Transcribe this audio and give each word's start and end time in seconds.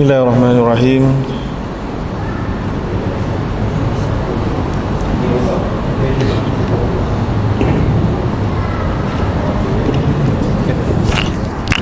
بسم 0.00 0.08
الله 0.08 0.22
الرحمن 0.22 0.56
الرحيم 0.64 1.04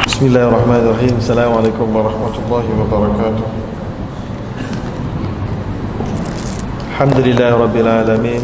بسم 0.06 0.22
الله 0.26 0.44
الرحمن 0.50 0.80
الرحيم 0.82 1.14
السلام 1.22 1.50
عليكم 1.62 1.86
ورحمة 1.96 2.34
الله 2.42 2.64
وبركاته 2.82 3.44
الحمد 6.90 7.18
لله 7.22 7.50
رب 7.54 7.76
العالمين 7.76 8.42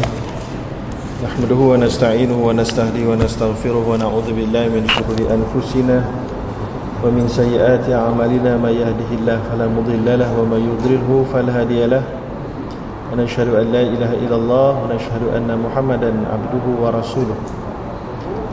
نحمده 1.27 1.59
ونستعينه 1.75 2.37
ونستهديه 2.47 3.05
ونستغفره 3.11 3.83
ونعوذ 3.91 4.27
بالله 4.31 4.63
من 4.71 4.87
شرور 4.87 5.19
أنفسنا 5.19 6.24
ومن 7.04 7.28
سيئات 7.28 7.88
أعمالنا 7.90 8.56
من 8.56 8.72
يهده 8.76 9.10
الله 9.18 9.38
فلا 9.52 9.66
مضل 9.68 10.06
له 10.18 10.30
ومن 10.40 10.60
يضلله 10.70 11.24
فلا 11.32 11.60
هادي 11.60 11.86
له 11.86 12.02
ونشهد 13.12 13.48
أن 13.54 13.66
لا 13.72 13.82
إله 13.82 14.10
إلا 14.14 14.36
الله 14.36 14.68
ونشهد 14.84 15.22
أن 15.36 15.48
محمدا 15.64 16.12
عبده 16.32 16.64
ورسوله 16.82 17.38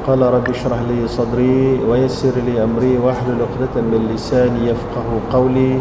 قال 0.08 0.22
رب 0.22 0.50
اشرح 0.50 0.80
لي 0.90 1.08
صدري 1.08 1.84
ويسر 1.84 2.32
لي 2.48 2.64
أمري 2.64 2.98
واحلل 2.98 3.38
عقدة 3.44 3.76
من 3.84 4.08
لساني 4.16 4.70
يفقه 4.72 5.08
قولي 5.34 5.80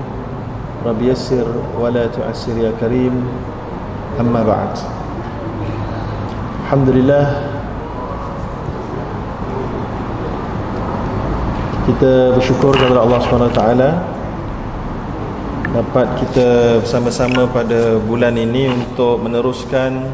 رب 0.86 1.02
يسر 1.02 1.46
ولا 1.80 2.06
تعسر 2.06 2.58
يا 2.58 2.72
كريم 2.80 3.14
أما 4.20 4.42
بعد 4.42 4.72
الحمد 6.66 6.88
لله 6.88 7.49
kita 11.91 12.31
bersyukur 12.39 12.71
kepada 12.71 13.03
Allah 13.03 13.19
taala 13.51 13.89
dapat 15.75 16.07
kita 16.23 16.79
bersama-sama 16.79 17.43
pada 17.51 17.99
bulan 17.99 18.39
ini 18.39 18.71
untuk 18.71 19.19
meneruskan 19.19 20.07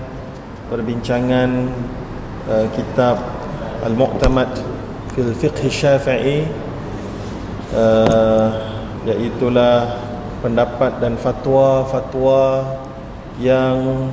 perbincangan 0.74 1.70
uh, 2.50 2.66
kitab 2.74 3.22
Al-Muqtamad 3.86 4.58
fil 5.14 5.30
Fiqh 5.38 5.70
Syafi'i 5.70 6.50
uh, 7.78 8.50
iaitulah 9.06 10.02
pendapat 10.42 10.98
dan 10.98 11.14
fatwa-fatwa 11.14 12.74
yang 13.38 14.10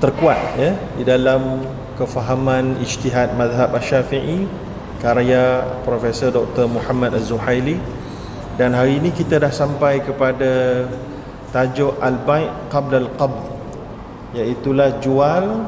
terkuat 0.00 0.56
ya 0.56 0.72
di 0.96 1.04
dalam 1.04 1.60
kefahaman 2.00 2.80
ijtihad 2.80 3.36
mazhab 3.36 3.76
Asy-Syafi'i 3.76 4.67
karya 4.98 5.62
Profesor 5.86 6.34
Dr. 6.34 6.66
Muhammad 6.66 7.14
Az-Zuhaili 7.14 7.78
dan 8.58 8.74
hari 8.74 8.98
ini 8.98 9.14
kita 9.14 9.38
dah 9.38 9.50
sampai 9.54 10.02
kepada 10.02 10.84
tajuk 11.54 11.94
Al-Bai' 12.02 12.68
Qabla 12.68 12.98
Al-Qabd 13.06 13.42
iaitulah 14.34 14.98
jual 14.98 15.64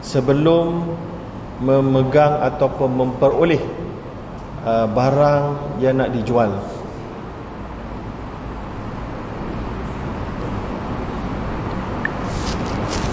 sebelum 0.00 0.96
memegang 1.62 2.42
ataupun 2.42 2.90
memperoleh 2.92 3.62
uh, 4.66 4.88
barang 4.90 5.78
yang 5.78 6.00
nak 6.00 6.10
dijual 6.10 6.50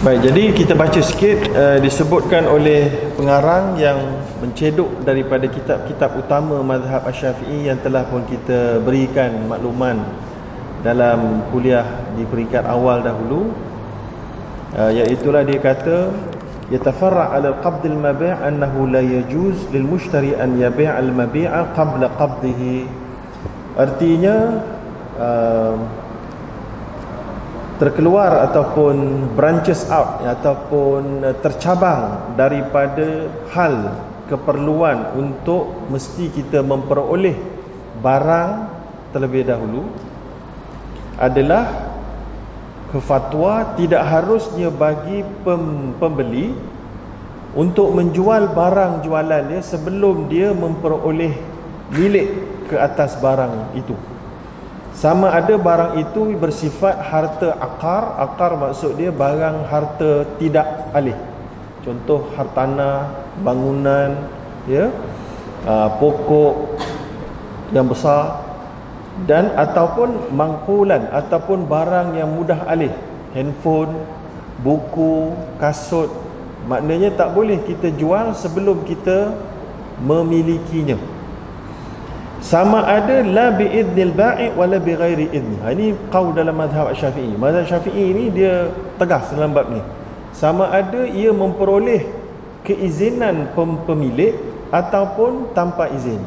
Baik, 0.02 0.34
jadi 0.34 0.44
kita 0.50 0.74
baca 0.74 0.98
sikit 0.98 1.46
uh, 1.54 1.78
disebutkan 1.78 2.50
oleh 2.50 2.90
pengarang 3.14 3.78
yang 3.78 4.02
menceduk 4.42 4.90
daripada 5.06 5.46
kitab-kitab 5.46 6.18
utama 6.18 6.58
mazhab 6.66 7.06
Asy-Syafi'i 7.06 7.70
yang 7.70 7.78
telah 7.86 8.10
pun 8.10 8.26
kita 8.26 8.82
berikan 8.82 9.30
makluman 9.46 10.02
dalam 10.82 11.46
kuliah 11.54 11.86
di 12.18 12.26
peringkat 12.26 12.66
awal 12.66 13.06
dahulu. 13.06 13.54
Uh, 14.74 14.90
iaitu 14.90 15.30
lah 15.30 15.46
dia 15.46 15.62
kata 15.62 16.10
yatafarra 16.74 17.38
'ala 17.38 17.62
al-qabd 17.62 17.86
al-mabi' 17.86 18.34
annahu 18.42 18.90
la 18.90 19.06
yajuz 19.06 19.70
lil 19.70 19.86
mushtari 19.86 20.34
an 20.34 20.58
yabi' 20.58 20.90
al-mabi'a 20.90 21.78
qabla 21.78 22.10
qabdihi. 22.18 22.90
Artinya 23.78 24.66
uh, 25.22 26.01
terkeluar 27.82 28.46
ataupun 28.46 29.26
branches 29.34 29.90
out 29.90 30.22
ataupun 30.22 31.26
tercabang 31.42 32.38
daripada 32.38 33.26
hal 33.50 33.98
keperluan 34.30 35.18
untuk 35.18 35.90
mesti 35.90 36.30
kita 36.30 36.62
memperoleh 36.62 37.34
barang 38.06 38.50
terlebih 39.10 39.50
dahulu 39.50 39.90
adalah 41.18 41.90
kefatwa 42.94 43.74
tidak 43.74 44.06
harusnya 44.06 44.70
bagi 44.70 45.26
pem, 45.42 45.98
pembeli 45.98 46.54
untuk 47.58 47.98
menjual 47.98 48.54
barang 48.54 49.02
jualan 49.02 49.42
dia 49.50 49.62
sebelum 49.66 50.30
dia 50.30 50.54
memperoleh 50.54 51.34
milik 51.98 52.30
ke 52.70 52.78
atas 52.78 53.18
barang 53.18 53.74
itu 53.74 54.11
sama 54.92 55.32
ada 55.32 55.56
barang 55.56 56.04
itu 56.04 56.36
bersifat 56.36 57.00
harta 57.00 57.56
akar. 57.56 58.20
Akar 58.20 58.60
maksud 58.60 59.00
dia 59.00 59.10
barang 59.10 59.68
harta 59.72 60.28
tidak 60.36 60.92
alih. 60.92 61.16
Contoh 61.82 62.30
hartana 62.38 63.10
bangunan 63.42 64.30
ya 64.70 64.92
aa, 65.66 65.90
pokok 65.98 66.78
yang 67.74 67.90
besar 67.90 68.44
dan 69.26 69.50
ataupun 69.58 70.30
mangkulan 70.36 71.10
ataupun 71.10 71.66
barang 71.66 72.20
yang 72.20 72.30
mudah 72.30 72.68
alih. 72.68 72.92
Handphone 73.32 73.96
buku 74.60 75.34
kasut. 75.58 76.12
Maknanya 76.68 77.16
tak 77.18 77.34
boleh 77.34 77.58
kita 77.66 77.90
jual 77.96 78.38
sebelum 78.38 78.86
kita 78.86 79.34
memilikinya 80.04 81.21
sama 82.42 82.82
ada 82.90 83.22
la 83.22 83.54
bi 83.54 83.70
idnil 83.70 84.18
ba'i 84.18 84.50
wala 84.58 84.82
bi 84.82 84.98
ghairi 84.98 85.30
idni. 85.30 85.62
Ha 85.62 85.78
ini 85.78 85.94
qaul 86.10 86.34
dalam 86.34 86.58
mazhab 86.58 86.90
Syafi'i. 86.90 87.38
Mazhab 87.38 87.70
Syafi'i 87.70 88.18
ini 88.18 88.34
dia 88.34 88.66
tegas 88.98 89.30
dalam 89.30 89.54
bab 89.54 89.70
ni. 89.70 89.78
Sama 90.34 90.74
ada 90.74 91.06
ia 91.06 91.30
memperoleh 91.30 92.02
keizinan 92.66 93.54
pemilik 93.86 94.34
ataupun 94.74 95.54
tanpa 95.54 95.86
izin. 95.94 96.18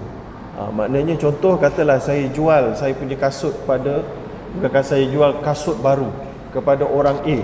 Ha, 0.55 0.71
maknanya 0.71 1.19
contoh 1.19 1.59
katalah 1.59 1.99
saya 1.99 2.31
jual 2.31 2.79
saya 2.79 2.95
punya 2.95 3.19
kasut 3.19 3.51
pada 3.67 4.07
bukan 4.55 4.85
saya 4.87 5.03
jual 5.11 5.43
kasut 5.43 5.75
baru 5.83 6.15
kepada 6.55 6.87
orang 6.87 7.19
A. 7.27 7.39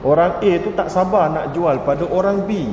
Orang 0.00 0.40
A 0.40 0.52
tu 0.64 0.72
tak 0.72 0.88
sabar 0.88 1.28
nak 1.28 1.52
jual 1.52 1.76
pada 1.84 2.08
orang 2.08 2.40
B. 2.48 2.72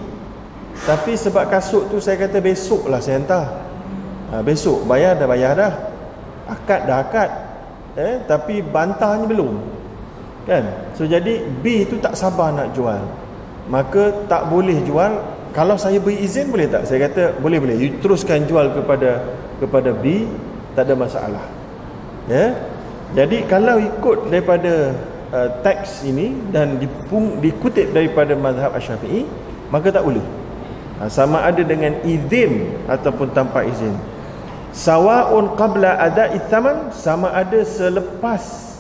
Tapi 0.87 1.19
sebab 1.19 1.51
kasut 1.51 1.91
tu 1.91 1.99
saya 1.99 2.15
kata 2.23 2.39
besoklah 2.39 3.03
saya 3.03 3.19
hantar 3.19 3.64
ha, 4.35 4.43
besok 4.43 4.83
bayar 4.83 5.15
dah 5.15 5.27
bayar 5.27 5.55
dah. 5.55 5.73
Akad 6.51 6.83
dah 6.83 6.97
akad. 6.99 7.29
Eh 7.95 8.19
tapi 8.27 8.59
bantahnya 8.59 9.23
belum. 9.23 9.55
Kan? 10.43 10.91
So 10.93 11.07
jadi 11.07 11.47
B 11.63 11.87
tu 11.87 11.95
tak 12.03 12.19
sabar 12.19 12.51
nak 12.51 12.75
jual. 12.75 12.99
Maka 13.71 14.27
tak 14.27 14.51
boleh 14.51 14.83
jual. 14.83 15.15
Kalau 15.55 15.79
saya 15.79 16.03
beri 16.03 16.19
izin 16.19 16.51
boleh 16.51 16.67
tak? 16.67 16.83
Saya 16.83 17.07
kata 17.07 17.39
boleh 17.39 17.57
boleh. 17.63 17.75
You 17.79 17.95
teruskan 18.03 18.43
jual 18.43 18.75
kepada 18.75 19.23
kepada 19.63 19.95
B 19.95 20.27
tak 20.75 20.91
ada 20.91 20.93
masalah. 20.99 21.45
Ya? 22.27 22.51
Jadi 23.15 23.47
kalau 23.47 23.79
ikut 23.79 24.27
daripada 24.27 24.91
uh, 25.31 25.49
teks 25.63 26.03
ini 26.03 26.35
dan 26.51 26.75
dipung, 26.75 27.39
dikutip 27.39 27.95
daripada 27.95 28.35
mazhab 28.35 28.75
Asy-Syafi'i 28.75 29.23
maka 29.71 29.87
tak 29.89 30.03
boleh. 30.03 30.25
Ha, 30.95 31.11
sama 31.11 31.43
ada 31.43 31.59
dengan 31.59 31.91
izin 32.07 32.71
ataupun 32.87 33.31
tanpa 33.35 33.67
izin 33.67 33.95
sawaun 34.75 35.55
qabla 35.55 35.95
ada'i 36.03 36.43
thaman 36.51 36.91
sama 36.91 37.31
ada 37.31 37.63
selepas. 37.63 38.75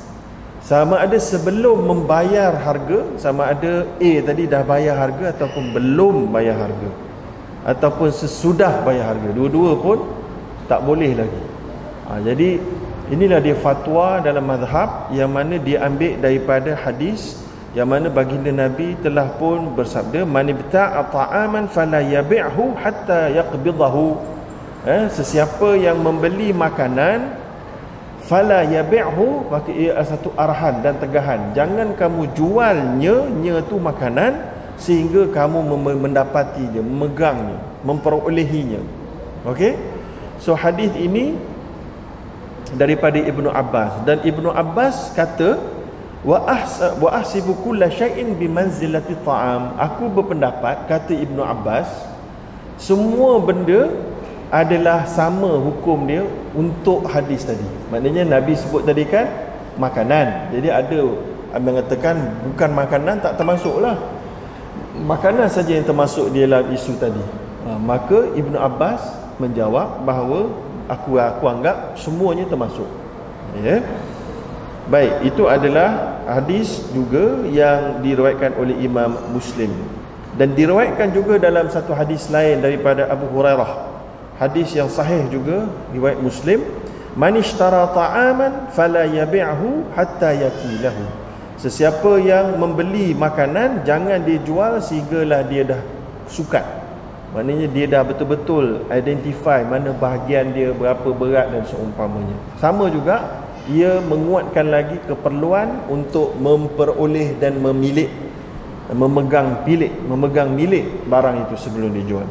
Sama 0.65 0.97
ada 0.97 1.15
sebelum 1.21 1.85
membayar 1.85 2.57
harga 2.57 3.21
sama 3.21 3.53
ada 3.53 3.85
A 4.01 4.11
tadi 4.25 4.49
dah 4.49 4.65
bayar 4.65 4.97
harga 4.97 5.29
ataupun 5.29 5.77
belum 5.77 6.33
bayar 6.33 6.57
harga 6.57 6.89
ataupun 7.69 8.09
sesudah 8.09 8.81
bayar 8.81 9.13
harga. 9.13 9.29
Dua-dua 9.29 9.77
pun 9.77 10.01
tak 10.65 10.81
boleh 10.81 11.13
lagi. 11.21 11.43
Ha, 12.09 12.17
jadi 12.17 12.57
inilah 13.13 13.45
dia 13.45 13.53
fatwa 13.53 14.17
dalam 14.25 14.41
mazhab 14.41 15.13
yang 15.13 15.29
mana 15.29 15.61
dia 15.61 15.85
ambil 15.85 16.17
daripada 16.17 16.73
hadis 16.73 17.45
yang 17.77 17.85
mana 17.85 18.09
baginda 18.09 18.49
Nabi 18.49 18.97
telah 19.05 19.37
pun 19.37 19.69
bersabda 19.77 20.25
man 20.25 20.49
ibta'a 20.49 21.13
ta'aman 21.13 21.69
fala 21.69 22.01
yabi'hu 22.01 22.73
hatta 22.79 23.29
yaqbidahu 23.37 24.34
eh, 24.85 25.05
sesiapa 25.09 25.75
yang 25.75 25.99
membeli 25.99 26.53
makanan 26.53 27.35
fala 28.25 28.65
yabi'hu 28.65 29.49
maka 29.49 29.69
ia 29.69 29.97
satu 30.01 30.33
arahan 30.33 30.81
dan 30.81 30.97
tegahan. 30.97 31.53
Jangan 31.53 31.93
kamu 31.93 32.33
jualnya 32.33 33.29
nya 33.41 33.61
tu 33.65 33.77
makanan 33.77 34.33
sehingga 34.81 35.29
kamu 35.29 35.61
mendapatinya 35.97 36.81
memegangnya 36.81 37.57
memperolehinya. 37.85 38.81
Okey? 39.45 39.77
So 40.41 40.57
hadis 40.57 40.91
ini 40.97 41.37
daripada 42.73 43.21
Ibnu 43.21 43.47
Abbas. 43.53 44.03
Dan 44.03 44.25
Ibnu 44.25 44.49
Abbas 44.49 45.13
kata 45.13 45.61
wa 46.25 46.41
ahsa 46.49 46.97
wa 46.97 47.13
ahsibu 47.13 47.53
kulla 47.61 47.87
shay'in 47.93 48.33
bi 48.35 48.49
manzilati 48.49 49.13
ta'am. 49.21 49.77
Aku 49.77 50.09
berpendapat 50.09 50.89
kata 50.89 51.13
Ibnu 51.13 51.45
Abbas 51.45 51.87
semua 52.81 53.39
benda 53.39 53.87
adalah 54.53 55.05
sama 55.09 55.57
hukum 55.57 56.05
dia 56.05 56.23
untuk 56.53 57.05
hadis 57.09 57.45
tadi. 57.45 57.65
Maknanya 57.89 58.37
Nabi 58.39 58.53
sebut 58.53 58.85
tadi 58.85 59.05
kan 59.05 59.25
makanan. 59.75 60.53
Jadi 60.53 60.69
ada 60.69 60.99
mengatakan 61.59 62.15
bukan 62.45 62.69
makanan 62.75 63.15
tak 63.23 63.39
termasuklah. 63.39 63.97
Makanan 64.95 65.51
saja 65.51 65.75
yang 65.75 65.83
termasuk 65.83 66.31
di 66.31 66.47
dalam 66.47 66.71
isu 66.71 66.95
tadi. 66.95 67.19
Ha, 67.67 67.75
maka 67.75 68.31
Ibnu 68.31 68.55
Abbas 68.55 69.01
menjawab 69.41 70.07
bahawa 70.07 70.47
aku 70.87 71.19
aku 71.19 71.43
anggap 71.51 71.99
semuanya 71.99 72.47
termasuk. 72.47 72.87
Ya. 73.59 73.79
Yeah. 73.79 73.81
Baik, 74.85 75.33
itu 75.33 75.49
adalah 75.49 76.21
hadis 76.29 76.85
juga 76.93 77.41
yang 77.49 78.05
diriwayatkan 78.05 78.53
oleh 78.53 78.77
Imam 78.85 79.17
Muslim. 79.33 79.73
Dan 80.37 80.53
diriwayatkan 80.53 81.09
juga 81.09 81.41
dalam 81.41 81.73
satu 81.73 81.97
hadis 81.97 82.29
lain 82.29 82.61
daripada 82.61 83.09
Abu 83.09 83.25
Hurairah. 83.33 83.94
Hadis 84.35 84.75
yang 84.75 84.91
sahih 84.91 85.31
juga 85.31 85.63
riwayat 85.95 86.19
Muslim, 86.19 86.59
"Man 87.15 87.39
ishtara 87.39 87.87
ta'aman 87.95 88.75
fala 88.75 89.07
yabi'hu 89.07 89.95
hatta 89.95 90.35
yakilahu." 90.35 91.03
Sesiapa 91.55 92.19
yang 92.19 92.59
membeli 92.59 93.15
makanan 93.15 93.87
jangan 93.87 94.19
dijual 94.27 94.83
sehinggalah 94.83 95.47
dia 95.47 95.63
dah 95.63 95.81
sukat. 96.27 96.67
Maknanya 97.31 97.67
dia 97.71 97.87
dah 97.87 98.03
betul-betul 98.03 98.83
identify 98.91 99.63
mana 99.63 99.95
bahagian 99.95 100.51
dia 100.51 100.75
berapa 100.75 101.15
berat 101.15 101.55
dan 101.55 101.63
seumpamanya. 101.63 102.35
Sama 102.59 102.91
juga 102.91 103.47
ia 103.71 104.03
menguatkan 104.03 104.67
lagi 104.67 104.99
keperluan 105.07 105.87
untuk 105.87 106.35
memperoleh 106.37 107.39
dan 107.39 107.57
memilik 107.63 108.11
memegang 108.93 109.65
milik 109.65 109.89
memegang 110.05 110.53
milik 110.53 110.85
barang 111.09 111.49
itu 111.49 111.55
sebelum 111.57 111.89
dijual 111.89 112.27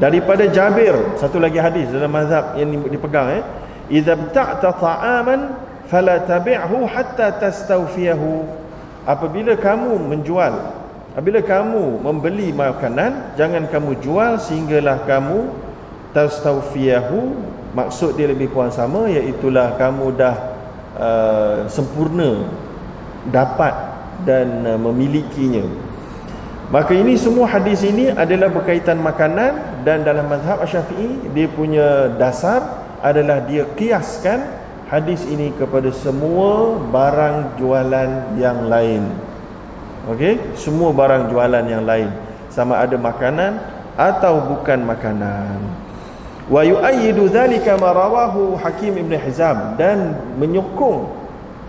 daripada 0.00 0.48
Jabir. 0.48 0.96
Satu 1.20 1.36
lagi 1.36 1.60
hadis 1.60 1.92
dalam 1.92 2.10
mazhab 2.10 2.56
yang 2.56 2.72
dipegang 2.88 3.28
eh. 3.38 3.42
Idza 3.92 4.16
ta'ta 4.16 4.72
ta'aman 4.72 5.40
fala 5.86 6.24
tabi'hu 6.24 6.88
hatta 6.88 7.36
tastawfiyahu. 7.36 8.48
Apabila 9.04 9.54
kamu 9.54 10.00
menjual 10.10 10.80
apabila 11.10 11.42
kamu 11.42 12.06
membeli 12.06 12.54
makanan 12.54 13.34
jangan 13.34 13.66
kamu 13.66 13.98
jual 14.00 14.40
sehinggalah 14.40 15.04
kamu 15.04 15.52
tastawfiyahu. 16.16 17.52
Maksud 17.70 18.18
dia 18.18 18.26
lebih 18.26 18.50
kurang 18.50 18.74
sama 18.74 19.06
iaitu 19.06 19.46
kamu 19.52 20.16
dah 20.18 20.50
Uh, 20.90 21.70
sempurna 21.70 22.44
dapat 23.30 23.72
dan 24.26 24.66
uh, 24.66 24.74
memilikinya. 24.74 25.62
Maka 26.66 26.92
ini 26.98 27.14
semua 27.14 27.46
hadis 27.46 27.86
ini 27.86 28.10
adalah 28.10 28.50
berkaitan 28.50 28.98
makanan 28.98 29.69
dan 29.86 30.04
dalam 30.04 30.28
mazhab 30.28 30.60
Syafi'i 30.64 31.30
dia 31.32 31.48
punya 31.50 32.12
dasar 32.20 32.84
adalah 33.00 33.40
dia 33.44 33.64
kiaskan 33.76 34.44
hadis 34.90 35.24
ini 35.24 35.54
kepada 35.56 35.88
semua 35.94 36.76
barang 36.90 37.56
jualan 37.56 38.36
yang 38.36 38.66
lain. 38.66 39.08
Okey 40.10 40.56
semua 40.58 40.90
barang 40.90 41.30
jualan 41.32 41.64
yang 41.64 41.84
lain. 41.86 42.10
Sama 42.50 42.82
ada 42.82 42.98
makanan 42.98 43.62
atau 43.94 44.42
bukan 44.56 44.82
makanan. 44.82 45.58
Wa 46.50 46.66
yu'ayyidu 46.66 47.30
dhalika 47.30 47.78
ma 47.78 47.94
rawahu 47.94 48.58
Hakim 48.58 48.98
Ibn 48.98 49.12
Hizam 49.22 49.78
dan 49.78 50.18
menyokong 50.34 51.06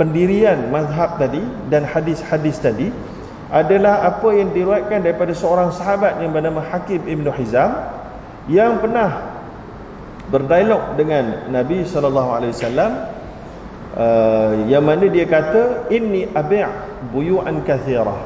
pendirian 0.01 0.73
mazhab 0.73 1.21
tadi 1.21 1.45
dan 1.69 1.85
hadis-hadis 1.85 2.57
tadi 2.57 2.89
adalah 3.53 4.07
apa 4.07 4.31
yang 4.33 4.49
diriwayatkan 4.55 5.05
daripada 5.05 5.35
seorang 5.35 5.69
sahabat 5.69 6.17
yang 6.23 6.33
bernama 6.33 6.65
Hakim 6.65 7.03
Ibn 7.03 7.25
Hizam 7.35 8.00
yang 8.49 8.81
pernah 8.81 9.41
berdialog 10.31 10.95
dengan 10.95 11.51
Nabi 11.51 11.83
sallallahu 11.83 12.29
alaihi 12.31 12.53
wasallam 12.55 12.91
uh, 13.99 14.51
yang 14.65 14.81
mana 14.81 15.05
dia 15.11 15.27
kata 15.27 15.91
inni 15.91 16.25
abi' 16.31 16.63
buyu'an 17.11 17.61
kathirah 17.67 18.17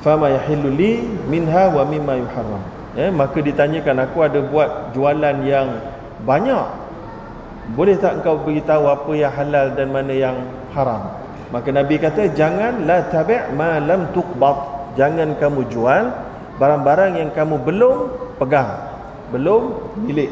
fama 0.00 0.32
yahillu 0.32 0.72
li 0.72 1.04
minha 1.28 1.68
wa 1.70 1.84
mimma 1.84 2.14
yuharram. 2.16 2.62
Eh, 2.96 3.12
maka 3.12 3.44
ditanyakan 3.44 4.08
aku 4.08 4.24
ada 4.24 4.40
buat 4.40 4.96
jualan 4.96 5.36
yang 5.44 5.68
banyak. 6.24 6.66
Boleh 7.76 7.98
tak 8.00 8.22
engkau 8.22 8.40
beritahu 8.40 8.88
apa 8.88 9.12
yang 9.12 9.34
halal 9.34 9.74
dan 9.76 9.92
mana 9.92 10.14
yang 10.14 10.36
haram? 10.72 11.12
Maka 11.50 11.68
nabi 11.74 11.98
kata 12.00 12.32
jangan 12.32 12.88
la 12.88 13.04
tabi' 13.10 13.52
ma 13.52 13.82
lam 13.82 14.08
tuqbad. 14.16 14.74
Jangan 14.96 15.36
kamu 15.36 15.68
jual 15.68 16.08
barang-barang 16.56 17.20
yang 17.20 17.30
kamu 17.36 17.60
belum 17.68 17.96
pegang 18.40 18.95
belum 19.32 19.62
milik 20.06 20.30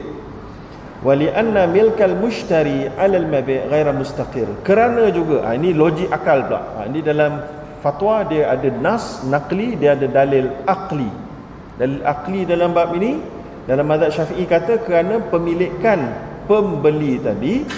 wali 1.05 1.29
anna 1.29 1.69
milkal 1.69 2.17
mushtari 2.17 2.89
ala 2.97 3.21
al 3.21 3.29
mabi' 3.29 3.69
ghaira 3.69 3.93
mustaqir. 3.93 4.49
Kerana 4.65 5.13
juga 5.13 5.45
ha, 5.45 5.53
ini 5.53 5.77
logik 5.77 6.09
akal 6.09 6.49
pula. 6.49 6.61
Ha, 6.81 6.89
ini 6.89 7.05
dalam 7.05 7.45
fatwa 7.85 8.25
dia 8.25 8.49
ada 8.49 8.69
nas 8.73 9.21
nakli 9.29 9.77
dia 9.77 9.93
ada 9.93 10.09
dalil 10.09 10.49
akli 10.65 11.11
dalil 11.77 12.01
akli 12.01 12.49
dalam 12.49 12.73
bab 12.73 12.97
ini 12.97 13.21
dalam 13.69 13.85
mazhab 13.85 14.09
syafi'i 14.09 14.49
kata 14.49 14.81
kerana 14.81 15.21
pemilikan 15.29 16.17
pembeli 16.49 17.21
tadi 17.21 17.69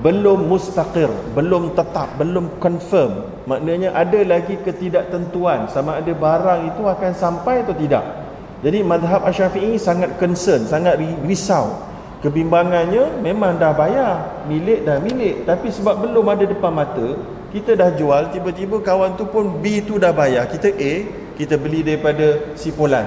belum 0.00 0.48
mustaqir 0.48 1.08
belum 1.36 1.76
tetap 1.76 2.16
belum 2.16 2.56
confirm. 2.56 3.44
Maknanya 3.44 3.92
ada 3.92 4.20
lagi 4.24 4.56
ketidaktentuan 4.64 5.68
sama 5.68 6.00
ada 6.00 6.12
barang 6.12 6.72
itu 6.72 6.82
akan 6.84 7.12
sampai 7.12 7.64
atau 7.64 7.76
tidak 7.76 8.25
jadi 8.66 8.82
mazhab 8.82 9.22
syafi'i 9.30 9.78
sangat 9.78 10.18
concern 10.18 10.66
sangat 10.66 10.98
risau. 11.22 11.86
Kebimbangannya 12.18 13.22
memang 13.22 13.62
dah 13.62 13.70
bayar 13.70 14.42
milik 14.50 14.82
dah 14.82 14.98
milik. 14.98 15.46
Tapi 15.46 15.70
sebab 15.70 16.02
belum 16.02 16.26
ada 16.26 16.42
depan 16.42 16.74
mata 16.74 17.14
kita 17.54 17.78
dah 17.78 17.94
jual 17.94 18.34
tiba-tiba 18.34 18.82
kawan 18.82 19.14
tu 19.14 19.22
pun 19.30 19.62
B 19.62 19.86
tu 19.86 20.02
dah 20.02 20.10
bayar. 20.10 20.50
Kita 20.50 20.74
A 20.74 20.92
kita 21.38 21.54
beli 21.54 21.86
daripada 21.86 22.58
si 22.58 22.74
Polan. 22.74 23.06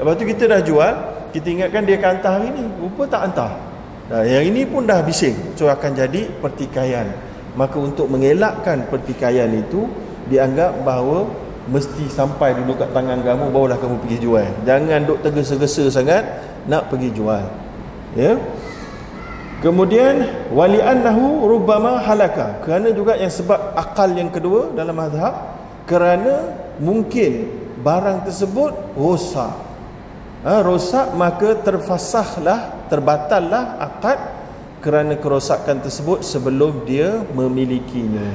Lepas 0.00 0.16
tu 0.16 0.24
kita 0.24 0.48
dah 0.48 0.64
jual 0.64 0.92
kita 1.36 1.52
ingatkan 1.52 1.84
dia 1.84 2.00
akan 2.00 2.08
hantar 2.16 2.32
hari 2.40 2.48
ni. 2.56 2.64
Rupa 2.80 3.04
tak 3.04 3.20
hantar 3.28 3.52
nah, 4.08 4.24
yang 4.24 4.48
ini 4.48 4.64
pun 4.64 4.88
dah 4.88 5.04
bising. 5.04 5.36
So 5.52 5.68
akan 5.68 6.00
jadi 6.00 6.32
pertikaian. 6.40 7.12
Maka 7.60 7.76
untuk 7.76 8.08
mengelakkan 8.08 8.88
pertikaian 8.88 9.52
itu 9.52 9.84
dianggap 10.32 10.80
bahawa 10.80 11.28
mesti 11.68 12.04
sampai 12.12 12.52
dulu 12.60 12.76
kat 12.76 12.92
tangan 12.92 13.24
kamu 13.24 13.48
barulah 13.48 13.78
kamu 13.80 13.96
pergi 14.04 14.18
jual. 14.20 14.48
Jangan 14.68 15.00
duk 15.08 15.18
tergesa-gesa 15.24 15.88
sangat 15.88 16.24
nak 16.68 16.92
pergi 16.92 17.08
jual. 17.12 17.44
Ya? 18.16 18.36
Kemudian 19.64 20.28
wali 20.52 20.76
annahu 20.84 21.48
rubbama 21.48 22.04
halaka. 22.04 22.60
Kerana 22.60 22.92
juga 22.92 23.16
yang 23.16 23.32
sebab 23.32 23.72
akal 23.72 24.12
yang 24.12 24.28
kedua 24.28 24.76
dalam 24.76 24.92
mazhab 24.92 25.56
kerana 25.88 26.52
mungkin 26.76 27.48
barang 27.80 28.28
tersebut 28.28 28.72
rosak. 28.92 29.56
Ha, 30.44 30.60
rosak 30.60 31.16
maka 31.16 31.56
terfasahlah 31.64 32.88
terbatallah 32.92 33.80
akad 33.80 34.20
kerana 34.84 35.16
kerosakan 35.16 35.80
tersebut 35.80 36.20
sebelum 36.20 36.84
dia 36.84 37.24
memilikinya. 37.32 38.28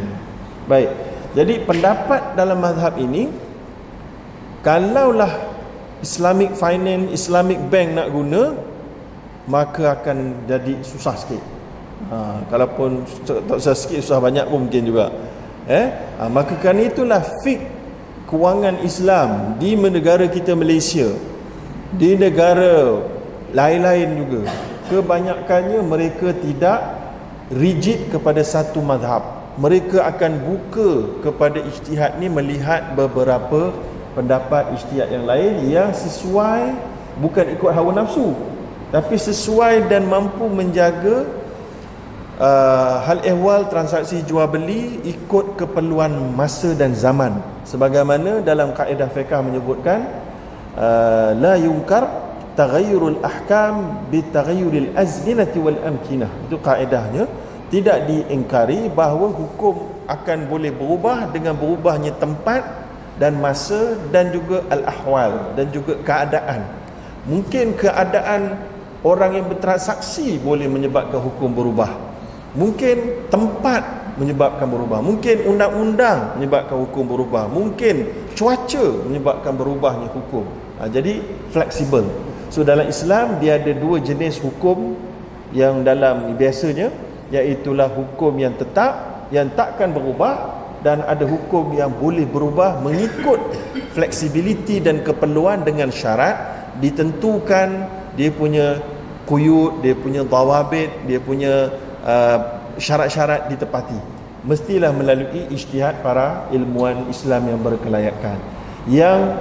Baik 0.65 1.08
jadi 1.37 1.61
pendapat 1.61 2.33
dalam 2.33 2.57
mazhab 2.57 2.97
ini 2.97 3.29
kalaulah 4.65 5.29
Islamic 6.01 6.55
finance 6.57 7.13
Islamic 7.13 7.59
bank 7.69 7.87
nak 7.93 8.07
guna 8.09 8.41
maka 9.49 9.97
akan 9.97 10.45
jadi 10.45 10.77
susah 10.85 11.17
sikit. 11.17 11.41
Ha, 12.09 12.47
kalaupun 12.47 13.03
tak 13.25 13.59
susah 13.59 13.75
sikit 13.75 13.99
susah 14.05 14.21
banyak 14.21 14.45
pun 14.47 14.69
mungkin 14.69 14.83
juga. 14.85 15.11
Eh? 15.65 15.85
Ha, 16.21 16.29
maka 16.31 16.55
kerana 16.57 16.85
itulah 16.85 17.21
fik 17.41 17.59
kewangan 18.29 18.85
Islam 18.85 19.57
di 19.57 19.73
negara 19.73 20.29
kita 20.29 20.53
Malaysia 20.53 21.09
di 21.89 22.13
negara 22.13 23.01
lain-lain 23.49 24.09
juga 24.21 24.41
kebanyakannya 24.93 25.81
mereka 25.81 26.29
tidak 26.37 26.79
rigid 27.49 28.13
kepada 28.13 28.45
satu 28.45 28.77
madhab 28.85 29.38
mereka 29.59 30.07
akan 30.07 30.39
buka 30.39 30.89
kepada 31.19 31.59
ijtihad 31.59 32.15
ni 32.15 32.31
melihat 32.31 32.95
beberapa 32.95 33.75
pendapat 34.15 34.71
ijtihad 34.79 35.11
yang 35.11 35.27
lain 35.27 35.67
yang 35.67 35.91
sesuai 35.91 36.73
bukan 37.19 37.45
ikut 37.59 37.71
hawa 37.75 37.91
nafsu 37.91 38.31
tapi 38.89 39.19
sesuai 39.19 39.91
dan 39.91 40.07
mampu 40.07 40.49
menjaga 40.49 41.27
uh, 42.39 43.05
hal 43.05 43.21
ehwal 43.21 43.67
transaksi 43.69 44.23
jual 44.25 44.47
beli 44.49 44.97
ikut 45.05 45.59
keperluan 45.59 46.33
masa 46.33 46.73
dan 46.73 46.95
zaman. 46.95 47.37
Sebagaimana 47.67 48.41
dalam 48.41 48.73
kaedah 48.73 49.11
fiqh 49.13 49.35
menyebutkan 49.43 50.09
uh, 50.73 51.37
la 51.37 51.53
yunkar 51.59 52.07
taghayyurul 52.57 53.21
ahkam 53.21 54.07
bi 54.09 54.25
taghayyuril 54.25 54.95
azminati 54.97 55.61
wal 55.61 55.77
amkinah. 55.85 56.49
Itu 56.49 56.57
kaedahnya 56.57 57.29
tidak 57.69 58.09
diingkari 58.09 58.89
bahawa 58.89 59.29
hukum 59.29 60.05
akan 60.09 60.49
boleh 60.49 60.73
berubah 60.73 61.29
dengan 61.29 61.53
berubahnya 61.53 62.17
tempat 62.17 62.65
dan 63.21 63.37
masa 63.37 63.97
dan 64.09 64.33
juga 64.33 64.65
al-ahwal 64.73 65.53
dan 65.53 65.69
juga 65.69 66.01
keadaan. 66.01 66.65
Mungkin 67.29 67.77
keadaan 67.77 68.57
orang 69.05 69.37
yang 69.37 69.45
bertransaksi 69.47 70.41
boleh 70.41 70.65
menyebabkan 70.65 71.21
hukum 71.21 71.53
berubah. 71.53 71.93
Mungkin 72.57 73.29
tempat 73.29 73.85
menyebabkan 74.17 74.65
berubah. 74.65 74.99
Mungkin 75.05 75.45
undang-undang 75.45 76.41
menyebabkan 76.41 76.75
hukum 76.89 77.05
berubah. 77.05 77.45
Mungkin 77.47 78.09
cuaca 78.33 78.85
menyebabkan 79.05 79.53
berubahnya 79.53 80.09
hukum. 80.09 80.43
Ha, 80.81 80.89
jadi 80.89 81.21
fleksibel. 81.53 82.07
So 82.49 82.65
dalam 82.65 82.89
Islam 82.89 83.37
dia 83.37 83.61
ada 83.61 83.71
dua 83.77 84.01
jenis 84.01 84.41
hukum 84.41 84.97
yang 85.53 85.85
dalam 85.85 86.33
biasanya 86.33 86.89
iaitulah 87.29 87.89
hukum 87.93 88.33
yang 88.41 88.57
tetap 88.57 89.25
yang 89.29 89.53
takkan 89.53 89.93
berubah 89.93 90.57
dan 90.81 91.05
ada 91.05 91.27
hukum 91.27 91.75
yang 91.75 91.93
boleh 91.93 92.25
berubah 92.25 92.81
mengikut 92.81 93.39
fleksibiliti 93.93 94.81
dan 94.81 95.05
keperluan 95.05 95.61
dengan 95.61 95.93
syarat 95.93 96.59
ditentukan 96.79 97.69
dia 98.15 98.31
punya 98.33 98.79
kuyut, 99.29 99.85
dia 99.85 99.93
punya 99.93 100.25
dawabit, 100.25 101.05
dia 101.05 101.21
punya 101.21 101.69
uh, 102.01 102.37
syarat-syarat 102.81 103.51
ditepati. 103.53 103.99
Mestilah 104.41 104.89
melalui 104.95 105.51
ijtihad 105.53 106.01
para 106.01 106.49
ilmuwan 106.49 107.05
Islam 107.11 107.53
yang 107.53 107.59
berkelayakan. 107.61 108.39
Yang 108.89 109.37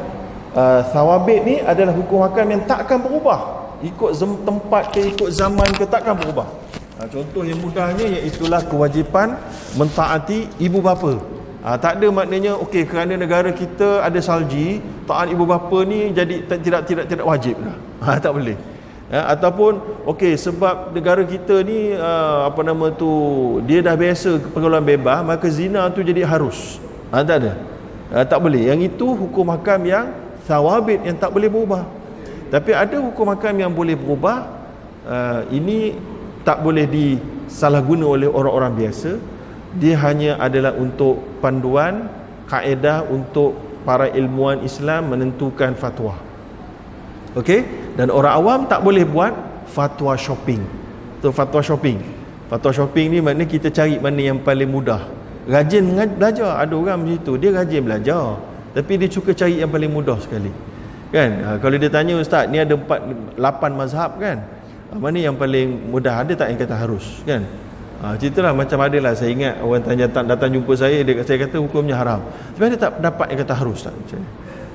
uh, 0.52 0.82
thawabit 0.92 1.40
ni 1.46 1.56
adalah 1.62 1.94
hukum 1.94 2.20
hakam 2.26 2.50
yang 2.52 2.62
takkan 2.68 3.00
berubah. 3.00 3.56
Ikut 3.78 4.18
tempat 4.42 4.90
ke 4.90 5.14
ikut 5.14 5.30
zaman 5.30 5.70
ke 5.78 5.86
takkan 5.86 6.18
berubah. 6.18 6.50
Ha, 6.98 7.06
contoh 7.06 7.46
yang 7.46 7.62
mudahnya 7.62 8.02
iaitulah 8.10 8.58
kewajipan 8.66 9.38
mentaati 9.78 10.50
ibu 10.58 10.82
bapa. 10.82 11.14
Ha, 11.62 11.78
tak 11.78 12.02
ada 12.02 12.10
maknanya 12.10 12.58
okey 12.58 12.90
kerana 12.90 13.14
negara 13.14 13.54
kita 13.54 14.02
ada 14.02 14.18
salji, 14.18 14.82
taat 15.06 15.30
ibu 15.30 15.46
bapa 15.46 15.86
ni 15.86 16.10
jadi 16.10 16.42
tidak 16.50 16.90
tidak 16.90 17.04
tidak 17.06 17.26
wajib 17.26 17.54
lah. 17.62 17.78
Ha, 17.98 18.18
tak 18.18 18.34
boleh. 18.34 18.58
Ha, 19.14 19.30
ataupun 19.34 19.78
okey 20.10 20.34
sebab 20.34 20.90
negara 20.90 21.22
kita 21.22 21.62
ni 21.62 21.94
uh, 21.94 22.50
apa 22.50 22.66
nama 22.66 22.90
tu 22.90 23.10
dia 23.62 23.78
dah 23.78 23.94
biasa 23.94 24.42
pergaulan 24.50 24.82
bebas 24.82 25.22
maka 25.22 25.46
zina 25.46 25.86
tu 25.94 26.02
jadi 26.02 26.26
harus. 26.26 26.82
Ha, 27.14 27.22
tak 27.22 27.46
ada. 27.46 27.52
Ha, 28.10 28.26
tak 28.26 28.42
boleh. 28.42 28.74
Yang 28.74 28.90
itu 28.90 29.06
hukum 29.06 29.54
hakam 29.54 29.86
yang 29.86 30.10
thawabit 30.50 30.98
yang 31.06 31.14
tak 31.14 31.30
boleh 31.30 31.46
berubah. 31.46 31.86
Tapi 32.50 32.74
ada 32.74 32.98
hukum 32.98 33.30
hakam 33.30 33.54
yang 33.54 33.70
boleh 33.70 33.94
berubah. 33.94 34.58
Uh, 35.08 35.40
ini 35.54 35.96
tak 36.48 36.64
boleh 36.64 36.88
disalahguna 36.88 38.08
oleh 38.08 38.24
orang-orang 38.24 38.72
biasa. 38.72 39.20
Dia 39.76 40.00
hanya 40.00 40.40
adalah 40.40 40.72
untuk 40.72 41.20
panduan 41.44 42.08
kaedah 42.48 43.04
untuk 43.04 43.52
para 43.84 44.08
ilmuwan 44.08 44.64
Islam 44.64 45.12
menentukan 45.12 45.76
fatwa. 45.76 46.16
Okey? 47.36 47.92
Dan 48.00 48.08
orang 48.08 48.32
awam 48.32 48.60
tak 48.64 48.80
boleh 48.80 49.04
buat 49.04 49.36
fatwa 49.68 50.16
shopping. 50.16 50.64
Tu 51.20 51.28
fatwa 51.28 51.60
shopping? 51.60 52.00
Fatwa 52.48 52.72
shopping 52.72 53.12
ni 53.12 53.18
maknanya 53.20 53.44
kita 53.44 53.68
cari 53.68 54.00
mana 54.00 54.32
yang 54.32 54.40
paling 54.40 54.72
mudah. 54.72 55.04
Rajin 55.44 55.84
belajar. 56.16 56.64
Ada 56.64 56.72
orang 56.72 56.96
macam 57.04 57.20
tu 57.28 57.36
dia 57.36 57.52
rajin 57.52 57.84
belajar. 57.84 58.40
Tapi 58.72 58.92
dia 58.96 59.08
suka 59.12 59.36
cari 59.36 59.60
yang 59.60 59.68
paling 59.68 59.92
mudah 59.92 60.16
sekali. 60.16 60.48
Kan? 61.12 61.28
Ha, 61.44 61.48
kalau 61.60 61.76
dia 61.76 61.92
tanya 61.92 62.16
ustaz 62.16 62.48
ni 62.48 62.56
ada 62.56 62.72
4 62.72 63.36
8 63.36 63.80
mazhab 63.80 64.16
kan 64.20 64.57
mana 64.96 65.18
yang 65.20 65.36
paling 65.36 65.92
mudah? 65.92 66.24
Ada 66.24 66.32
tak 66.32 66.48
yang 66.48 66.60
kata 66.64 66.76
harus 66.80 67.20
kan? 67.28 67.44
Ha, 67.98 68.14
ceritalah 68.16 68.54
macam 68.56 68.78
ada 68.80 68.98
lah. 69.02 69.12
Saya 69.12 69.34
ingat 69.34 69.54
orang 69.60 69.82
tanya 69.84 70.06
datang, 70.08 70.24
datang 70.30 70.50
jumpa 70.54 70.72
saya 70.78 71.04
dia 71.04 71.20
saya 71.26 71.44
kata 71.44 71.60
hukumnya 71.60 71.98
haram. 71.98 72.24
Tapi 72.56 72.64
ada 72.72 72.78
tak 72.78 72.92
dapat 73.02 73.26
yang 73.34 73.40
kata 73.44 73.54
harus 73.58 73.78
tak? 73.84 73.92
Macam 73.92 74.20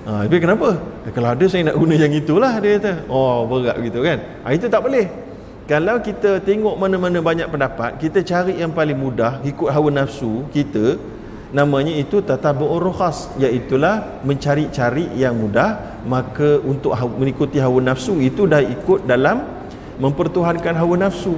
ha, 0.05 0.11
tapi 0.27 0.37
kenapa? 0.37 0.69
Eh, 1.07 1.11
kalau 1.15 1.29
ada 1.33 1.45
saya 1.49 1.61
nak 1.71 1.77
guna 1.81 1.95
yang 1.97 2.13
itulah 2.13 2.53
dia 2.61 2.77
kata. 2.77 2.93
Oh 3.09 3.49
berat 3.49 3.77
gitu 3.81 3.99
kan? 4.05 4.17
Ha, 4.45 4.53
itu 4.53 4.65
tak 4.69 4.81
boleh. 4.85 5.05
Kalau 5.63 5.95
kita 6.03 6.43
tengok 6.43 6.75
mana-mana 6.75 7.23
banyak 7.23 7.47
pendapat 7.47 7.95
kita 7.95 8.19
cari 8.21 8.59
yang 8.59 8.75
paling 8.75 8.99
mudah 8.99 9.39
ikut 9.47 9.71
hawa 9.71 9.89
nafsu 9.95 10.43
kita 10.51 10.99
namanya 11.55 11.93
itu 11.93 12.19
tatabu'ur 12.19 12.81
rukhas 12.81 13.31
iaitulah 13.39 14.25
mencari-cari 14.27 15.13
yang 15.15 15.37
mudah 15.37 16.01
maka 16.03 16.59
untuk 16.65 16.91
mengikuti 17.15 17.61
hawa 17.63 17.79
nafsu 17.79 18.19
itu 18.19 18.43
dah 18.49 18.59
ikut 18.59 19.05
dalam 19.07 19.52
mempertuhankan 20.01 20.73
hawa 20.77 20.95
nafsu. 21.09 21.37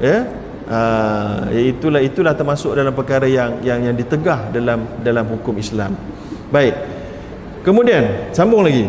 Ya? 0.00 0.28
Uh, 0.62 1.50
itulah 1.74 2.00
itulah 2.00 2.32
termasuk 2.38 2.72
dalam 2.72 2.94
perkara 2.94 3.26
yang 3.26 3.60
yang 3.66 3.82
yang 3.82 3.96
ditegah 3.98 4.48
dalam 4.54 4.86
dalam 5.02 5.26
hukum 5.26 5.58
Islam. 5.58 5.98
Baik. 6.54 6.78
Kemudian 7.66 8.32
sambung 8.34 8.62
lagi. 8.64 8.86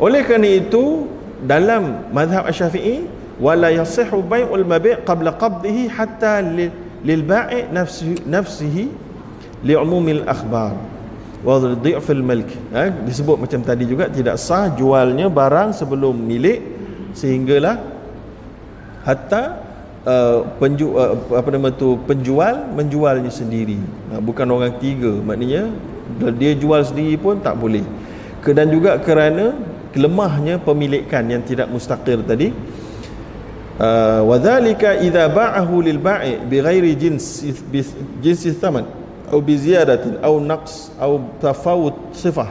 Oleh 0.00 0.24
kerana 0.24 0.48
itu 0.48 1.10
dalam 1.44 2.08
mazhab 2.14 2.48
Asy-Syafi'i 2.48 3.04
wala 3.40 3.72
yasihu 3.72 4.24
bai'ul 4.24 4.64
mabi' 4.64 5.00
qabla 5.04 5.36
qabdihi 5.36 5.88
hatta 5.92 6.40
lil 7.04 7.22
ba'i 7.24 7.68
nafsihi 7.68 8.24
nafsihi 8.24 8.84
li 9.64 9.74
umumil 9.76 10.24
akhbar. 10.24 10.76
Wa 11.40 11.56
dhi'fil 11.56 12.20
milk 12.20 12.52
ha? 12.76 12.92
disebut 12.92 13.40
macam 13.40 13.64
tadi 13.64 13.88
juga 13.88 14.12
tidak 14.12 14.36
sah 14.36 14.68
jualnya 14.76 15.32
barang 15.32 15.72
sebelum 15.72 16.12
milik 16.12 16.60
sehinggalah 17.16 17.80
hatta 19.04 19.58
uh, 20.04 20.46
penju, 20.60 20.96
uh, 20.96 21.16
apa 21.36 21.48
nama 21.52 21.68
tu 21.72 21.96
penjual 22.04 22.68
menjualnya 22.72 23.32
sendiri. 23.32 23.80
Uh, 24.12 24.20
bukan 24.20 24.46
orang 24.48 24.76
tiga. 24.80 25.10
Maknanya 25.10 25.70
dia 26.36 26.52
jual 26.56 26.82
sendiri 26.84 27.16
pun 27.20 27.38
tak 27.40 27.56
boleh. 27.56 27.84
Dan 28.40 28.72
juga 28.72 28.96
kerana 29.00 29.52
lemahnya 29.94 30.62
pemilikan 30.62 31.26
yang 31.26 31.42
tidak 31.42 31.66
mustaqir 31.66 32.22
tadi 32.22 32.54
uh, 33.80 34.22
wa 34.22 34.36
dhalika 34.38 35.00
idza 35.00 35.26
ba'ahu 35.26 35.82
lil 35.82 35.98
ba'i 35.98 36.38
bighairi 36.46 36.94
jins 36.94 37.42
jins 38.22 38.42
thaman 38.60 38.86
atau 39.26 39.40
bi 39.42 39.54
ziyadatin 39.58 40.18
atau 40.22 40.38
naqs 40.38 40.94
atau 40.94 41.22
tafawut 41.42 41.96
sifah 42.14 42.50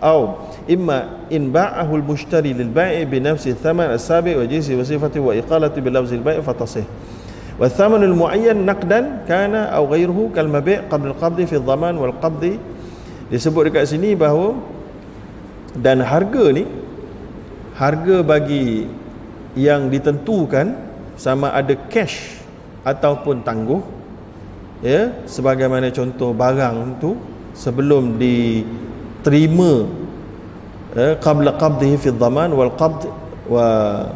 atau 0.00 0.45
imma 0.66 1.26
in 1.30 1.50
ba'ahu 1.54 2.02
al-mushtari 2.02 2.54
lil 2.54 2.70
bai' 2.70 3.06
bi 3.06 3.22
nafsi 3.22 3.54
thaman 3.54 3.94
as-sabi 3.94 4.34
wa 4.34 4.44
jinsi 4.46 4.74
wa 4.74 4.82
sifati 4.82 5.18
wa 5.22 5.32
iqalati 5.34 5.78
bil 5.78 5.94
lafzi 5.94 6.18
al-bai' 6.18 6.42
fa 6.42 6.54
tasih. 6.54 6.86
Wa 7.56 7.70
thaman 7.70 8.02
al-mu'ayyan 8.02 8.66
naqdan 8.66 9.24
kana 9.24 9.72
aw 9.72 9.86
ghayruhu 9.88 10.34
kal 10.34 10.50
mabi' 10.50 10.86
qabla 10.90 11.14
al-qabdi 11.14 11.46
fi 11.46 11.56
dhaman 11.56 11.94
wal 11.96 12.14
qabdi 12.18 12.58
disebut 13.32 13.70
dekat 13.70 13.90
sini 13.90 14.14
bahawa 14.14 14.54
dan 15.74 16.02
harga 16.02 16.52
ni 16.54 16.64
harga 17.76 18.22
bagi 18.24 18.88
yang 19.56 19.88
ditentukan 19.88 20.76
sama 21.16 21.52
ada 21.52 21.72
cash 21.88 22.40
ataupun 22.84 23.40
tangguh 23.40 23.80
ya 24.84 25.12
sebagaimana 25.24 25.88
contoh 25.90 26.36
barang 26.36 27.00
tu 27.00 27.16
sebelum 27.56 28.20
diterima 28.20 29.88
qabla 30.96 31.60
qabdihi 31.60 31.96
fi 32.00 32.08
dhaman 32.22 32.56
wal 32.56 32.72
qabd 32.80 33.08
wa 33.54 33.66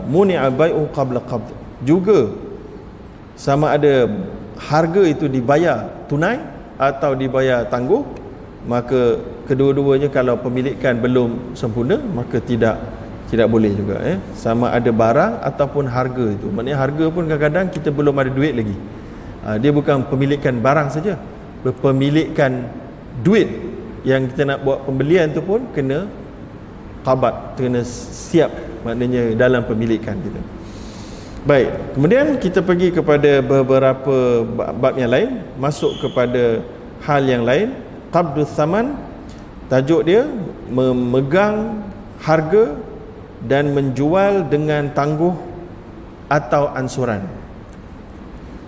muni'a 0.09 0.49
bai'u 0.49 0.89
qabla 0.97 1.21
qabd. 1.31 1.53
Juga 1.85 2.33
sama 3.37 3.77
ada 3.77 4.09
harga 4.57 5.03
itu 5.09 5.29
dibayar 5.29 5.89
tunai 6.09 6.41
atau 6.77 7.13
dibayar 7.17 7.65
tangguh 7.69 8.05
maka 8.69 9.21
kedua-duanya 9.49 10.09
kalau 10.13 10.37
pemilikan 10.37 11.01
belum 11.01 11.57
sempurna 11.57 11.97
maka 11.97 12.37
tidak 12.41 12.77
tidak 13.33 13.49
boleh 13.49 13.73
juga 13.73 13.97
eh. 14.05 14.17
Sama 14.37 14.75
ada 14.75 14.91
barang 14.91 15.41
ataupun 15.41 15.85
harga 15.87 16.27
itu. 16.37 16.47
Maknanya 16.51 16.79
harga 16.83 17.07
pun 17.09 17.25
kadang-kadang 17.31 17.67
kita 17.73 17.89
belum 17.89 18.15
ada 18.21 18.31
duit 18.33 18.53
lagi. 18.53 18.77
Ha, 19.41 19.57
dia 19.57 19.73
bukan 19.73 20.05
pemilikan 20.11 20.61
barang 20.61 20.89
saja 20.93 21.17
pemilikan 21.69 22.65
duit 23.21 23.49
yang 24.01 24.25
kita 24.33 24.49
nak 24.49 24.59
buat 24.65 24.89
pembelian 24.89 25.29
tu 25.37 25.45
pun 25.45 25.69
kena 25.77 26.09
qabat 27.05 27.57
kena 27.57 27.81
siap 27.85 28.53
maknanya 28.85 29.33
dalam 29.37 29.65
pemilikan 29.65 30.17
kita. 30.21 30.41
Baik 31.41 31.97
kemudian 31.97 32.37
kita 32.37 32.61
pergi 32.61 32.93
kepada 32.93 33.41
beberapa 33.41 34.45
bab 34.77 34.95
yang 35.01 35.09
lain 35.09 35.31
masuk 35.57 35.97
kepada 36.05 36.61
hal 37.05 37.25
yang 37.25 37.45
lain. 37.49 37.73
Qabdus 38.13 38.53
saman 38.53 38.99
tajuk 39.71 40.05
dia 40.05 40.27
memegang 40.69 41.81
harga 42.21 42.77
dan 43.41 43.73
menjual 43.73 44.51
dengan 44.53 44.93
tangguh 44.93 45.33
atau 46.29 46.69
ansuran. 46.77 47.25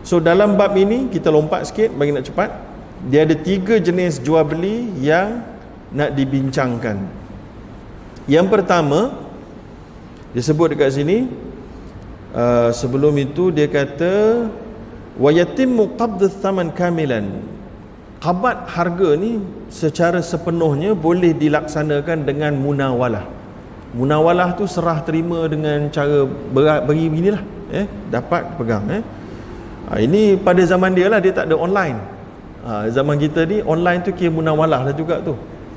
So 0.03 0.19
dalam 0.19 0.57
bab 0.57 0.73
ini 0.75 1.13
kita 1.13 1.29
lompat 1.29 1.69
sikit 1.69 1.93
bagi 1.93 2.17
nak 2.17 2.25
cepat. 2.27 2.51
Dia 3.03 3.27
ada 3.27 3.35
tiga 3.35 3.83
jenis 3.83 4.23
jual 4.23 4.47
beli 4.47 4.87
yang 5.03 5.43
nak 5.93 6.15
dibincangkan 6.15 7.22
yang 8.31 8.47
pertama 8.47 9.11
disebut 10.31 10.79
dekat 10.79 10.95
sini 10.95 11.27
uh, 12.33 12.71
sebelum 12.71 13.13
itu 13.19 13.51
dia 13.51 13.67
kata 13.67 14.47
wa 15.19 15.31
yatimmu 15.31 15.99
qabd 15.99 16.31
thaman 16.41 16.71
kamilan. 16.71 17.43
Qabat 18.23 18.71
harga 18.71 19.19
ni 19.19 19.43
secara 19.67 20.23
sepenuhnya 20.23 20.95
boleh 20.95 21.35
dilaksanakan 21.35 22.23
dengan 22.23 22.55
munawalah. 22.55 23.27
Munawalah 23.99 24.55
tu 24.55 24.65
serah 24.71 25.03
terima 25.03 25.51
dengan 25.51 25.91
cara 25.91 26.23
beri 26.87 27.11
beginilah 27.11 27.43
eh 27.75 27.91
dapat 28.15 28.47
pegang 28.55 28.87
eh. 28.89 29.03
Ha, 29.91 29.99
ini 29.99 30.39
pada 30.39 30.63
zaman 30.63 30.95
dia 30.95 31.11
lah 31.11 31.19
dia 31.19 31.35
tak 31.35 31.51
ada 31.51 31.59
online. 31.59 31.99
Ha, 32.63 32.87
zaman 32.95 33.19
kita 33.19 33.43
ni 33.43 33.59
online 33.67 34.07
tu 34.07 34.15
kira 34.15 34.31
munawalah 34.31 34.87
lah 34.87 34.95
juga 34.95 35.19
tu 35.19 35.35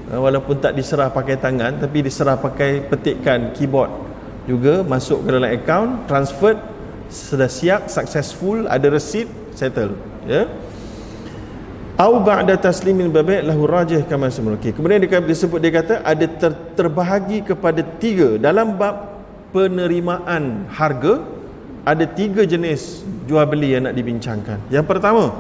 walaupun 0.10 0.62
tak 0.62 0.78
diserah 0.78 1.10
pakai 1.10 1.42
tangan 1.42 1.82
tapi 1.82 2.06
diserah 2.06 2.38
pakai 2.38 2.86
petikan 2.86 3.50
keyboard 3.58 3.90
juga 4.46 4.86
masuk 4.86 5.26
ke 5.26 5.30
dalam 5.34 5.50
account 5.50 6.06
transfer 6.06 6.54
sudah 7.10 7.50
siap 7.50 7.90
successful 7.90 8.70
ada 8.70 8.86
receipt 8.90 9.30
settle 9.58 9.98
ya. 10.30 10.46
Au 11.96 12.20
ba'da 12.20 12.60
taslimin 12.60 13.08
babi' 13.08 13.40
lahu 13.40 13.64
rajih 13.64 14.04
kama 14.04 14.28
semula 14.28 14.60
okay. 14.60 14.76
kemudian 14.76 15.00
dia 15.00 15.24
disebut 15.24 15.64
dia 15.64 15.72
kata 15.72 16.04
ada 16.04 16.28
ter, 16.28 16.52
terbahagi 16.76 17.48
kepada 17.48 17.82
tiga. 18.04 18.36
Dalam 18.36 18.76
bab 18.76 19.16
penerimaan 19.56 20.68
harga 20.76 21.24
ada 21.88 22.04
tiga 22.04 22.44
jenis 22.44 23.08
jual 23.24 23.48
beli 23.48 23.80
yang 23.80 23.88
nak 23.88 23.96
dibincangkan. 23.96 24.60
Yang 24.68 24.86
pertama 24.92 25.32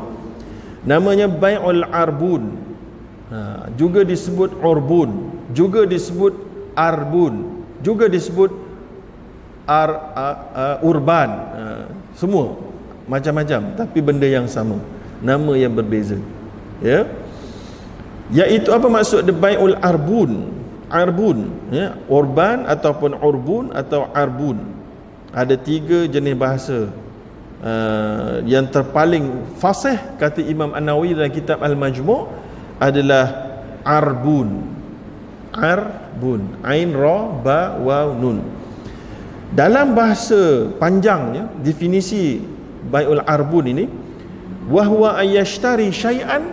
namanya 0.87 1.27
bai'ul 1.27 1.83
arbun 1.91 2.64
ha, 3.31 3.69
juga 3.73 4.01
disebut 4.05 4.57
urbun 4.59 5.31
juga 5.53 5.87
disebut 5.87 6.33
arbun 6.75 7.65
juga 7.85 8.09
disebut 8.09 8.65
ar, 9.65 9.89
uh, 9.93 10.37
uh, 10.53 10.77
urban. 10.85 11.29
Uh, 11.53 11.85
semua 12.17 12.57
macam-macam 13.05 13.77
tapi 13.77 13.99
benda 14.01 14.25
yang 14.25 14.49
sama. 14.49 14.81
Nama 15.21 15.51
yang 15.57 15.73
berbeza 15.73 16.17
ya. 16.81 17.05
Iaitu 18.33 18.73
apa 18.73 18.89
maksud 18.89 19.21
baiul 19.37 19.77
arbun 19.81 20.49
arbun 20.89 21.49
ya. 21.69 21.97
Urban 22.09 22.65
ataupun 22.65 23.17
urbun 23.17 23.73
atau 23.73 24.09
arbun. 24.13 24.61
Ada 25.35 25.59
tiga 25.59 26.07
jenis 26.07 26.35
bahasa 26.39 26.87
uh, 27.59 28.39
yang 28.47 28.71
terpaling 28.71 29.43
fasih 29.59 29.99
kata 30.15 30.39
Imam 30.39 30.71
An-Nawawi 30.71 31.11
dalam 31.11 31.33
kitab 31.33 31.59
Al-Majmu' 31.59 32.44
adalah 32.79 33.55
arbun. 33.85 34.63
Arbun. 35.55 36.59
Ain 36.65 36.91
ra 36.91 37.31
ba 37.39 37.79
waw 37.79 38.11
nun. 38.15 38.43
Dalam 39.55 39.95
bahasa 39.95 40.67
panjangnya 40.75 41.47
definisi 41.63 42.43
bai'ul 42.91 43.23
arbun 43.23 43.65
ini 43.71 43.85
wahwa 44.67 45.15
ayashtari 45.15 45.93
syai'an 45.95 46.51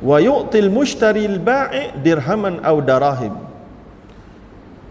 wa 0.00 0.16
yu'til 0.16 0.72
mushtari 0.72 1.28
al-ba'i 1.28 1.92
dirhaman 2.00 2.64
aw 2.64 2.80
darahim. 2.80 3.36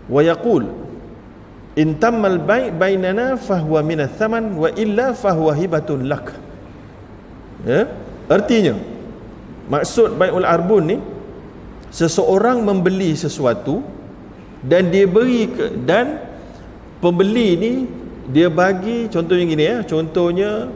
Wa 0.05 0.21
yaqul 0.21 0.69
in 1.73 1.97
tamma 1.97 2.29
al-bai' 2.38 2.69
bainana 2.69 3.33
fahuwa 3.33 3.81
min 3.81 4.05
ath-thaman 4.05 4.53
wa 4.53 4.69
illa 4.77 5.17
fahuwa 5.17 5.57
hibatun 5.57 6.05
lak. 6.05 6.38
Ya? 7.65 7.89
Artinya 8.29 8.77
maksud 9.69 10.17
bai'ul 10.17 10.45
arbun 10.45 10.84
ni 10.89 10.97
seseorang 11.89 12.62
membeli 12.62 13.13
sesuatu 13.17 13.82
dan 14.65 14.91
dia 14.91 15.08
beri 15.08 15.49
ke, 15.49 15.65
dan 15.88 16.19
pembeli 16.99 17.49
ni 17.55 17.73
dia 18.29 18.51
bagi 18.51 19.10
contohnya 19.10 19.45
gini 19.47 19.63
ya. 19.65 19.77
Contohnya 19.88 20.69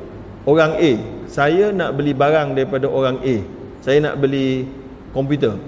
orang 0.47 0.73
A. 0.79 0.91
Saya 1.29 1.69
nak 1.69 1.97
beli 1.97 2.13
barang 2.13 2.57
daripada 2.57 2.89
orang 2.89 3.21
A. 3.21 3.35
Saya 3.83 4.01
nak 4.01 4.17
beli 4.17 4.65
komputer. 5.13 5.59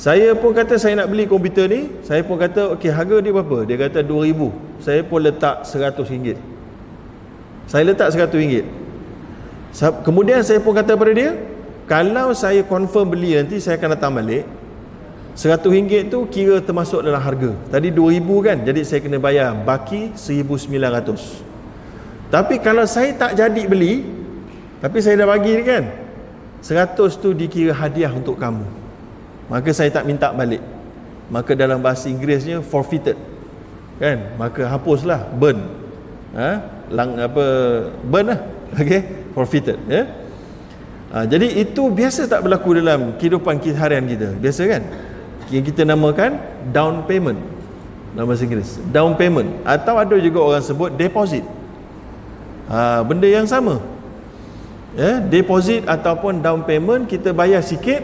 Saya 0.00 0.32
pun 0.32 0.56
kata 0.56 0.80
saya 0.80 0.96
nak 0.96 1.12
beli 1.12 1.28
komputer 1.28 1.68
ni 1.68 1.92
saya 2.00 2.24
pun 2.24 2.40
kata 2.40 2.72
okey 2.72 2.88
harga 2.88 3.20
dia 3.20 3.36
berapa? 3.36 3.68
Dia 3.68 3.76
kata 3.76 4.00
2000 4.00 4.80
saya 4.80 5.04
pun 5.04 5.20
letak 5.20 5.68
100 5.68 6.00
ringgit. 6.08 6.38
Saya 7.68 7.84
letak 7.84 8.08
100 8.08 8.32
ringgit. 8.32 8.64
Kemudian 10.00 10.40
saya 10.40 10.56
pun 10.56 10.72
kata 10.72 10.96
pada 10.96 11.12
dia 11.12 11.36
kalau 11.90 12.30
saya 12.38 12.62
confirm 12.62 13.18
beli 13.18 13.34
nanti 13.34 13.58
saya 13.58 13.74
akan 13.74 13.98
datang 13.98 14.14
balik. 14.14 14.46
Seratus 15.34 15.74
ringgit 15.74 16.06
tu 16.06 16.22
kira 16.30 16.62
termasuk 16.62 17.02
dalam 17.02 17.18
harga. 17.18 17.50
Tadi 17.66 17.90
dua 17.90 18.14
ribu 18.14 18.42
kan 18.42 18.60
Jadi 18.60 18.82
saya 18.82 18.98
kena 18.98 19.16
bayar 19.16 19.54
Baki 19.54 20.12
seribu 20.18 20.58
sembilan 20.58 21.00
ratus. 21.00 21.42
Tapi 22.30 22.62
kalau 22.62 22.86
saya 22.86 23.14
tak 23.14 23.38
jadi 23.38 23.62
beli 23.66 24.04
Tapi 24.82 24.98
saya 25.00 25.22
dah 25.22 25.28
bagi 25.30 25.54
ni 25.54 25.64
kan 25.64 25.86
Seratus 26.60 27.16
tu 27.16 27.32
dikira 27.32 27.72
hadiah 27.72 28.12
untuk 28.12 28.36
kamu. 28.36 28.68
Maka 29.48 29.70
saya 29.72 29.88
tak 29.88 30.04
minta 30.04 30.28
balik. 30.30 30.60
Maka 31.32 31.56
dalam 31.56 31.80
bahasa 31.80 32.06
Inggerisnya 32.12 32.60
forfeited. 32.60 33.16
Kan? 33.96 34.36
Maka 34.36 34.68
hapuslah 34.68 35.24
Burn. 35.34 35.56
Ha? 36.36 36.50
Lang 36.92 37.16
apa 37.16 37.44
Burn 38.04 38.26
lah. 38.34 38.40
Okay? 38.78 39.02
Forfeited 39.34 39.78
ya? 39.90 40.19
Ha, 41.10 41.26
jadi 41.26 41.58
itu 41.58 41.90
biasa 41.90 42.30
tak 42.30 42.46
berlaku 42.46 42.78
dalam 42.78 43.18
kehidupan 43.18 43.58
harian 43.74 44.06
kita. 44.06 44.30
Biasa 44.38 44.62
kan? 44.70 44.82
Yang 45.50 45.74
kita 45.74 45.82
namakan 45.82 46.38
down 46.70 47.02
payment. 47.02 47.42
Dalam 48.14 48.30
bahasa 48.30 48.46
Inggeris 48.46 48.78
down 48.94 49.18
payment. 49.18 49.50
Atau 49.66 49.98
ada 49.98 50.14
juga 50.22 50.38
orang 50.38 50.62
sebut 50.62 50.94
deposit. 50.94 51.42
Ha, 52.70 53.02
benda 53.02 53.26
yang 53.26 53.42
sama. 53.50 53.82
Ya, 54.94 55.18
deposit 55.18 55.82
ataupun 55.86 56.42
down 56.42 56.62
payment 56.62 57.06
kita 57.06 57.30
bayar 57.30 57.62
sikit 57.62 58.02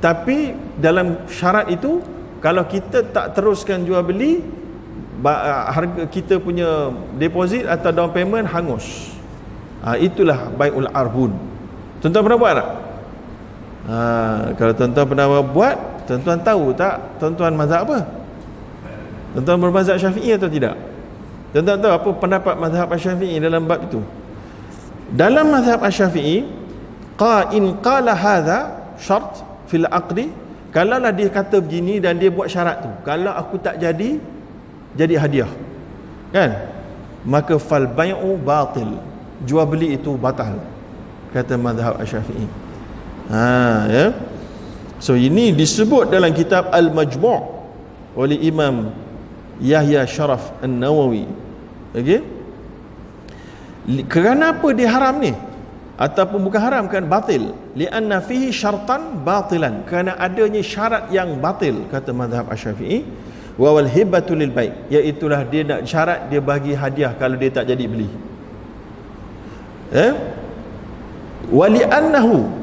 tapi 0.00 0.56
dalam 0.80 1.28
syarat 1.28 1.68
itu 1.68 2.00
kalau 2.40 2.64
kita 2.64 3.04
tak 3.12 3.36
teruskan 3.36 3.84
jual 3.84 4.00
beli 4.00 4.40
harga 5.22 6.08
kita 6.08 6.40
punya 6.40 6.88
deposit 7.20 7.64
atau 7.64 7.92
down 7.92 8.12
payment 8.12 8.44
hangus. 8.44 9.12
Ha, 9.80 9.96
itulah 9.96 10.52
bai'ul 10.52 10.92
arbun 10.92 11.51
tuan-tuan 12.02 12.22
pernah 12.26 12.40
buat 12.42 12.52
tak? 12.58 12.68
Ha, 13.82 13.96
kalau 14.58 14.72
tuan-tuan 14.74 15.06
pernah 15.06 15.26
buat 15.42 15.76
Tuan-tuan 16.06 16.38
tahu 16.42 16.74
tak 16.74 16.98
tuan-tuan 17.22 17.54
mazhab 17.54 17.86
apa? 17.86 17.98
Tuan-tuan 19.32 19.58
bermazhab 19.62 19.96
Syafi'i 19.96 20.34
atau 20.34 20.50
tidak? 20.50 20.74
Tuan-tuan 21.54 21.78
tahu 21.78 21.92
apa 21.94 22.08
pendapat 22.18 22.54
mazhab 22.58 22.90
Syafi'i 22.98 23.38
dalam 23.38 23.64
bab 23.64 23.86
itu? 23.86 24.02
Dalam 25.14 25.48
mazhab 25.52 25.78
Syafi'i, 25.86 26.44
qa 27.14 27.54
in 27.54 27.78
qala 27.78 28.18
hadha 28.18 28.76
syart 28.98 29.46
fil 29.70 29.86
aqdi, 29.86 30.28
kalau 30.74 30.98
lah 30.98 31.12
dia 31.12 31.28
kata 31.28 31.60
begini 31.60 32.00
dan 32.00 32.16
dia 32.16 32.32
buat 32.32 32.48
syarat 32.48 32.80
tu, 32.80 32.90
kalau 33.04 33.30
aku 33.32 33.60
tak 33.60 33.76
jadi 33.76 34.16
jadi 34.96 35.14
hadiah. 35.20 35.52
Kan? 36.32 36.50
Maka 37.22 37.60
fal 37.60 37.86
bai'u 37.86 38.40
batil. 38.40 38.98
Jual 39.44 39.68
beli 39.68 39.94
itu 39.94 40.16
batal. 40.16 40.58
Kata 41.32 41.56
mazhab 41.56 41.96
Syafi'i. 42.04 42.46
Ha, 43.32 43.88
ya. 43.88 44.06
So 45.02 45.16
ini 45.16 45.50
disebut 45.50 46.12
dalam 46.12 46.30
kitab 46.36 46.70
Al-Majmu' 46.70 47.40
oleh 48.14 48.38
Imam 48.44 48.92
Yahya 49.58 50.04
Sharaf 50.04 50.52
An-Nawawi. 50.60 51.24
Okey. 51.96 52.20
Kerana 54.06 54.54
apa 54.54 54.68
dia 54.76 54.86
haram 54.92 55.18
ni? 55.18 55.34
Ataupun 55.98 56.38
bukan 56.38 56.60
haram 56.60 56.84
kan 56.86 57.02
batil. 57.02 57.56
Lianna 57.74 58.22
fihi 58.22 58.52
syartan 58.54 59.22
batilan. 59.26 59.82
Kerana 59.88 60.14
adanya 60.20 60.62
syarat 60.62 61.10
yang 61.10 61.40
batil 61.40 61.88
kata 61.90 62.14
mazhab 62.14 62.46
Asy-Syafi'i. 62.52 63.02
Wa 63.58 63.72
wal 63.76 63.88
hibatu 63.88 64.32
lil 64.32 64.48
bai' 64.48 64.72
iaitu 64.88 65.28
dia 65.52 65.62
nak 65.64 65.84
syarat 65.84 66.32
dia 66.32 66.40
bagi 66.40 66.72
hadiah 66.72 67.12
kalau 67.16 67.36
dia 67.36 67.52
tak 67.52 67.68
jadi 67.68 67.84
beli. 67.84 68.08
Eh? 69.92 70.12
Wa 71.48 71.66
li'annahu 71.66 72.62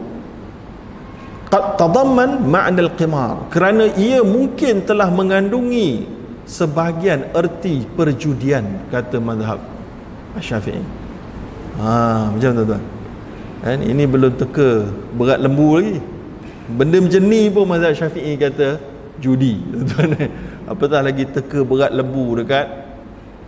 qad 1.50 1.82
tadamman 1.82 2.46
ma'na 2.46 2.80
al-qimar 2.86 3.50
kerana 3.50 3.90
ia 3.98 4.22
mungkin 4.22 4.86
telah 4.86 5.10
mengandungi 5.10 6.06
sebahagian 6.46 7.30
erti 7.34 7.86
perjudian 7.98 8.66
kata 8.94 9.18
mazhab 9.22 9.62
Syafi'i. 10.38 10.82
Ha 11.82 12.30
macam 12.34 12.50
tu 12.54 12.64
tuan. 12.70 12.84
Kan 13.60 13.80
ini 13.84 14.04
belum 14.08 14.34
teka 14.40 14.88
berat 15.18 15.42
lembu 15.42 15.78
lagi. 15.78 15.98
Benda 16.70 17.02
macam 17.02 17.24
ni 17.26 17.50
pun 17.50 17.66
mazhab 17.66 17.94
Syafi'i 17.98 18.34
kata 18.38 18.78
judi 19.18 19.62
tuan. 19.94 20.16
Apatah 20.72 21.02
lagi 21.02 21.26
teka 21.26 21.66
berat 21.66 21.94
lembu 21.94 22.38
dekat 22.38 22.66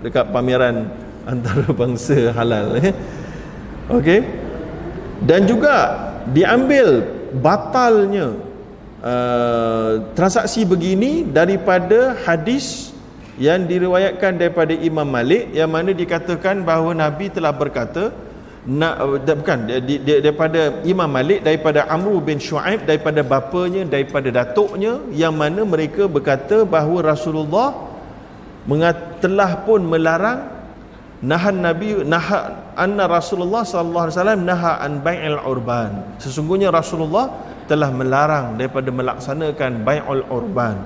dekat 0.01 0.25
pameran 0.33 0.89
antara 1.29 1.69
bangsa 1.69 2.33
halal 2.33 2.81
eh. 2.81 2.93
Okey. 3.93 4.40
Dan 5.21 5.45
juga 5.45 6.09
diambil 6.33 7.05
batalnya 7.37 8.33
uh, 9.05 10.01
transaksi 10.17 10.65
begini 10.65 11.25
daripada 11.29 12.17
hadis 12.25 12.91
yang 13.39 13.65
diriwayatkan 13.65 14.37
daripada 14.37 14.73
Imam 14.75 15.07
Malik 15.07 15.49
yang 15.55 15.71
mana 15.71 15.93
dikatakan 15.95 16.61
bahawa 16.61 16.93
Nabi 16.93 17.31
telah 17.31 17.49
berkata 17.53 18.13
na, 18.67 19.01
bukan 19.17 19.65
daripada 20.05 20.83
Imam 20.85 21.09
Malik 21.09 21.41
daripada 21.41 21.89
Amru 21.89 22.21
bin 22.21 22.37
Shu'aib 22.37 22.85
daripada 22.85 23.25
bapanya 23.25 23.87
daripada 23.87 24.29
datuknya 24.29 25.01
yang 25.09 25.33
mana 25.33 25.65
mereka 25.65 26.05
berkata 26.05 26.61
bahawa 26.67 27.13
Rasulullah 27.17 27.89
telah 29.17 29.65
pun 29.65 29.81
melarang 29.81 30.60
nahan 31.21 31.61
Nabi 31.61 32.01
naha 32.01 32.73
anna 32.73 33.05
Rasulullah 33.05 33.61
sallallahu 33.61 34.09
alaihi 34.09 34.17
wasallam 34.17 34.41
naha 34.41 34.81
an 34.81 35.01
bai'il 35.05 35.37
urban. 35.45 36.17
Sesungguhnya 36.17 36.73
Rasulullah 36.73 37.29
telah 37.69 37.93
melarang 37.93 38.57
daripada 38.57 38.89
melaksanakan 38.89 39.85
bai'ul 39.85 40.25
urban. 40.33 40.81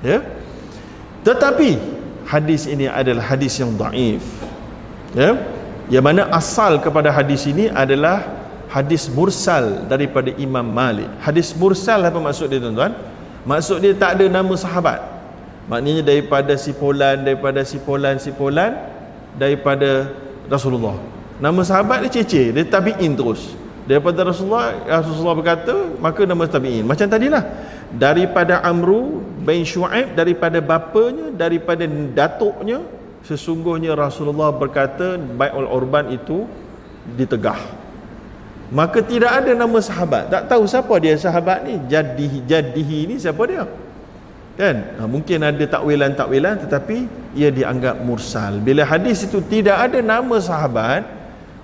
Ya? 0.00 0.22
Tetapi 1.26 1.70
hadis 2.30 2.70
ini 2.70 2.86
adalah 2.86 3.26
hadis 3.34 3.58
yang 3.58 3.74
daif 3.74 4.22
ya? 5.12 5.34
Yang 5.90 6.04
mana 6.06 6.22
asal 6.30 6.78
kepada 6.82 7.10
hadis 7.10 7.46
ini 7.46 7.70
adalah 7.70 8.26
hadis 8.70 9.06
mursal 9.10 9.86
daripada 9.86 10.30
Imam 10.34 10.66
Malik. 10.66 11.06
Hadis 11.22 11.54
mursal 11.54 12.02
apa 12.02 12.18
maksud 12.18 12.50
dia 12.50 12.58
tuan-tuan? 12.58 12.94
Maksud 13.46 13.78
dia 13.78 13.94
tak 13.94 14.18
ada 14.18 14.26
nama 14.26 14.54
sahabat. 14.58 14.98
Maknanya 15.66 16.02
daripada 16.06 16.54
si 16.58 16.70
Polan 16.74 17.26
daripada 17.26 17.62
si 17.66 17.78
Polan 17.82 18.18
si 18.22 18.30
Polan 18.30 18.95
daripada 19.36 20.10
Rasulullah. 20.48 20.96
Nama 21.36 21.60
sahabat 21.62 22.08
dia 22.08 22.20
cece 22.20 22.50
dia 22.50 22.64
tabi'in 22.64 23.12
terus. 23.12 23.54
Daripada 23.86 24.26
Rasulullah 24.26 24.74
Rasulullah 24.82 25.36
berkata 25.36 25.74
maka 26.00 26.26
nama 26.26 26.48
tabi'in. 26.48 26.82
Macam 26.82 27.06
tadilah. 27.06 27.44
Daripada 27.92 28.64
Amru 28.66 29.22
bin 29.46 29.62
Shu'aib 29.62 30.18
daripada 30.18 30.58
bapanya 30.58 31.30
daripada 31.30 31.86
datuknya 31.86 32.82
sesungguhnya 33.22 33.94
Rasulullah 33.94 34.50
berkata 34.50 35.14
Bai'ul 35.14 35.70
Urban 35.70 36.10
itu 36.10 36.50
ditegah. 37.14 37.60
Maka 38.66 38.98
tidak 38.98 39.30
ada 39.30 39.54
nama 39.54 39.78
sahabat. 39.78 40.26
Tak 40.26 40.50
tahu 40.50 40.66
siapa 40.66 40.94
dia 40.98 41.14
sahabat 41.14 41.62
ni. 41.62 41.78
Jadihi 41.86 42.42
jadihi 42.50 42.98
ni 43.06 43.16
siapa 43.22 43.46
dia 43.46 43.62
kan? 44.56 44.76
Ha, 44.96 45.04
mungkin 45.04 45.44
ada 45.44 45.64
takwilan-takwilan 45.68 46.64
tetapi 46.66 46.96
ia 47.36 47.52
dianggap 47.52 48.00
mursal. 48.02 48.58
Bila 48.64 48.82
hadis 48.88 49.28
itu 49.28 49.44
tidak 49.44 49.76
ada 49.76 50.00
nama 50.00 50.36
sahabat 50.40 51.04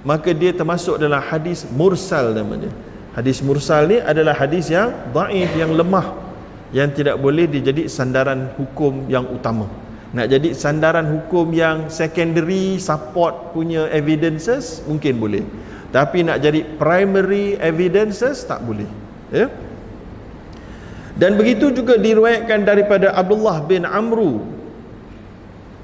maka 0.05 0.31
dia 0.37 0.53
termasuk 0.53 1.01
dalam 1.01 1.19
hadis 1.19 1.65
mursal 1.73 2.37
namanya. 2.37 2.71
Hadis 3.17 3.41
mursal 3.45 3.89
ni 3.89 3.99
adalah 4.01 4.37
hadis 4.37 4.69
yang 4.73 4.93
daif 5.13 5.51
yang 5.57 5.73
lemah 5.73 6.17
yang 6.73 6.89
tidak 6.93 7.21
boleh 7.21 7.45
dijadi 7.49 7.89
sandaran 7.89 8.53
hukum 8.57 9.09
yang 9.09 9.29
utama. 9.29 9.69
Nak 10.13 10.29
jadi 10.29 10.49
sandaran 10.53 11.09
hukum 11.09 11.53
yang 11.57 11.89
secondary 11.89 12.77
support 12.77 13.57
punya 13.57 13.89
evidences 13.89 14.85
mungkin 14.85 15.17
boleh. 15.17 15.45
Tapi 15.93 16.25
nak 16.25 16.41
jadi 16.41 16.65
primary 16.77 17.57
evidences 17.61 18.45
tak 18.45 18.65
boleh. 18.65 18.89
Ya 19.33 19.49
dan 21.13 21.37
begitu 21.37 21.69
juga 21.69 22.01
diriwayatkan 22.01 22.65
daripada 22.65 23.13
Abdullah 23.13 23.61
bin 23.65 23.85
Amru 23.85 24.41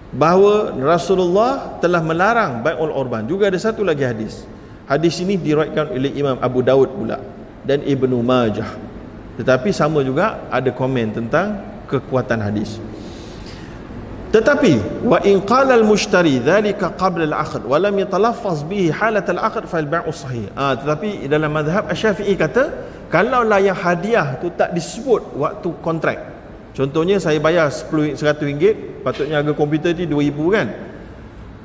bahawa 0.09 0.73
Rasulullah 0.73 1.77
telah 1.85 2.01
melarang 2.01 2.65
bai'ul 2.65 2.93
urban. 2.97 3.29
Juga 3.29 3.53
ada 3.53 3.61
satu 3.61 3.85
lagi 3.85 4.09
hadis. 4.09 4.49
Hadis 4.89 5.21
ini 5.21 5.37
diriwayatkan 5.37 5.93
oleh 5.93 6.13
Imam 6.17 6.41
Abu 6.41 6.65
Daud 6.65 6.89
pula 6.97 7.21
dan 7.61 7.85
Ibnu 7.85 8.25
Majah. 8.25 8.73
Tetapi 9.37 9.69
sama 9.69 10.01
juga 10.01 10.49
ada 10.49 10.73
komen 10.73 11.13
tentang 11.13 11.61
kekuatan 11.85 12.41
hadis. 12.41 12.81
Tetapi 14.29 15.05
wa 15.09 15.21
in 15.25 15.41
qala 15.45 15.77
al 15.77 15.85
mushtari 15.85 16.41
dhalika 16.41 16.93
qabla 16.93 17.29
al 17.29 17.37
aqd 17.45 17.65
wa 17.65 17.77
lam 17.81 17.97
yatalaffaz 17.97 18.65
bihi 18.65 18.93
halat 18.93 19.25
al 19.29 19.41
aqd 19.41 19.65
fa 19.69 19.77
al 19.81 19.89
bai'u 19.89 20.13
sahih. 20.13 20.49
Ah 20.57 20.77
tetapi 20.77 21.29
dalam 21.29 21.53
mazhab 21.53 21.89
asy-syafi'i 21.89 22.37
kata 22.37 22.88
kalau 23.09 23.41
lah 23.41 23.57
yang 23.57 23.77
hadiah 23.77 24.37
tu 24.37 24.53
tak 24.53 24.77
disebut 24.77 25.33
waktu 25.41 25.69
kontrak. 25.81 26.19
Contohnya 26.77 27.17
saya 27.17 27.41
bayar 27.41 27.73
10 27.73 28.21
100 28.21 28.45
ringgit 28.45 29.01
patutnya 29.01 29.41
harga 29.41 29.53
komputer 29.57 29.97
ni 29.97 30.05
2000 30.05 30.55
kan. 30.55 30.67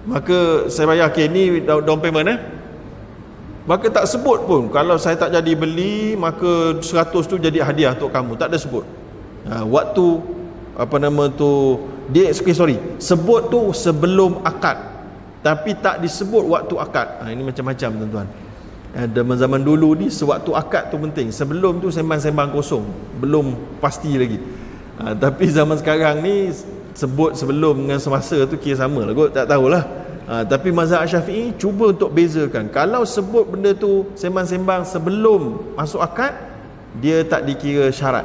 Maka 0.08 0.67
saya 0.71 0.88
bayar 0.88 1.12
okey 1.12 1.27
ni 1.27 1.43
down 1.67 1.99
payment 1.99 2.32
eh. 2.32 2.39
Maka 3.67 3.91
tak 3.91 4.08
sebut 4.08 4.47
pun. 4.47 4.71
Kalau 4.71 4.95
saya 4.95 5.19
tak 5.19 5.36
jadi 5.36 5.51
beli 5.56 6.15
maka 6.15 6.79
100 6.79 7.12
tu 7.12 7.36
jadi 7.36 7.60
hadiah 7.60 7.91
untuk 7.91 8.12
kamu. 8.12 8.39
Tak 8.39 8.47
ada 8.47 8.58
sebut. 8.60 8.88
Ha, 9.43 9.67
waktu 9.67 10.06
apa 10.79 10.95
nama 10.95 11.27
tu 11.27 11.84
dia 12.08 12.32
okay, 12.32 12.56
sorry 12.56 12.79
sebut 13.03 13.51
tu 13.51 13.75
sebelum 13.75 14.39
akad. 14.47 14.79
Tapi 15.43 15.75
tak 15.75 15.99
disebut 15.99 16.47
waktu 16.47 16.75
akad. 16.79 17.19
Ha, 17.19 17.36
ini 17.36 17.43
macam-macam 17.43 17.89
tuan-tuan 17.99 18.27
eh, 18.93 19.10
zaman 19.13 19.62
dulu 19.65 19.97
ni 19.97 20.08
sewaktu 20.13 20.53
akad 20.53 20.93
tu 20.93 21.01
penting. 21.01 21.34
Sebelum 21.34 21.82
tu 21.82 21.89
sembang-sembang 21.89 22.53
kosong. 22.53 22.86
Belum 23.17 23.58
pasti 23.82 24.13
lagi. 24.13 24.38
Ha, 25.01 25.17
tapi 25.17 25.49
zaman 25.49 25.73
sekarang 25.82 26.21
ni 26.21 26.53
sebut 26.93 27.34
sebelum 27.34 27.89
dengan 27.89 27.97
semasa 27.97 28.45
tu 28.45 28.56
kira 28.62 28.77
sama 28.77 29.01
lah 29.01 29.13
kot. 29.17 29.34
Tak 29.34 29.49
tahulah. 29.49 29.84
Ha, 30.23 30.45
tapi 30.45 30.69
mazhab 30.69 31.03
syafi'i 31.10 31.58
cuba 31.58 31.91
untuk 31.91 32.13
bezakan. 32.13 32.69
Kalau 32.69 33.01
sebut 33.03 33.49
benda 33.49 33.73
tu 33.73 34.08
sembang-sembang 34.13 34.86
sebelum 34.86 35.73
masuk 35.73 35.99
akad 35.99 36.38
dia 37.01 37.25
tak 37.25 37.49
dikira 37.49 37.89
syarat. 37.89 38.23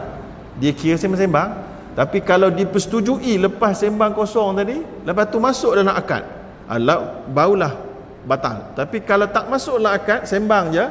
Dia 0.61 0.77
kira 0.77 1.01
sembang-sembang. 1.01 1.67
Tapi 1.97 2.23
kalau 2.23 2.47
dipersetujui 2.53 3.43
lepas 3.43 3.75
sembang 3.75 4.15
kosong 4.15 4.55
tadi, 4.55 4.79
lepas 5.03 5.27
tu 5.35 5.43
masuk 5.43 5.75
dalam 5.75 5.91
akad, 5.91 6.23
alah 6.71 7.27
barulah 7.27 7.88
batal. 8.29 8.77
Tapi 8.77 9.01
kalau 9.01 9.25
tak 9.25 9.49
masuk 9.49 9.81
dalam 9.81 9.97
akad, 9.97 10.29
sembang 10.29 10.69
je, 10.77 10.85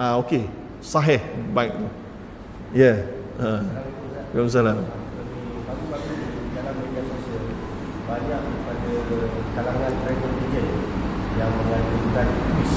ah 0.00 0.16
okey, 0.24 0.48
sahih 0.80 1.20
baik 1.52 1.76
tu. 1.76 1.86
Ya. 2.72 2.82
Yeah. 2.82 2.96
Ha. 3.44 3.50
Waalaikumsalam. 4.32 5.04
banyak 8.04 8.42
pada 8.62 8.94
kalangan 9.58 9.92
travel 10.04 10.32
agent 10.38 10.68
yang 11.34 11.50
mengajukan 11.56 12.28
kuis 12.46 12.72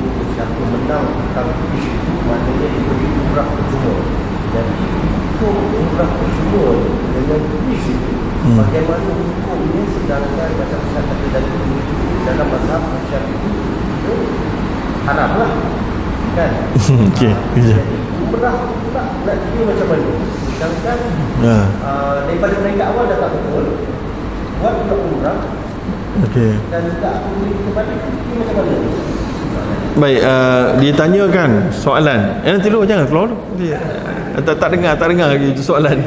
iaitu 0.00 0.24
siapa 0.32 0.62
menang 0.74 1.06
tentang 1.12 1.48
kuis 1.54 1.84
itu 1.86 2.12
maknanya 2.24 2.66
diberi 2.72 3.08
umrah 3.20 3.46
percuma 3.52 3.94
jadi 4.50 4.74
hukum 5.38 5.54
umrah 5.76 6.10
percuma 6.18 6.66
dengan 7.14 7.40
kuis 7.46 7.84
itu 7.84 8.10
hmm. 8.16 8.56
bagaimana 8.58 9.10
hukumnya 9.12 9.82
sedangkan 9.92 10.50
macam 10.56 10.80
saya 10.88 11.02
kata 11.04 11.26
tadi 11.30 11.50
dalam 12.24 12.46
mazhab 12.48 12.82
syafi'i 13.12 13.52
itu 13.52 14.14
haram 15.04 15.30
lah 15.36 15.52
kan 16.34 16.50
ha, 17.20 17.30
jadi 17.54 17.96
umrah 18.24 18.56
pula 18.82 19.02
nak 19.28 19.36
kira 19.52 19.62
macam 19.68 19.86
mana 19.92 20.12
sedangkan 20.54 20.98
ya. 21.44 21.58
uh, 21.84 22.14
daripada 22.26 22.54
mereka 22.64 22.82
awal 22.90 23.04
dah 23.06 23.18
tak 23.20 23.30
betul 23.36 23.64
buat 24.58 24.72
pula 24.82 24.94
umrah 24.96 25.38
okay. 26.24 26.52
dan 26.72 26.82
tak 26.98 27.14
boleh 27.28 27.56
kepada 27.68 27.92
kira 27.92 28.34
macam 28.40 28.56
mana 28.64 28.76
Baik, 29.94 30.26
uh, 30.26 30.74
dia 30.82 30.90
tanyakan 30.90 31.70
soalan. 31.70 32.42
Eh, 32.42 32.50
nanti 32.50 32.66
dulu 32.66 32.82
jangan 32.82 33.06
keluar 33.06 33.30
dulu. 33.30 33.38
Dia, 33.62 33.78
uh, 34.34 34.42
tak, 34.42 34.58
tak 34.58 34.74
dengar, 34.74 34.98
tak 34.98 35.06
dengar 35.14 35.30
lagi 35.30 35.54
soalan. 35.62 36.02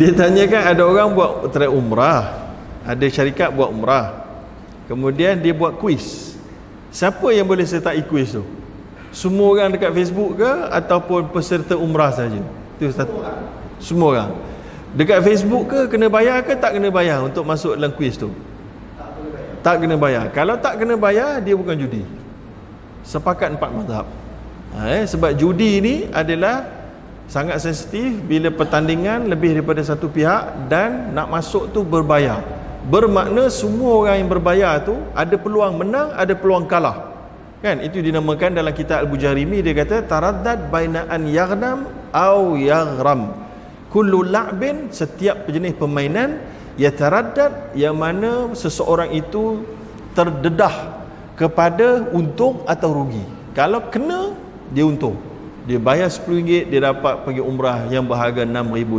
Dia 0.00 0.10
tanyakan 0.16 0.62
ada 0.64 0.82
orang 0.88 1.12
buat 1.12 1.52
try 1.52 1.68
umrah. 1.68 2.48
Ada 2.88 3.04
syarikat 3.12 3.52
buat 3.52 3.68
umrah. 3.68 4.21
Kemudian 4.86 5.38
dia 5.38 5.54
buat 5.54 5.78
kuis. 5.78 6.36
Siapa 6.92 7.24
yang 7.32 7.48
boleh 7.48 7.64
sertai 7.64 8.02
kuis 8.04 8.36
tu? 8.36 8.44
Semua 9.12 9.52
orang 9.52 9.68
dekat 9.72 9.92
Facebook 9.92 10.40
ke 10.40 10.52
ataupun 10.72 11.28
peserta 11.32 11.76
umrah 11.76 12.12
saja? 12.12 12.40
Itu 12.76 12.92
satu. 12.92 13.22
Semua 13.80 14.08
orang. 14.16 14.30
Dekat 14.92 15.24
Facebook 15.24 15.72
ke 15.72 15.96
kena 15.96 16.08
bayar 16.12 16.44
ke 16.44 16.52
tak 16.56 16.76
kena 16.76 16.92
bayar 16.92 17.24
untuk 17.24 17.44
masuk 17.48 17.76
dalam 17.76 17.92
kuis 17.96 18.16
tu? 18.16 18.28
Tak 19.64 19.80
kena 19.80 19.96
bayar. 19.96 20.28
Kalau 20.34 20.58
tak 20.60 20.80
kena 20.80 20.98
bayar, 20.98 21.40
dia 21.40 21.56
bukan 21.56 21.76
judi 21.76 22.04
sepakat 23.02 23.58
empat 23.58 23.70
mazhab 23.74 24.06
ha, 24.74 24.80
eh, 24.88 25.04
sebab 25.04 25.34
judi 25.34 25.82
ni 25.82 25.94
adalah 26.14 26.64
sangat 27.26 27.58
sensitif 27.58 28.22
bila 28.22 28.50
pertandingan 28.54 29.26
lebih 29.26 29.58
daripada 29.58 29.82
satu 29.82 30.06
pihak 30.06 30.70
dan 30.70 31.10
nak 31.10 31.30
masuk 31.30 31.70
tu 31.74 31.82
berbayar 31.82 32.42
bermakna 32.86 33.46
semua 33.52 34.02
orang 34.02 34.16
yang 34.22 34.30
berbayar 34.30 34.82
tu 34.82 34.98
ada 35.14 35.34
peluang 35.38 35.78
menang 35.78 36.14
ada 36.14 36.34
peluang 36.34 36.66
kalah. 36.66 37.14
Kan? 37.62 37.78
Itu 37.78 38.02
dinamakan 38.02 38.58
dalam 38.58 38.74
kitab 38.74 39.06
Al-Bujarimi 39.06 39.62
dia 39.62 39.70
kata 39.70 40.02
taraddad 40.02 40.66
baina 40.66 41.06
an 41.06 41.30
yaghnam 41.30 41.86
au 42.10 42.58
yaghram 42.58 43.38
kullu 43.92 44.26
la'bin 44.26 44.90
setiap 44.90 45.46
jenis 45.46 45.76
permainan 45.78 46.42
yataraddad 46.80 47.76
yang 47.76 47.94
mana 47.94 48.50
seseorang 48.56 49.12
itu 49.12 49.62
terdedah 50.16 51.04
kepada 51.36 52.08
untung 52.10 52.64
atau 52.64 52.90
rugi. 52.92 53.22
Kalau 53.52 53.92
kena 53.92 54.32
dia 54.72 54.88
untung. 54.88 55.16
Dia 55.62 55.78
bayar 55.78 56.10
RM10 56.10 56.74
dia 56.74 56.80
dapat 56.90 57.22
pergi 57.22 57.38
umrah 57.38 57.86
yang 57.86 58.02
berharga 58.02 58.42
RM6,000 58.42 58.90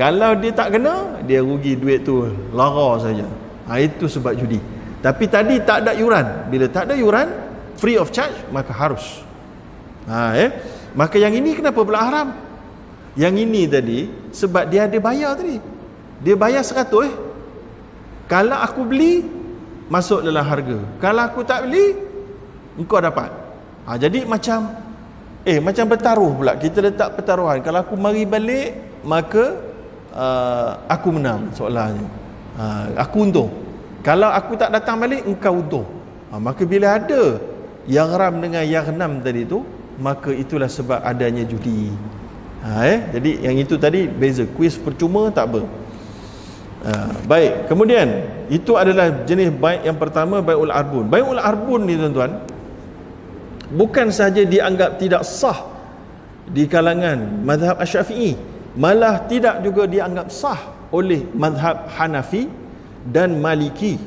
kalau 0.00 0.32
dia 0.40 0.52
tak 0.56 0.80
kena 0.80 1.20
dia 1.28 1.44
rugi 1.44 1.76
duit 1.76 2.00
tu 2.08 2.24
lara 2.56 2.96
saja 2.96 3.28
ha, 3.68 3.76
itu 3.76 4.08
sebab 4.08 4.32
judi 4.32 4.60
Tapi 5.00 5.24
tadi 5.32 5.56
tak 5.64 5.84
ada 5.84 5.96
yuran. 5.96 6.52
Bila 6.52 6.68
tak 6.68 6.92
ada 6.92 6.94
yuran, 6.94 7.28
free 7.80 7.96
of 7.96 8.12
charge, 8.12 8.36
maka 8.52 8.68
harus. 8.76 9.24
Ha, 10.04 10.36
eh? 10.36 10.50
Maka 10.92 11.16
yang 11.16 11.32
ini 11.32 11.56
kenapa 11.56 11.80
pula 11.80 12.04
haram? 12.04 12.28
Yang 13.16 13.34
ini 13.48 13.62
tadi, 13.64 14.00
sebab 14.30 14.68
dia 14.68 14.84
ada 14.84 14.98
bayar 15.00 15.40
tadi. 15.40 15.56
Dia 16.20 16.36
bayar 16.36 16.60
seratus 16.60 17.08
eh. 17.08 17.14
Kalau 18.28 18.60
aku 18.60 18.84
beli, 18.84 19.24
masuk 19.88 20.20
dalam 20.20 20.44
harga. 20.44 20.78
Kalau 21.00 21.22
aku 21.24 21.40
tak 21.48 21.64
beli, 21.64 21.96
engkau 22.76 23.00
dapat. 23.00 23.32
Ha, 23.88 23.96
jadi 23.96 24.28
macam, 24.28 24.68
eh 25.48 25.58
macam 25.64 25.88
bertaruh 25.88 26.32
pula. 26.36 26.52
Kita 26.60 26.84
letak 26.84 27.16
pertaruhan. 27.16 27.64
Kalau 27.64 27.80
aku 27.80 27.96
mari 27.96 28.28
balik, 28.28 29.00
maka 29.00 29.56
uh, 30.14 30.78
aku 30.86 31.08
menang 31.14 31.50
soalannya. 31.54 32.06
Ha, 32.58 32.64
aku 33.06 33.16
untung. 33.24 33.50
Kalau 34.00 34.28
aku 34.28 34.56
tak 34.56 34.72
datang 34.74 35.00
balik 35.00 35.24
engkau 35.24 35.60
untung. 35.60 35.86
Ha, 36.30 36.38
maka 36.38 36.62
bila 36.64 36.98
ada 36.98 37.38
yang 37.88 38.10
ram 38.14 38.38
dengan 38.38 38.64
yang 38.66 38.86
enam 38.90 39.22
tadi 39.24 39.46
tu, 39.48 39.64
maka 40.00 40.30
itulah 40.32 40.68
sebab 40.68 41.00
adanya 41.02 41.44
judi. 41.46 41.92
Ha, 42.60 42.84
eh? 42.86 42.98
Jadi 43.16 43.30
yang 43.44 43.56
itu 43.56 43.74
tadi 43.80 44.04
beza. 44.06 44.44
Kuis 44.44 44.76
percuma 44.76 45.32
tak 45.32 45.52
apa. 45.54 45.62
Ha, 46.80 46.92
baik. 47.24 47.68
Kemudian 47.68 48.08
itu 48.52 48.74
adalah 48.76 49.24
jenis 49.24 49.52
baik 49.52 49.86
yang 49.86 49.96
pertama 49.96 50.40
baiul 50.40 50.72
arbun. 50.72 51.06
Baiul 51.08 51.40
arbun 51.40 51.88
ni 51.88 51.96
tuan-tuan 51.96 52.40
bukan 53.70 54.10
saja 54.10 54.42
dianggap 54.42 54.98
tidak 54.98 55.22
sah 55.22 55.70
di 56.50 56.66
kalangan 56.66 57.46
mazhab 57.46 57.78
Asy-Syafi'i, 57.78 58.34
malah 58.74 59.26
tidak 59.26 59.62
juga 59.66 59.86
dianggap 59.86 60.28
sah 60.30 60.60
oleh 60.90 61.26
mazhab 61.34 61.90
Hanafi 61.94 62.50
dan 63.06 63.38
Maliki. 63.38 63.98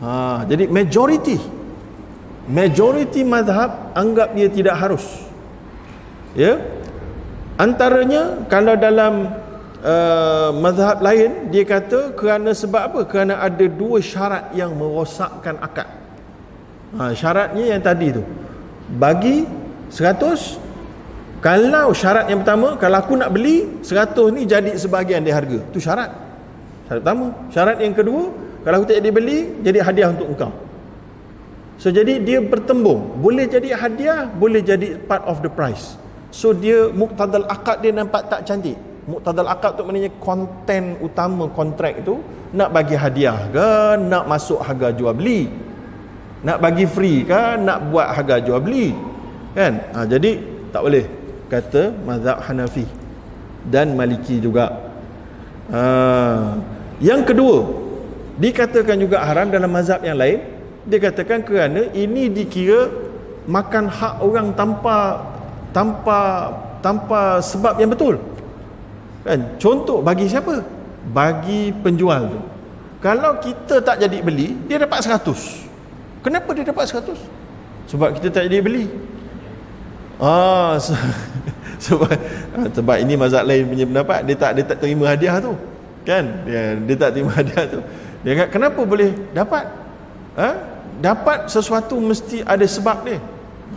Ha, 0.00 0.44
jadi 0.48 0.64
majority 0.68 1.60
majority 2.50 3.22
mazhab 3.22 3.94
anggap 3.94 4.34
dia 4.34 4.48
tidak 4.50 4.76
harus. 4.76 5.04
Ya. 6.34 6.58
Antaranya 7.60 8.48
kalau 8.48 8.72
dalam 8.74 9.36
uh, 9.84 10.50
mazhab 10.56 11.04
lain 11.04 11.52
dia 11.52 11.62
kata 11.68 12.16
kerana 12.16 12.56
sebab 12.56 12.82
apa? 12.90 13.00
Kerana 13.04 13.38
ada 13.44 13.66
dua 13.68 14.00
syarat 14.00 14.50
yang 14.56 14.72
merosakkan 14.74 15.60
akad. 15.60 15.88
Ha, 16.96 17.14
syaratnya 17.14 17.76
yang 17.76 17.82
tadi 17.84 18.16
tu. 18.16 18.24
Bagi 18.90 19.46
100 19.92 20.69
kalau 21.40 21.96
syarat 21.96 22.28
yang 22.28 22.44
pertama 22.44 22.76
kalau 22.76 23.00
aku 23.00 23.16
nak 23.16 23.32
beli 23.32 23.80
100 23.80 24.12
ni 24.36 24.44
jadi 24.44 24.76
sebahagian 24.76 25.24
dari 25.24 25.32
harga. 25.32 25.58
Tu 25.72 25.80
syarat. 25.80 26.12
Syarat 26.84 27.00
pertama. 27.00 27.26
Syarat 27.48 27.76
yang 27.80 27.96
kedua, 27.96 28.28
kalau 28.60 28.76
aku 28.84 28.92
tak 28.92 29.00
jadi 29.00 29.08
beli, 29.08 29.38
jadi 29.64 29.80
hadiah 29.80 30.12
untuk 30.12 30.28
engkau. 30.28 30.52
So 31.80 31.88
jadi 31.88 32.20
dia 32.20 32.44
bertembung. 32.44 33.24
Boleh 33.24 33.48
jadi 33.48 33.72
hadiah, 33.72 34.28
boleh 34.28 34.60
jadi 34.60 35.00
part 35.08 35.24
of 35.24 35.40
the 35.40 35.48
price. 35.48 35.96
So 36.28 36.52
dia 36.52 36.92
muktadal 36.92 37.48
akad 37.48 37.80
dia 37.80 37.96
nampak 37.96 38.28
tak 38.28 38.44
cantik. 38.44 38.76
Muktadal 39.08 39.48
akad 39.48 39.80
tu 39.80 39.82
maknanya 39.88 40.12
konten 40.20 41.00
utama 41.00 41.48
kontrak 41.48 42.04
itu 42.04 42.20
nak 42.52 42.68
bagi 42.68 43.00
hadiah 43.00 43.48
ke, 43.48 43.96
nak 43.96 44.28
masuk 44.28 44.60
harga 44.60 44.92
jual 44.92 45.16
beli. 45.16 45.48
Nak 46.44 46.60
bagi 46.60 46.84
free 46.84 47.24
ke, 47.24 47.56
nak 47.64 47.88
buat 47.88 48.12
harga 48.12 48.44
jual 48.44 48.60
beli. 48.60 48.92
Kan? 49.56 49.80
Ha, 49.96 50.04
jadi 50.04 50.36
tak 50.68 50.84
boleh 50.84 51.19
kata 51.50 51.92
mazhab 52.06 52.38
Hanafi 52.46 52.86
dan 53.66 53.92
Maliki 53.98 54.38
juga. 54.38 54.70
Ha, 55.74 55.82
yang 57.02 57.26
kedua, 57.26 57.66
dikatakan 58.38 58.96
juga 58.96 59.20
haram 59.26 59.50
dalam 59.50 59.68
mazhab 59.68 60.00
yang 60.00 60.16
lain. 60.16 60.40
Dia 60.88 60.96
katakan 60.96 61.44
kerana 61.44 61.92
ini 61.92 62.32
dikira 62.32 62.88
makan 63.44 63.90
hak 63.90 64.24
orang 64.24 64.54
tanpa 64.56 65.20
tanpa 65.76 66.18
tanpa 66.80 67.42
sebab 67.44 67.76
yang 67.76 67.92
betul. 67.92 68.16
Kan? 69.26 69.44
Contoh 69.60 70.00
bagi 70.00 70.24
siapa? 70.30 70.64
Bagi 71.12 71.74
penjual 71.84 72.32
tu. 72.32 72.40
Kalau 73.00 73.40
kita 73.40 73.80
tak 73.80 73.96
jadi 74.00 74.20
beli, 74.20 74.56
dia 74.68 74.76
dapat 74.80 75.00
100. 75.00 75.24
Kenapa 76.20 76.52
dia 76.52 76.64
dapat 76.68 76.84
100? 76.84 77.16
Sebab 77.88 78.08
kita 78.20 78.28
tak 78.28 78.44
jadi 78.48 78.60
beli. 78.60 78.88
Ah, 80.20 80.76
sebab 81.80 82.12
sebab 82.76 82.96
ini 83.00 83.16
mazhab 83.16 83.48
lain 83.48 83.64
punya 83.64 83.84
pendapat, 83.88 84.18
dia 84.28 84.36
tak 84.36 84.50
dia 84.60 84.64
tak 84.68 84.78
terima 84.84 85.08
hadiah 85.08 85.40
tu 85.40 85.56
kan? 86.04 86.24
Dia, 86.44 86.76
dia 86.76 86.96
tak 86.96 87.10
terima 87.16 87.32
hadiah 87.40 87.64
tu. 87.64 87.80
Dia 88.20 88.32
kata 88.44 88.48
kenapa 88.52 88.80
boleh 88.84 89.16
dapat? 89.32 89.64
Ha? 90.36 90.48
dapat 91.00 91.48
sesuatu 91.48 91.96
mesti 91.96 92.44
ada 92.44 92.62
sebab 92.68 93.08
dia. 93.08 93.18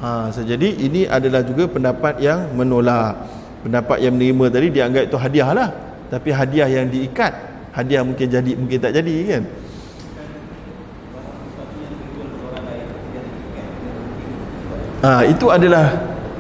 Ha, 0.04 0.30
so, 0.36 0.44
jadi 0.44 0.76
ini 0.76 1.08
adalah 1.08 1.40
juga 1.42 1.72
pendapat 1.72 2.20
yang 2.20 2.52
menolak. 2.52 3.16
Pendapat 3.64 4.04
yang 4.04 4.20
menerima 4.20 4.46
tadi 4.52 4.68
dianggap 4.76 5.04
itu 5.08 5.16
hadiah 5.16 5.50
lah. 5.56 5.70
Tapi 6.12 6.30
hadiah 6.36 6.68
yang 6.68 6.92
diikat 6.92 7.32
hadiah 7.72 8.04
mungkin 8.04 8.28
jadi 8.28 8.52
mungkin 8.60 8.78
tak 8.78 8.94
jadi 8.94 9.16
kan? 9.32 9.44
Ha, 15.04 15.10
itu 15.28 15.46
adalah 15.52 15.88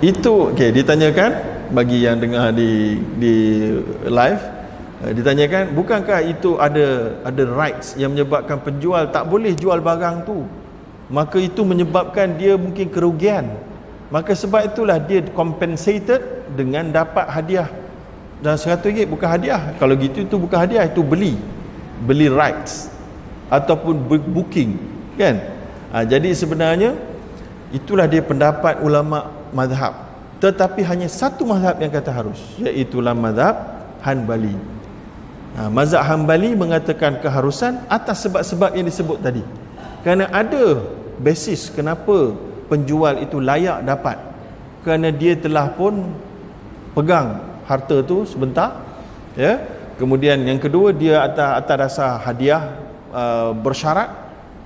itu 0.03 0.51
okey 0.51 0.75
ditanyakan 0.75 1.31
bagi 1.71 2.03
yang 2.03 2.19
dengar 2.19 2.51
di 2.51 2.99
di 3.15 3.35
live 4.03 4.53
Eh, 5.03 5.11
ditanyakan 5.11 5.75
bukankah 5.75 6.23
itu 6.23 6.55
ada 6.55 7.19
ada 7.27 7.43
rights 7.43 7.99
yang 7.99 8.15
menyebabkan 8.15 8.55
penjual 8.63 9.03
tak 9.11 9.27
boleh 9.27 9.51
jual 9.51 9.83
barang 9.83 10.23
tu? 10.23 10.47
Maka 11.11 11.43
itu 11.43 11.59
menyebabkan 11.67 12.39
dia 12.39 12.55
mungkin 12.55 12.87
kerugian. 12.87 13.51
Maka 14.07 14.31
sebab 14.31 14.63
itulah 14.63 15.03
dia 15.03 15.19
compensated 15.35 16.47
dengan 16.55 16.87
dapat 16.87 17.27
hadiah. 17.27 17.67
Dan 18.39 18.55
100 18.55 18.79
ringgit 18.79 19.11
bukan 19.11 19.27
hadiah. 19.27 19.75
Kalau 19.75 19.91
gitu 19.99 20.23
itu 20.23 20.35
bukan 20.39 20.55
hadiah 20.55 20.87
itu 20.87 21.03
beli. 21.03 21.35
Beli 22.07 22.31
rights. 22.31 22.87
Ataupun 23.51 24.07
booking 24.07 24.79
kan? 25.19 25.35
Ha, 25.91 26.07
jadi 26.07 26.31
sebenarnya 26.31 26.95
itulah 27.75 28.07
dia 28.07 28.23
pendapat 28.23 28.79
ulama 28.79 29.27
mazhab 29.55 29.93
tetapi 30.41 30.83
hanya 30.83 31.07
satu 31.07 31.47
mazhab 31.47 31.79
yang 31.79 31.93
kata 31.93 32.11
harus 32.11 32.41
iaitu 32.59 32.99
mazhab 32.99 33.55
Hanbali 34.03 34.73
Ha, 35.53 35.69
mazhab 35.69 36.01
Hambali 36.01 36.57
mengatakan 36.57 37.21
keharusan 37.21 37.85
atas 37.85 38.25
sebab-sebab 38.25 38.73
yang 38.73 38.89
disebut 38.89 39.21
tadi. 39.21 39.45
Kerana 40.01 40.25
ada 40.33 40.81
basis 41.21 41.69
kenapa 41.69 42.33
penjual 42.65 43.21
itu 43.21 43.37
layak 43.37 43.85
dapat. 43.85 44.17
Kerana 44.81 45.13
dia 45.13 45.37
telah 45.37 45.69
pun 45.69 46.09
pegang 46.97 47.37
harta 47.69 48.01
tu 48.01 48.25
sebentar. 48.25 48.81
Ya. 49.37 49.61
Kemudian 50.01 50.41
yang 50.41 50.57
kedua 50.57 50.89
dia 50.89 51.21
atas 51.21 51.49
atas 51.61 51.77
dasar 51.77 52.17
hadiah 52.17 52.73
uh, 53.13 53.53
bersyarat 53.53 54.09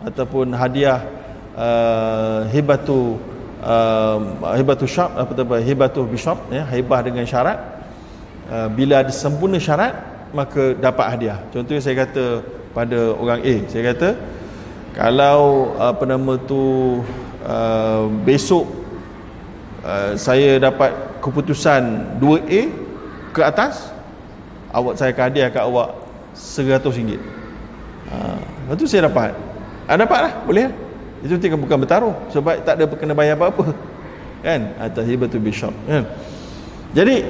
ataupun 0.07 0.55
hadiah 0.55 1.03
uh, 1.51 2.47
hibatu 2.47 3.19
uh, 3.67 4.17
hibatu 4.55 4.87
syab 4.87 5.11
apa 5.19 5.31
tu 5.35 5.43
hibatu 5.43 6.01
bishop 6.07 6.39
ya 6.47 6.63
hibah 6.63 7.03
dengan 7.03 7.27
syarat 7.27 7.59
uh, 8.47 8.71
bila 8.71 9.03
ada 9.03 9.11
sempurna 9.11 9.59
syarat 9.59 9.93
maka 10.31 10.75
dapat 10.75 11.05
hadiah. 11.07 11.39
Contohnya 11.51 11.79
saya 11.83 12.03
kata 12.03 12.43
pada 12.75 13.15
orang 13.15 13.39
A, 13.43 13.55
saya 13.71 13.83
kata 13.95 14.09
kalau 14.95 15.71
apa 15.77 16.03
nama 16.03 16.35
tu 16.41 16.61
uh, 17.45 18.03
besok 18.25 18.65
uh, 19.85 20.17
saya 20.19 20.57
dapat 20.57 20.91
keputusan 21.23 22.15
2A 22.19 22.61
ke 23.31 23.41
atas, 23.43 23.93
awak 24.73 24.97
saya 24.97 25.13
akan 25.13 25.25
hadiah 25.31 25.49
kat 25.53 25.63
awak 25.63 25.89
RM100. 26.33 27.17
Uh, 28.07 28.39
lepas 28.67 28.75
tu 28.79 28.87
saya 28.87 29.07
dapat. 29.07 29.31
Ah 29.87 29.95
dapat 29.95 30.19
lah, 30.27 30.33
boleh 30.43 30.67
lah. 30.67 30.86
Itu 31.25 31.37
tinggal 31.41 31.57
bukan 31.57 31.81
bertaruh 31.81 32.13
sebab 32.29 32.61
tak 32.61 32.77
ada 32.77 32.85
kena 32.93 33.17
bayar 33.17 33.37
apa-apa. 33.39 33.73
Kan? 34.45 34.73
Atas 34.77 35.03
hibatul 35.09 35.41
bishop. 35.41 35.73
Kan? 35.89 36.05
Jadi 36.93 37.25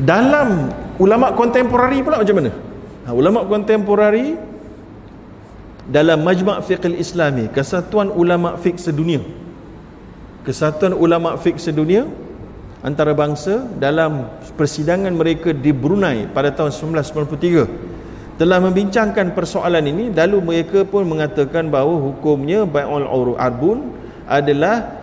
dalam 0.00 0.72
ulama 0.96 1.32
kontemporari 1.36 2.00
pula 2.00 2.20
macam 2.22 2.36
mana 2.40 2.52
ha, 3.04 3.12
ulama 3.12 3.44
kontemporari 3.44 4.36
dalam 5.90 6.22
majma' 6.22 6.62
fiqh 6.64 6.86
islami 6.96 7.50
kesatuan 7.50 8.08
ulama 8.14 8.56
fiqh 8.56 8.78
sedunia 8.78 9.20
kesatuan 10.46 10.94
ulama 10.96 11.36
fiqh 11.36 11.58
sedunia 11.60 12.06
antara 12.80 13.12
bangsa 13.12 13.66
dalam 13.76 14.24
persidangan 14.56 15.12
mereka 15.12 15.52
di 15.52 15.74
Brunei 15.74 16.24
pada 16.30 16.48
tahun 16.48 16.72
1993 16.72 17.89
telah 18.40 18.56
membincangkan 18.64 19.36
persoalan 19.36 19.84
ini 19.84 20.08
lalu 20.16 20.40
mereka 20.40 20.88
pun 20.88 21.04
mengatakan 21.04 21.68
bahawa 21.68 22.00
hukumnya 22.00 22.64
bai'ul 22.64 23.36
arbun 23.36 23.92
adalah 24.24 24.96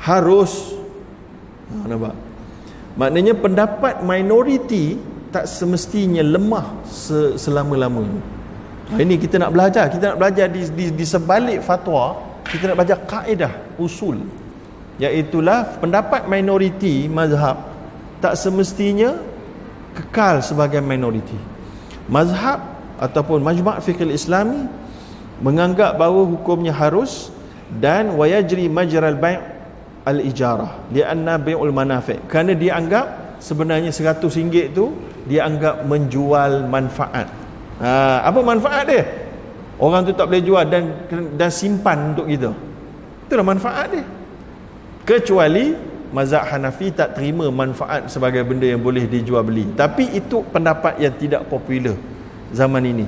harus 0.00 0.72
ha, 1.68 1.84
nampak 1.84 2.16
maknanya 2.96 3.36
pendapat 3.36 4.00
minoriti 4.00 4.96
tak 5.28 5.44
semestinya 5.44 6.24
lemah 6.24 6.64
selama-lamanya 7.36 8.38
Ha, 8.88 8.96
ini 9.04 9.20
kita 9.20 9.36
nak 9.36 9.52
belajar, 9.52 9.92
kita 9.92 10.16
nak 10.16 10.18
belajar 10.18 10.48
di, 10.48 10.64
di, 10.72 10.84
di 10.96 11.04
sebalik 11.04 11.60
fatwa, 11.60 12.16
kita 12.48 12.72
nak 12.72 12.76
belajar 12.80 12.98
kaedah, 13.04 13.52
usul. 13.76 14.16
Iaitulah 14.96 15.76
pendapat 15.76 16.24
minoriti 16.24 17.04
mazhab 17.04 17.68
tak 18.18 18.34
semestinya 18.34 19.12
kekal 19.92 20.40
sebagai 20.40 20.80
minoriti. 20.80 21.36
Mazhab 22.08 22.77
ataupun 22.98 23.40
majma' 23.40 23.78
fiqh 23.78 24.02
islami 24.10 24.66
menganggap 25.38 25.94
bahawa 25.94 26.26
hukumnya 26.26 26.74
harus 26.74 27.30
dan 27.70 28.10
wayajri 28.18 28.66
majral 28.66 29.14
bai' 29.14 29.38
al-ijarah. 30.02 30.82
Lianna 30.90 31.38
bai'ul 31.38 31.70
manafi' 31.70 32.26
kerana 32.26 32.52
dia 32.58 32.74
anggap 32.74 33.38
sebenarnya 33.38 33.94
100 33.94 34.18
ringgit 34.34 34.74
tu 34.74 34.98
dia 35.30 35.46
anggap 35.46 35.86
menjual 35.86 36.66
manfaat. 36.66 37.30
Ha, 37.78 38.26
apa 38.26 38.40
manfaat 38.42 38.84
dia? 38.90 39.04
Orang 39.78 40.02
tu 40.02 40.10
tak 40.10 40.26
boleh 40.26 40.42
jual 40.42 40.64
dan 40.66 40.90
dan 41.38 41.50
simpan 41.54 42.16
untuk 42.16 42.26
kita. 42.26 42.50
Itulah 43.30 43.46
manfaat 43.46 43.86
dia. 43.94 44.04
Kecuali 45.06 45.78
mazhab 46.10 46.42
Hanafi 46.50 46.90
tak 46.90 47.14
terima 47.14 47.46
manfaat 47.52 48.10
sebagai 48.10 48.42
benda 48.42 48.66
yang 48.66 48.82
boleh 48.82 49.06
dijual 49.06 49.46
beli. 49.46 49.70
Tapi 49.78 50.18
itu 50.18 50.42
pendapat 50.50 50.98
yang 50.98 51.14
tidak 51.14 51.46
popular 51.46 51.94
zaman 52.52 52.84
ini. 52.84 53.06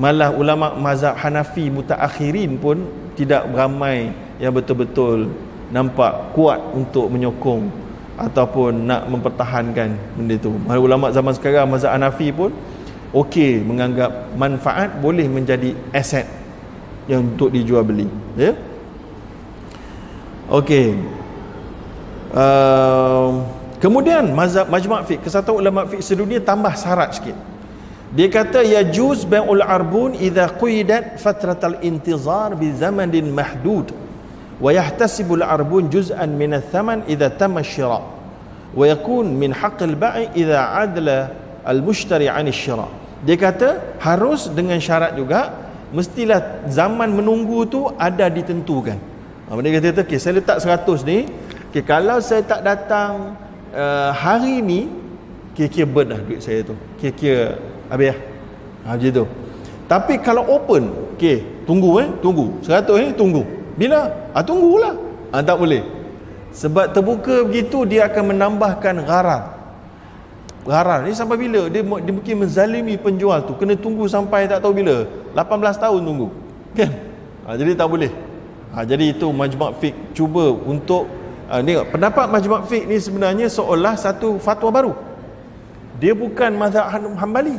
Malah 0.00 0.32
ulama 0.32 0.72
mazhab 0.78 1.18
Hanafi 1.18 1.68
mutaakhirin 1.68 2.56
pun 2.56 2.88
tidak 3.18 3.44
ramai 3.52 4.14
yang 4.40 4.54
betul-betul 4.54 5.28
nampak 5.70 6.32
kuat 6.32 6.58
untuk 6.72 7.12
menyokong 7.12 7.68
ataupun 8.16 8.84
nak 8.84 9.08
mempertahankan 9.08 9.96
benda 10.18 10.34
itu 10.36 10.52
malah 10.68 10.82
ulama 10.82 11.06
zaman 11.08 11.32
sekarang 11.32 11.68
mazhab 11.68 11.94
Hanafi 11.96 12.28
pun 12.32 12.50
okey 13.12 13.60
menganggap 13.64 14.12
manfaat 14.36 14.92
boleh 14.98 15.24
menjadi 15.24 15.72
aset 15.94 16.26
yang 17.08 17.26
untuk 17.26 17.50
dijual 17.50 17.82
beli 17.82 18.06
ya? 18.36 18.52
Okey. 20.50 20.98
Uh, 22.30 23.42
kemudian 23.78 24.34
mazhab 24.34 24.66
majma' 24.66 25.02
fiqh 25.06 25.22
kesatuan 25.22 25.62
ulama 25.66 25.86
fiqh 25.86 26.02
sedunia 26.02 26.38
tambah 26.42 26.70
syarat 26.74 27.14
sikit 27.14 27.34
dia 28.10 28.28
kata 28.28 28.66
ya 28.66 28.82
juz 28.82 29.22
bai'ul 29.22 29.62
arbun 29.62 30.18
idza 30.18 30.50
qidat 30.58 31.18
fatratal 31.22 31.78
intizar 31.82 32.54
bi 32.58 32.74
zamanin 32.74 33.30
mahdud 33.30 33.94
wa 34.58 34.70
yahtasibu 34.74 35.38
al 35.40 35.46
arbun 35.60 35.86
juz'an 35.88 36.30
min 36.34 36.58
al 36.58 36.64
thaman 36.72 37.06
idza 37.06 37.30
tamma 37.30 37.62
shira 37.62 38.02
wa 38.74 38.84
yakun 38.86 39.30
min 39.38 39.54
haqq 39.54 39.78
al 39.86 39.94
bai' 39.94 40.26
idza 40.34 40.60
adla 40.82 41.18
al 41.64 41.80
mushtari 41.82 42.26
'an 42.26 42.50
al 42.50 42.56
shira 42.56 42.88
dia 43.22 43.36
kata 43.38 44.00
harus 44.02 44.50
dengan 44.50 44.80
syarat 44.80 45.14
juga 45.14 45.54
mestilah 45.94 46.66
zaman 46.70 47.10
menunggu 47.14 47.66
tu 47.66 47.80
ada 47.98 48.26
ditentukan 48.26 48.98
ha, 49.46 49.58
dia 49.62 49.70
kata 49.78 50.02
okay, 50.02 50.18
saya 50.18 50.38
letak 50.42 50.58
100 50.58 51.06
ni 51.06 51.18
Okay, 51.70 51.86
kalau 51.86 52.18
saya 52.18 52.42
tak 52.42 52.66
datang 52.66 53.38
uh, 53.70 54.10
hari 54.10 54.58
ni, 54.58 54.90
kira-kira 55.54 55.86
burn 55.86 56.10
lah 56.10 56.18
duit 56.18 56.42
saya 56.42 56.66
tu. 56.66 56.74
Kira-kira 56.98 57.62
habis 57.90 58.14
lah. 58.14 58.18
Ha, 58.86 58.88
macam 58.96 59.10
tu. 59.12 59.24
Tapi 59.90 60.14
kalau 60.22 60.46
open, 60.46 60.82
okay, 61.18 61.42
tunggu 61.66 61.98
eh, 62.00 62.08
tunggu. 62.22 62.62
Seratus 62.62 62.96
eh, 63.02 63.10
tunggu. 63.10 63.42
Bila? 63.74 64.08
Ah, 64.30 64.40
tunggulah. 64.40 64.94
Ah, 65.34 65.42
tak 65.42 65.58
boleh. 65.58 65.82
Sebab 66.54 66.94
terbuka 66.94 67.42
begitu, 67.42 67.82
dia 67.84 68.06
akan 68.06 68.34
menambahkan 68.34 69.02
gharar. 69.02 69.58
Gharar 70.62 71.02
ni 71.02 71.12
sampai 71.12 71.36
bila? 71.36 71.66
Dia, 71.66 71.82
dia 71.82 72.12
mungkin 72.14 72.34
menzalimi 72.46 72.94
penjual 72.94 73.42
tu. 73.42 73.58
Kena 73.58 73.74
tunggu 73.74 74.06
sampai 74.06 74.46
tak 74.46 74.62
tahu 74.62 74.78
bila. 74.78 75.04
18 75.34 75.82
tahun 75.82 76.00
tunggu. 76.06 76.28
Kan? 76.78 76.90
Ha, 77.44 77.58
jadi 77.58 77.74
tak 77.74 77.90
boleh. 77.90 78.12
Ha, 78.70 78.86
jadi 78.86 79.10
itu 79.10 79.26
majmuk 79.34 79.82
fik 79.82 80.14
cuba 80.14 80.54
untuk 80.54 81.10
Uh, 81.50 81.58
tengok, 81.66 81.90
pendapat 81.90 82.30
majmuk 82.30 82.62
fiqh 82.70 82.86
ni 82.86 83.02
sebenarnya 83.02 83.50
seolah 83.50 83.98
satu 83.98 84.38
fatwa 84.38 84.70
baru. 84.70 84.92
Dia 85.98 86.14
bukan 86.14 86.54
mazhab 86.54 86.86
Hambali. 87.18 87.58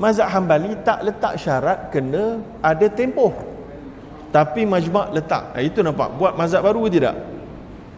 Mazhab 0.00 0.32
Hambali 0.32 0.72
tak 0.80 1.04
letak 1.04 1.36
syarat 1.36 1.92
kena 1.92 2.40
ada 2.64 2.88
tempoh. 2.88 3.36
Tapi 4.32 4.64
majmuk 4.64 5.12
letak. 5.12 5.52
Uh, 5.52 5.60
itu 5.60 5.84
nampak 5.84 6.16
buat 6.16 6.32
mazhab 6.40 6.64
baru 6.64 6.88
tidak? 6.88 7.20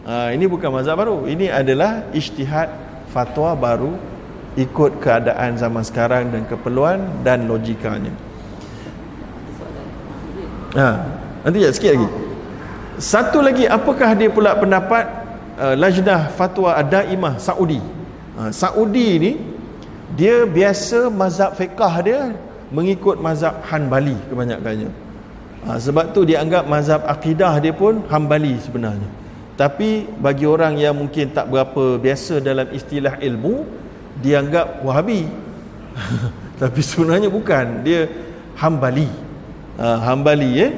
Uh, 0.03 0.35
ini 0.35 0.43
bukan 0.51 0.67
mazhab 0.67 0.99
baru. 0.99 1.23
Ini 1.23 1.47
adalah 1.47 2.03
ijtihad 2.11 2.67
fatwa 3.07 3.55
baru 3.55 3.95
ikut 4.59 4.99
keadaan 4.99 5.55
zaman 5.55 5.79
sekarang 5.87 6.27
dan 6.27 6.43
keperluan 6.43 7.23
dan 7.23 7.47
logikanya. 7.47 8.11
Ha, 10.75 10.87
nanti 11.47 11.63
ya 11.63 11.69
sikit 11.71 11.95
lagi. 11.95 12.07
Satu 12.99 13.39
lagi 13.39 13.63
apakah 13.63 14.11
dia 14.17 14.27
pula 14.27 14.57
pendapat 14.59 15.05
uh, 15.55 15.77
Lajnah 15.79 16.35
Fatwa 16.35 16.75
Daimah 16.83 17.39
Saudi. 17.39 17.79
Uh, 18.35 18.51
Saudi 18.51 19.07
ni 19.21 19.31
dia 20.13 20.45
biasa 20.45 21.09
mazhab 21.09 21.57
fiqah 21.57 21.93
dia 22.05 22.21
mengikut 22.69 23.17
mazhab 23.17 23.61
Hanbali 23.69 24.17
kebanyakannya. 24.29 24.89
Uh, 25.63 25.77
sebab 25.79 26.11
tu 26.11 26.25
dia 26.27 26.41
anggap 26.41 26.65
mazhab 26.65 27.01
akidah 27.05 27.57
dia 27.61 27.73
pun 27.73 28.01
Hanbali 28.09 28.57
sebenarnya. 28.61 29.09
Tapi 29.53 30.09
bagi 30.17 30.49
orang 30.49 30.81
yang 30.81 30.97
mungkin 30.97 31.29
tak 31.29 31.45
berapa 31.49 32.01
biasa 32.01 32.41
dalam 32.41 32.65
istilah 32.73 33.21
ilmu, 33.21 33.65
dia 34.21 34.41
anggap 34.41 34.81
Wahabi. 34.81 35.29
Tapi 36.61 36.81
sebenarnya 36.81 37.29
bukan, 37.29 37.85
dia 37.85 38.09
Hanbali. 38.57 39.09
Uh, 39.77 39.97
Hanbali 40.01 40.51
ya. 40.57 40.65
Eh? 40.69 40.73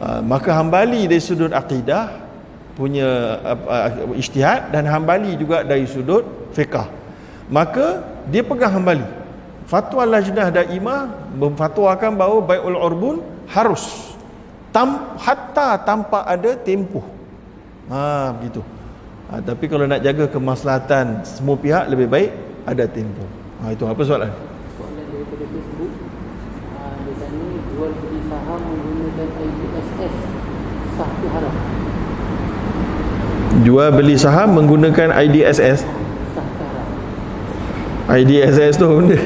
Ah, 0.00 0.24
maka 0.24 0.56
hambali 0.56 1.04
dari 1.04 1.20
sudut 1.20 1.52
akidah 1.52 2.08
punya 2.72 3.36
uh, 3.44 4.16
ijtihad 4.16 4.72
dan 4.72 4.88
hambali 4.88 5.36
juga 5.36 5.60
dari 5.60 5.84
sudut 5.84 6.24
fiqah 6.56 6.88
maka 7.50 8.06
dia 8.30 8.46
pegang 8.46 8.70
hambali 8.70 9.04
fatwa 9.66 10.06
lajnah 10.06 10.48
daimah 10.54 11.10
memfatwakan 11.34 12.14
bahawa 12.14 12.38
bai'ul 12.46 12.78
urbun 12.78 13.16
harus 13.50 14.14
tam, 14.70 15.18
hatta 15.18 15.82
tanpa 15.82 16.22
ada 16.22 16.54
tempoh 16.54 17.02
ha 17.90 18.30
begitu 18.38 18.62
ha, 19.26 19.42
tapi 19.42 19.66
kalau 19.66 19.84
nak 19.90 20.00
jaga 20.00 20.30
kemaslahatan 20.30 21.26
semua 21.26 21.58
pihak 21.58 21.90
lebih 21.90 22.06
baik 22.06 22.30
ada 22.62 22.86
tempoh 22.86 23.26
ha 23.60 23.74
itu 23.74 23.82
apa 23.82 24.02
soalan 24.06 24.30
jual 27.70 27.90
beli 27.98 28.20
saham 28.30 28.60
menggunakan 28.62 29.28
IDSS 29.42 30.14
sah 31.00 31.10
ke 31.16 31.26
haram? 31.32 31.54
Jual 33.64 33.88
beli 33.92 34.16
saham 34.16 34.48
menggunakan 34.56 35.08
IDSS? 35.16 35.99
IDSS 38.10 38.74
tu 38.74 38.86
benda 38.90 39.18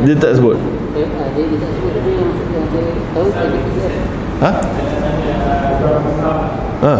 dia 0.00 0.14
tak 0.16 0.32
sebut 0.40 0.56
dia, 0.96 1.04
dia 1.44 1.58
tak 1.60 1.70
sebut 1.76 1.90
tapi 1.92 2.10
yang, 2.16 2.32
yang 2.32 2.64
saya 2.72 2.90
tahu 3.12 3.28
IDSS 3.28 3.94
ha? 4.40 4.50
ha? 6.80 6.94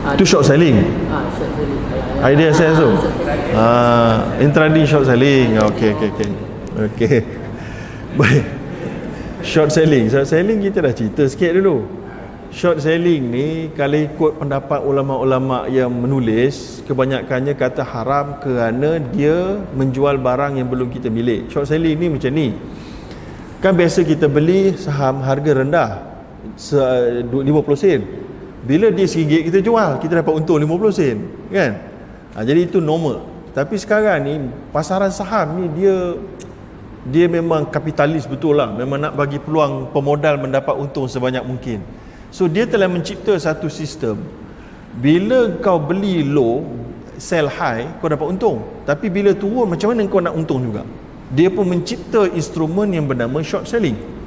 Ha. 0.00 0.08
Short 0.24 0.44
selling. 0.48 0.76
Ah, 1.12 1.24
short 1.36 1.50
selling. 1.56 1.82
Idea 2.24 2.48
SS 2.56 2.74
tu. 2.80 2.90
Ah, 3.52 4.14
intraday 4.40 4.84
short 4.88 5.04
selling. 5.04 5.48
Okey, 5.60 5.88
okey, 5.92 6.08
okey. 6.16 6.30
Okey. 6.88 7.18
Baik. 8.18 8.44
Short 9.44 9.68
selling. 9.68 10.08
Short 10.08 10.24
selling 10.24 10.64
kita 10.64 10.80
dah 10.80 10.92
cerita 10.96 11.22
sikit 11.28 11.52
dulu 11.60 12.00
short 12.50 12.82
selling 12.82 13.30
ni 13.30 13.48
kalau 13.78 13.94
ikut 13.94 14.32
pendapat 14.42 14.82
ulama-ulama 14.82 15.70
yang 15.70 15.86
menulis 15.86 16.82
kebanyakannya 16.82 17.54
kata 17.54 17.86
haram 17.86 18.42
kerana 18.42 18.98
dia 18.98 19.62
menjual 19.70 20.18
barang 20.18 20.58
yang 20.58 20.66
belum 20.66 20.90
kita 20.90 21.06
milik 21.06 21.46
short 21.46 21.70
selling 21.70 21.94
ni 21.94 22.10
macam 22.10 22.30
ni 22.34 22.58
kan 23.62 23.70
biasa 23.70 24.02
kita 24.02 24.26
beli 24.26 24.74
saham 24.74 25.22
harga 25.22 25.62
rendah 25.62 26.09
50 26.60 27.80
sen. 27.80 28.00
Bila 28.60 28.92
dia 28.92 29.08
RM1 29.08 29.48
kita 29.48 29.58
jual 29.64 29.96
kita 29.96 30.20
dapat 30.20 30.32
untung 30.36 30.60
50 30.60 30.92
sen 30.92 31.16
kan? 31.48 31.72
Ha, 32.36 32.44
jadi 32.44 32.68
itu 32.68 32.78
normal. 32.78 33.24
Tapi 33.56 33.80
sekarang 33.80 34.20
ni 34.22 34.34
pasaran 34.70 35.10
saham 35.10 35.58
ni 35.58 35.66
dia 35.72 36.14
dia 37.08 37.26
memang 37.26 37.64
kapitalis 37.64 38.28
betul 38.28 38.60
lah. 38.60 38.68
Memang 38.76 39.00
nak 39.00 39.16
bagi 39.16 39.40
peluang 39.40 39.88
pemodal 39.90 40.36
mendapat 40.36 40.76
untung 40.76 41.08
sebanyak 41.08 41.40
mungkin. 41.40 41.80
So 42.28 42.46
dia 42.46 42.68
telah 42.68 42.86
mencipta 42.86 43.32
satu 43.40 43.72
sistem. 43.72 44.20
Bila 45.00 45.56
kau 45.64 45.80
beli 45.80 46.20
low 46.22 46.62
sell 47.16 47.48
high 47.48 47.88
kau 48.04 48.12
dapat 48.12 48.36
untung. 48.36 48.60
Tapi 48.84 49.08
bila 49.08 49.32
turun 49.32 49.72
macam 49.72 49.96
mana 49.96 50.04
kau 50.04 50.20
nak 50.20 50.36
untung 50.36 50.60
juga? 50.60 50.84
Dia 51.32 51.48
pun 51.48 51.64
mencipta 51.64 52.28
instrumen 52.36 52.92
yang 52.92 53.08
bernama 53.08 53.40
short 53.40 53.64
selling 53.64 54.19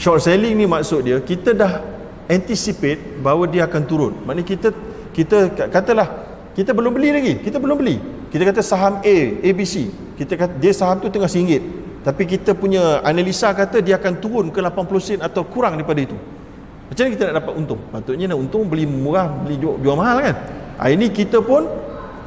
short 0.00 0.24
selling 0.24 0.56
ni 0.56 0.64
maksud 0.64 1.04
dia 1.04 1.20
kita 1.20 1.52
dah 1.52 1.84
anticipate 2.32 3.20
bahawa 3.20 3.44
dia 3.44 3.68
akan 3.68 3.82
turun. 3.84 4.12
Maknanya 4.24 4.46
kita 4.48 4.68
kita 5.12 5.36
katalah 5.68 6.08
kita 6.56 6.72
belum 6.72 6.96
beli 6.96 7.10
lagi. 7.12 7.34
Kita 7.44 7.60
belum 7.60 7.76
beli. 7.76 7.96
Kita 8.32 8.42
kata 8.48 8.64
saham 8.64 9.04
A 9.04 9.16
ABC 9.44 9.92
kita 10.20 10.36
kata 10.36 10.52
dia 10.60 10.72
saham 10.76 11.00
tu 11.00 11.08
tengah 11.08 11.32
RM1 11.32 11.80
tapi 12.04 12.28
kita 12.28 12.52
punya 12.52 13.00
analisa 13.00 13.48
kata 13.56 13.80
dia 13.80 13.96
akan 13.96 14.20
turun 14.20 14.46
ke 14.52 14.60
80 14.60 15.00
sen 15.00 15.18
atau 15.24 15.48
kurang 15.48 15.80
daripada 15.80 16.00
itu. 16.04 16.16
Macam 16.92 17.02
mana 17.08 17.12
kita 17.16 17.24
nak 17.28 17.36
dapat 17.40 17.54
untung? 17.56 17.80
Patutnya 17.88 18.26
nak 18.28 18.38
untung 18.40 18.68
beli 18.68 18.84
murah 18.84 19.28
beli 19.32 19.56
jual, 19.56 19.80
jual 19.80 19.96
mahal 19.96 20.20
kan? 20.20 20.36
Ha, 20.76 20.92
ini 20.92 21.08
kita 21.08 21.40
pun 21.40 21.68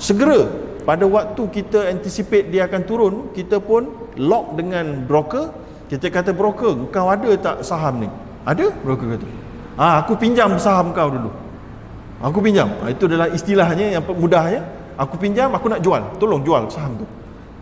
segera 0.01 0.49
pada 0.85 1.05
waktu 1.05 1.41
kita 1.53 1.89
anticipate 1.89 2.49
dia 2.49 2.65
akan 2.65 2.81
turun 2.85 3.13
kita 3.37 3.61
pun 3.61 3.89
lock 4.17 4.57
dengan 4.57 5.05
broker 5.05 5.53
kita 5.93 6.09
kata 6.09 6.33
broker 6.33 6.89
kau 6.89 7.07
ada 7.13 7.29
tak 7.37 7.61
saham 7.61 8.01
ni 8.01 8.09
ada 8.41 8.73
broker 8.81 9.13
kata 9.13 9.27
ah 9.77 10.01
aku 10.01 10.17
pinjam 10.17 10.57
saham 10.57 10.89
kau 10.89 11.13
dulu 11.13 11.29
Aku 12.23 12.39
pinjam. 12.39 12.71
Ha, 12.79 12.95
itu 12.95 13.03
adalah 13.11 13.27
istilahnya 13.35 13.99
yang 13.99 14.03
mudahnya. 14.15 14.63
Aku 14.95 15.19
pinjam, 15.19 15.51
aku 15.51 15.67
nak 15.67 15.83
jual. 15.83 15.99
Tolong 16.15 16.39
jual 16.39 16.71
saham 16.71 16.95
tu. 16.95 17.05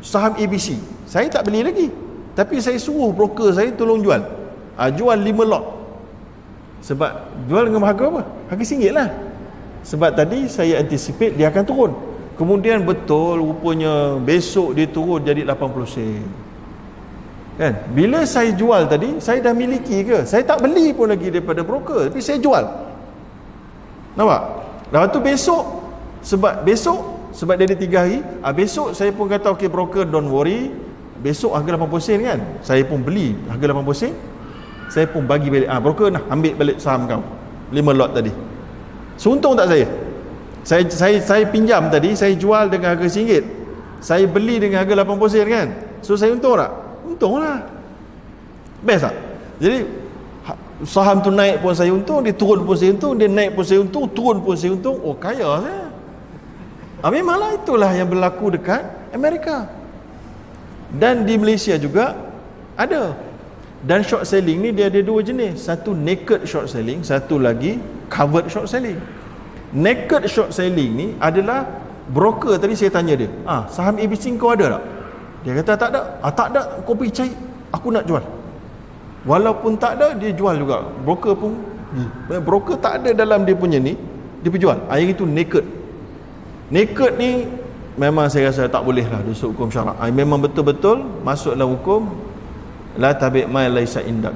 Saham 0.05 0.37
ABC. 0.37 0.77
Saya 1.09 1.25
tak 1.33 1.49
beli 1.49 1.65
lagi. 1.65 1.89
Tapi 2.37 2.61
saya 2.61 2.77
suruh 2.77 3.09
broker 3.09 3.49
saya 3.57 3.73
tolong 3.73 4.05
jual. 4.05 4.21
Ha, 4.77 4.93
jual 4.93 5.17
5 5.17 5.49
lot. 5.49 5.65
Sebab 6.85 7.11
jual 7.49 7.73
dengan 7.73 7.89
harga 7.89 8.05
apa? 8.05 8.21
Harga 8.53 8.63
singgit 8.65 8.93
lah. 8.93 9.09
Sebab 9.81 10.13
tadi 10.13 10.45
saya 10.45 10.77
anticipate 10.77 11.33
dia 11.33 11.49
akan 11.49 11.63
turun. 11.65 11.91
Kemudian 12.37 12.85
betul 12.85 13.41
rupanya 13.41 14.17
besok 14.21 14.77
dia 14.77 14.85
turun 14.85 15.25
jadi 15.25 15.41
80 15.45 15.89
sen. 15.89 16.25
Kan? 17.59 17.73
Bila 17.91 18.23
saya 18.23 18.55
jual 18.55 18.87
tadi, 18.87 19.19
saya 19.19 19.43
dah 19.43 19.51
miliki 19.51 20.07
ke? 20.07 20.23
Saya 20.23 20.41
tak 20.47 20.63
beli 20.63 20.95
pun 20.95 21.11
lagi 21.11 21.27
daripada 21.27 21.61
broker. 21.61 22.07
Tapi 22.07 22.21
saya 22.23 22.39
jual. 22.39 22.63
Nampak? 24.15 24.41
Lepas 24.91 25.07
tu 25.11 25.19
besok 25.23 25.63
sebab 26.21 26.67
besok 26.67 26.99
sebab 27.31 27.55
dia 27.57 27.65
ada 27.65 27.77
tiga 27.79 28.03
hari 28.05 28.19
ah, 28.43 28.53
besok 28.53 28.93
saya 28.93 29.09
pun 29.15 29.25
kata 29.25 29.55
okay 29.55 29.71
broker 29.71 30.03
don't 30.03 30.27
worry 30.27 30.69
besok 31.23 31.55
harga 31.55 31.79
80 31.79 32.07
sen 32.07 32.19
kan 32.21 32.39
saya 32.61 32.83
pun 32.83 32.99
beli 33.01 33.33
harga 33.47 33.71
80 33.71 33.95
sen 33.95 34.13
saya 34.91 35.07
pun 35.07 35.23
bagi 35.23 35.47
balik 35.47 35.69
ah, 35.71 35.79
broker 35.79 36.11
nak 36.11 36.27
ambil 36.27 36.53
balik 36.59 36.77
saham 36.77 37.07
kau 37.07 37.23
5 37.71 37.79
lot 37.99 38.11
tadi 38.11 38.31
suntung 39.15 39.55
tak 39.55 39.71
saya 39.71 39.87
saya 40.61 40.83
saya 40.91 41.17
saya 41.23 41.43
pinjam 41.47 41.87
tadi 41.87 42.13
saya 42.13 42.35
jual 42.35 42.69
dengan 42.69 42.93
harga 42.93 43.07
RM1 43.07 43.43
saya 44.03 44.25
beli 44.27 44.59
dengan 44.59 44.83
harga 44.83 45.07
80 45.07 45.33
sen 45.33 45.45
kan 45.47 45.67
so 46.03 46.19
saya 46.19 46.35
untung 46.35 46.59
tak? 46.59 46.90
Untung 47.13 47.37
lah. 47.37 47.67
Best 48.81 49.05
tak? 49.05 49.15
jadi 49.61 49.85
saham 50.81 51.21
tu 51.21 51.29
naik 51.29 51.61
pun 51.61 51.73
saya 51.77 51.93
untung 51.93 52.25
dia 52.25 52.33
turun 52.33 52.65
pun 52.65 52.73
saya 52.73 52.97
untung 52.97 53.13
dia 53.13 53.29
naik 53.29 53.53
pun 53.53 53.61
saya 53.61 53.85
untung 53.85 54.09
turun 54.09 54.41
pun 54.41 54.57
saya 54.57 54.73
untung 54.73 54.97
oh 54.97 55.13
kaya 55.13 55.61
saya. 55.61 55.85
Ha, 57.01 57.09
memanglah 57.09 57.57
itulah 57.57 57.89
yang 57.93 58.09
berlaku 58.09 58.53
dekat 58.53 58.85
Amerika. 59.13 59.69
Dan 60.93 61.25
di 61.25 61.37
Malaysia 61.37 61.77
juga 61.77 62.13
ada. 62.77 63.17
Dan 63.81 64.05
short 64.05 64.29
selling 64.29 64.61
ni 64.61 64.69
dia 64.69 64.93
ada 64.93 65.01
dua 65.01 65.25
jenis. 65.25 65.65
Satu 65.65 65.97
naked 65.97 66.45
short 66.45 66.69
selling 66.69 67.01
satu 67.01 67.41
lagi 67.41 67.81
covered 68.09 68.49
short 68.53 68.69
selling. 68.69 68.97
Naked 69.73 70.29
short 70.29 70.53
selling 70.53 70.91
ni 70.93 71.07
adalah 71.17 71.65
broker 72.09 72.61
tadi 72.61 72.77
saya 72.77 72.93
tanya 72.93 73.17
dia. 73.17 73.29
Ah 73.45 73.65
saham 73.73 73.97
ABC 73.97 74.29
kau 74.37 74.53
ada 74.53 74.77
tak 74.77 74.83
dia 75.41 75.51
kata 75.57 75.73
tak 75.73 75.89
ada. 75.93 76.01
Ah 76.21 76.33
tak 76.33 76.53
ada 76.53 76.61
kau 76.85 76.93
pergi 76.93 77.11
cari 77.17 77.31
aku 77.73 77.87
nak 77.89 78.05
jual. 78.05 78.23
Walaupun 79.25 79.77
tak 79.77 79.97
ada 79.97 80.13
dia 80.17 80.31
jual 80.33 80.55
juga. 80.57 80.85
Broker 81.05 81.33
pun 81.37 81.57
hmm. 81.97 82.41
broker 82.45 82.77
tak 82.77 83.01
ada 83.01 83.09
dalam 83.13 83.45
dia 83.45 83.57
punya 83.57 83.77
ni 83.81 83.97
dia 84.41 84.49
perjual 84.49 84.77
air 84.89 85.09
itu 85.09 85.25
naked. 85.25 85.65
Naked 86.71 87.11
ni 87.17 87.45
memang 87.97 88.31
saya 88.31 88.49
rasa 88.49 88.69
tak 88.69 88.81
boleh 88.85 89.05
lah 89.09 89.21
dusuk 89.25 89.53
hukum 89.53 89.69
syarak. 89.69 89.97
Air 89.97 90.13
memang 90.13 90.41
betul-betul 90.41 91.01
masuk 91.25 91.57
dalam 91.57 91.77
hukum 91.77 92.09
la 92.97 93.13
tabi' 93.17 93.45
ma 93.47 93.65
laisa 93.65 94.03
indak 94.03 94.35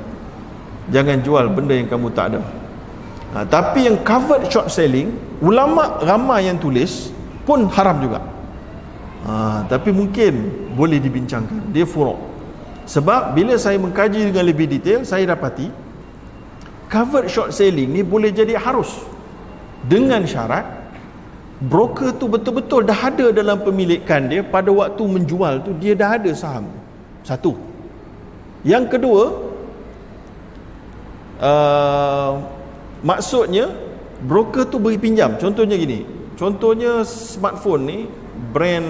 jangan 0.89 1.17
jual 1.25 1.45
benda 1.49 1.73
yang 1.73 1.89
kamu 1.89 2.13
tak 2.13 2.33
ada. 2.33 2.41
Ha, 3.35 3.43
tapi 3.43 3.89
yang 3.89 3.97
covered 4.05 4.47
short 4.47 4.71
selling 4.71 5.11
ulama 5.43 5.99
ramai 6.05 6.47
yang 6.47 6.55
tulis 6.55 7.11
pun 7.43 7.67
haram 7.67 7.99
juga 7.99 8.21
ha, 9.25 9.65
tapi 9.67 9.89
mungkin 9.89 10.33
boleh 10.77 11.01
dibincangkan 11.01 11.73
dia 11.73 11.83
furuk 11.83 12.35
sebab 12.85 13.33
bila 13.33 13.57
saya 13.57 13.81
mengkaji 13.81 14.29
dengan 14.29 14.45
lebih 14.45 14.69
detail, 14.69 15.01
saya 15.01 15.25
dapati 15.25 15.73
covered 16.85 17.27
short 17.27 17.49
selling 17.49 17.89
ni 17.89 18.05
boleh 18.05 18.29
jadi 18.29 18.61
harus 18.61 19.01
dengan 19.89 20.21
syarat 20.29 20.85
broker 21.65 22.13
tu 22.21 22.29
betul-betul 22.29 22.85
dah 22.85 23.09
ada 23.09 23.33
dalam 23.33 23.57
pemilikan 23.65 24.29
dia 24.29 24.45
pada 24.45 24.69
waktu 24.69 25.01
menjual 25.01 25.65
tu 25.65 25.73
dia 25.81 25.97
dah 25.97 26.13
ada 26.21 26.29
saham. 26.37 26.69
Satu. 27.25 27.57
Yang 28.61 28.97
kedua, 28.97 29.23
uh, 31.41 32.31
maksudnya 33.01 33.73
broker 34.21 34.69
tu 34.69 34.77
beri 34.77 35.01
pinjam. 35.01 35.33
Contohnya 35.41 35.73
gini. 35.73 36.05
Contohnya 36.37 37.01
smartphone 37.01 37.83
ni 37.89 37.99
brand 38.53 38.87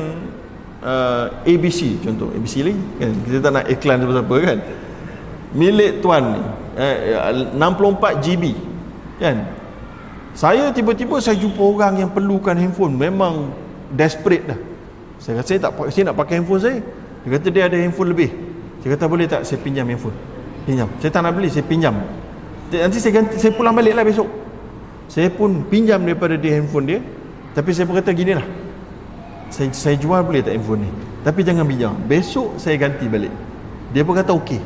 uh, 0.85 1.25
ABC 1.45 2.01
contoh 2.05 2.29
ABC 2.33 2.65
lagi 2.65 2.81
kan? 3.01 3.13
Kita 3.25 3.37
tak 3.41 3.51
nak 3.51 3.65
iklan 3.69 3.97
siapa-siapa 4.01 4.35
kan? 4.41 4.57
Milik 5.55 5.91
tuan 6.03 6.23
ni 6.35 6.41
eh, 6.77 6.95
64 7.55 8.25
GB 8.25 8.43
kan? 9.21 9.37
Saya 10.35 10.67
tiba-tiba 10.75 11.15
saya 11.23 11.39
jumpa 11.39 11.63
orang 11.63 12.03
yang 12.03 12.09
perlukan 12.11 12.53
handphone. 12.59 12.99
Memang 12.99 13.55
desperate 13.87 14.43
dah. 14.51 14.59
Saya 15.15 15.39
kata 15.39 15.47
saya 15.47 15.59
tak 15.63 15.71
saya 15.95 16.03
nak 16.11 16.15
pakai 16.19 16.43
handphone 16.43 16.61
saya. 16.61 16.77
Dia 17.23 17.29
kata 17.39 17.47
dia 17.49 17.63
ada 17.71 17.77
handphone 17.79 18.11
lebih. 18.11 18.29
Saya 18.83 18.99
kata 18.99 19.05
boleh 19.07 19.25
tak 19.31 19.47
saya 19.47 19.63
pinjam 19.63 19.87
handphone? 19.87 20.13
Pinjam. 20.67 20.91
Saya 20.99 21.09
tak 21.09 21.21
nak 21.23 21.33
beli 21.39 21.47
saya 21.47 21.63
pinjam. 21.63 21.95
Nanti 22.67 22.99
saya 22.99 23.13
ganti 23.15 23.39
saya 23.39 23.55
pulang 23.55 23.71
balik 23.71 23.95
lah 23.95 24.03
besok. 24.03 24.27
Saya 25.07 25.31
pun 25.31 25.63
pinjam 25.71 26.03
daripada 26.03 26.35
dia 26.35 26.59
handphone 26.59 26.85
dia. 26.85 26.99
Tapi 27.55 27.71
saya 27.71 27.87
pun 27.87 27.95
kata 27.95 28.11
gini 28.11 28.35
lah 28.35 28.64
saya, 29.55 29.71
saya 29.71 29.95
jual 29.95 30.19
boleh 30.19 30.43
tak 30.43 30.59
handphone 30.59 30.83
ni 30.83 30.91
tapi 31.23 31.39
jangan 31.47 31.63
pinjam 31.63 31.95
besok 32.11 32.59
saya 32.59 32.75
ganti 32.75 33.07
balik 33.07 33.31
dia 33.95 34.03
pun 34.03 34.11
kata 34.19 34.35
okey 34.35 34.59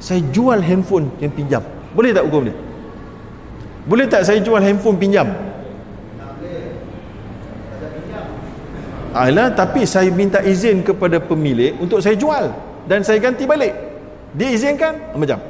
saya 0.00 0.24
jual 0.32 0.56
handphone 0.64 1.12
yang 1.20 1.28
pinjam 1.28 1.60
boleh 1.92 2.16
tak 2.16 2.24
hukum 2.24 2.48
dia 2.48 2.56
boleh 3.84 4.08
tak 4.08 4.24
saya 4.24 4.40
jual 4.40 4.64
handphone 4.64 4.96
pinjam 4.96 5.28
Alah, 9.10 9.50
tapi 9.50 9.82
saya 9.90 10.06
minta 10.14 10.38
izin 10.38 10.86
kepada 10.86 11.18
pemilik 11.18 11.74
untuk 11.82 11.98
saya 11.98 12.14
jual 12.14 12.54
dan 12.86 13.02
saya 13.02 13.18
ganti 13.18 13.42
balik. 13.42 13.74
Dia 14.38 14.54
izinkan? 14.54 14.94
Macam. 15.18 15.42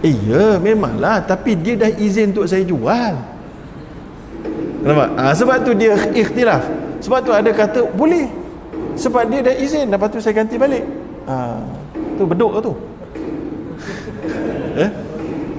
Iya, 0.00 0.56
memanglah. 0.64 1.20
Tapi 1.28 1.60
dia 1.60 1.76
dah 1.76 1.92
izin 1.92 2.32
untuk 2.32 2.48
saya 2.48 2.64
jual. 2.64 3.33
Nampak? 4.84 5.08
Ha, 5.16 5.32
sebab 5.32 5.56
tu 5.64 5.72
dia 5.72 5.96
ikhtilaf. 6.12 6.62
Sebab 7.00 7.18
tu 7.24 7.32
ada 7.32 7.50
kata 7.50 7.88
boleh. 7.96 8.28
Sebab 8.94 9.26
dia 9.32 9.40
dah 9.40 9.54
izin 9.56 9.88
lepas 9.88 10.12
tu 10.12 10.20
saya 10.20 10.36
ganti 10.36 10.60
balik. 10.60 10.84
Ha, 11.24 11.56
tu 12.20 12.22
beduk 12.28 12.50
ke 12.54 12.58
tu? 12.60 12.72
eh? 14.84 14.90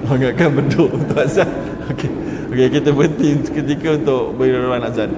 Enggak 0.05 0.33
kan 0.37 0.49
beduk 0.53 0.89
tu 0.93 1.13
azan. 1.17 1.49
Okey. 1.91 2.09
Okey, 2.53 2.67
kita 2.69 2.89
berhenti 2.93 3.29
ketika 3.49 3.97
untuk 3.97 4.37
beri 4.37 4.53
ruang 4.53 4.85
azan. 4.85 5.09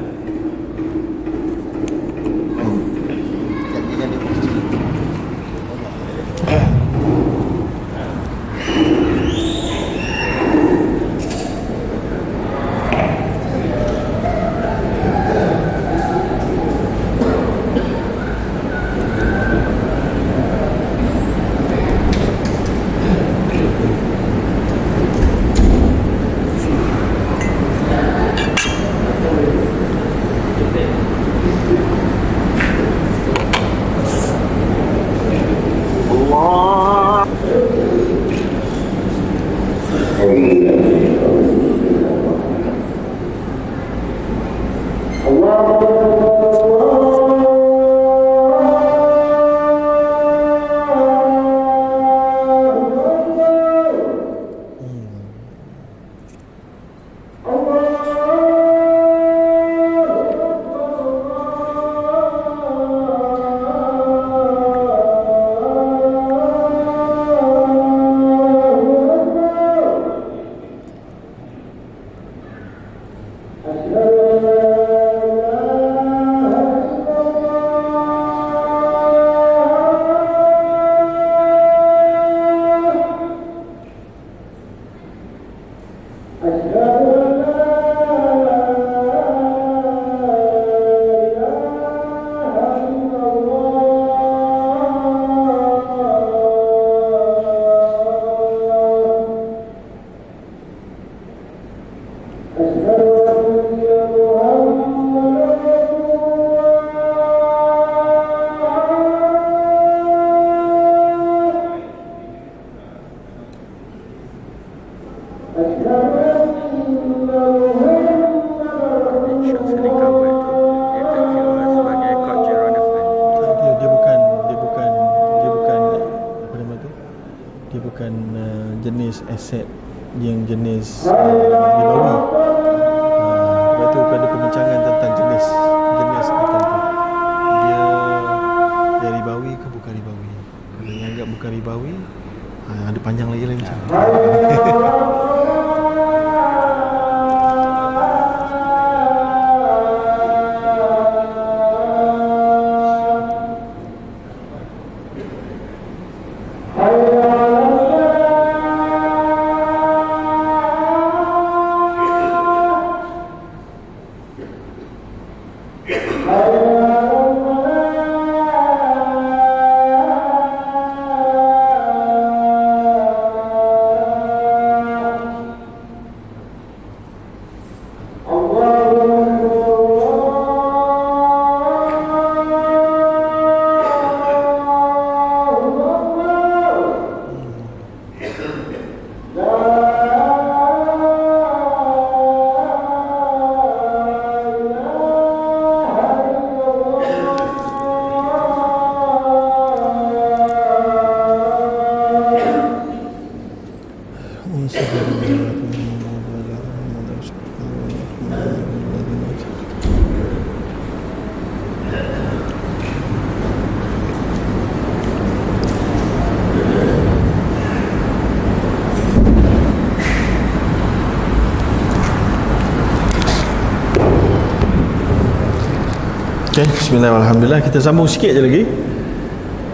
Bismillahirrahmanirrahim. 226.88 227.68
Kita 227.68 227.84
sambung 227.84 228.08
sikit 228.08 228.32
je 228.32 228.40
lagi. 228.48 228.64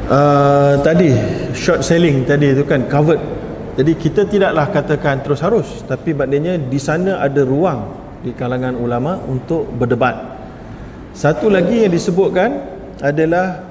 Uh, 0.09 0.82
tadi 0.82 1.14
short 1.53 1.86
selling 1.86 2.26
tadi 2.26 2.57
itu 2.57 2.66
kan 2.66 2.89
covered. 2.89 3.22
Jadi 3.78 3.93
kita 4.01 4.26
tidaklah 4.26 4.66
katakan 4.74 5.22
terus 5.22 5.38
harus, 5.45 5.86
tapi 5.86 6.18
maknanya 6.18 6.57
di 6.57 6.82
sana 6.82 7.22
ada 7.22 7.45
ruang 7.45 7.86
di 8.26 8.34
kalangan 8.34 8.74
ulama 8.74 9.22
untuk 9.30 9.70
berdebat. 9.78 10.41
Satu 11.14 11.53
lagi 11.53 11.86
yang 11.86 11.93
disebutkan 11.93 12.49
adalah 12.97 13.61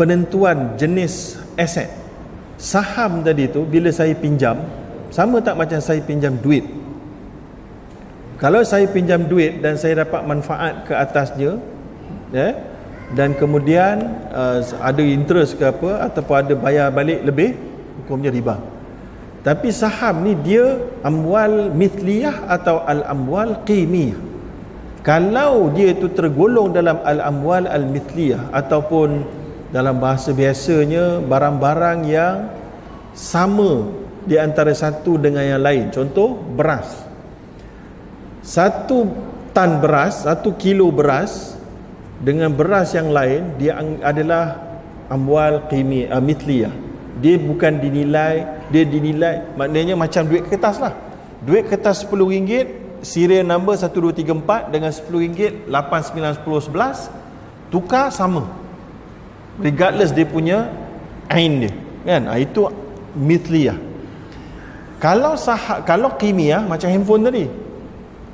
penentuan 0.00 0.72
jenis 0.80 1.36
aset. 1.52 1.92
Saham 2.56 3.20
tadi 3.20 3.44
tu 3.52 3.68
bila 3.68 3.92
saya 3.92 4.16
pinjam 4.16 4.56
sama 5.12 5.44
tak 5.44 5.52
macam 5.52 5.84
saya 5.84 6.00
pinjam 6.00 6.32
duit. 6.40 6.64
Kalau 8.40 8.64
saya 8.64 8.88
pinjam 8.88 9.28
duit 9.28 9.60
dan 9.60 9.76
saya 9.76 10.00
dapat 10.00 10.24
manfaat 10.24 10.88
ke 10.88 10.96
atasnya, 10.96 11.60
ya. 12.32 12.56
Dan 13.08 13.32
kemudian 13.32 14.04
uh, 14.28 14.60
ada 14.84 15.00
interest 15.00 15.56
ke 15.56 15.64
apa 15.64 16.12
ataupun 16.12 16.34
ada 16.44 16.54
bayar 16.54 16.92
balik 16.92 17.24
lebih 17.24 17.56
hukumnya 18.04 18.28
riba. 18.28 18.60
Tapi 19.40 19.72
saham 19.72 20.28
ni 20.28 20.36
dia 20.36 20.76
amwal 21.00 21.72
mithliyah 21.72 22.52
atau 22.52 22.84
al 22.84 23.08
amwal 23.08 23.64
qimiyah. 23.64 24.20
Kalau 25.00 25.72
dia 25.72 25.96
itu 25.96 26.12
tergolong 26.12 26.68
dalam 26.68 27.00
al 27.00 27.24
amwal 27.24 27.64
al 27.64 27.88
mithliyah 27.88 28.52
ataupun 28.52 29.24
dalam 29.72 29.96
bahasa 29.96 30.36
biasanya 30.36 31.24
barang-barang 31.24 31.98
yang 32.04 32.52
sama 33.16 33.88
di 34.28 34.36
antara 34.36 34.76
satu 34.76 35.16
dengan 35.16 35.48
yang 35.48 35.62
lain. 35.64 35.88
Contoh 35.88 36.36
beras. 36.36 37.08
Satu 38.44 39.08
tan 39.52 39.82
beras 39.82 40.22
satu 40.22 40.54
kilo 40.54 40.86
beras 40.94 41.57
dengan 42.18 42.50
beras 42.50 42.94
yang 42.94 43.14
lain 43.14 43.54
dia 43.56 43.78
adalah 44.02 44.58
amwal 45.06 45.66
qimi 45.70 46.10
uh, 46.10 46.18
mithliyah 46.18 46.70
dia 47.18 47.34
bukan 47.38 47.82
dinilai 47.82 48.46
dia 48.70 48.84
dinilai 48.86 49.54
maknanya 49.58 49.98
macam 49.98 50.22
duit 50.26 50.46
kertas 50.46 50.78
lah. 50.78 50.94
Duit 51.42 51.66
kertas 51.70 52.02
RM10 52.02 53.00
serial 53.02 53.46
number 53.46 53.78
1234 53.78 54.74
dengan 54.74 54.90
RM10 54.90 55.70
8 55.70 56.14
9 56.14 56.42
10 56.42 56.74
11 56.74 57.70
tukar 57.74 58.10
sama. 58.14 58.46
Regardless 59.58 60.14
dia 60.14 60.26
punya 60.26 60.70
ain 61.26 61.66
dia 61.66 61.72
kan? 62.06 62.22
Ha, 62.30 62.38
itu 62.38 62.70
mithliyah 63.18 63.88
kalau 64.98 65.38
sah 65.38 65.82
kalau 65.86 66.18
kimia 66.18 66.58
macam 66.62 66.90
handphone 66.90 67.22
tadi. 67.22 67.46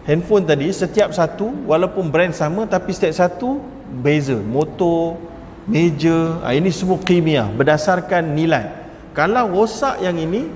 Handphone 0.05 0.45
tadi 0.45 0.69
setiap 0.69 1.13
satu 1.17 1.65
walaupun 1.65 2.13
brand 2.13 2.33
sama 2.33 2.69
tapi 2.69 2.93
setiap 2.93 3.17
satu 3.17 3.61
beza 3.89 4.37
motor 4.41 5.21
meja 5.65 6.41
ha, 6.45 6.53
ini 6.53 6.69
semua 6.69 7.01
kimia 7.01 7.49
berdasarkan 7.49 8.37
nilai. 8.37 8.69
Kalau 9.17 9.47
rosak 9.49 10.03
yang 10.03 10.19
ini 10.19 10.51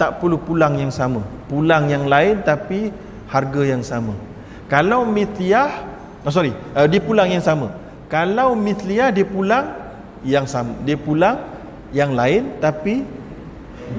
tak 0.00 0.22
perlu 0.22 0.38
pulang 0.40 0.78
yang 0.78 0.92
sama. 0.92 1.24
Pulang 1.50 1.90
yang 1.90 2.06
lain 2.06 2.40
tapi 2.46 2.92
harga 3.28 3.62
yang 3.66 3.82
sama. 3.82 4.14
Kalau 4.70 5.06
mithliyah 5.06 5.70
oh 6.24 6.32
sorry 6.32 6.52
uh, 6.76 6.86
dia 6.88 7.02
pulang 7.02 7.28
yang 7.28 7.44
sama. 7.44 7.72
Kalau 8.06 8.54
mithliyah 8.54 9.10
dia 9.10 9.26
pulang 9.26 9.66
yang 10.22 10.46
sama. 10.46 10.72
Dia 10.86 10.96
pulang 10.96 11.42
yang 11.90 12.14
lain 12.14 12.56
tapi 12.62 13.02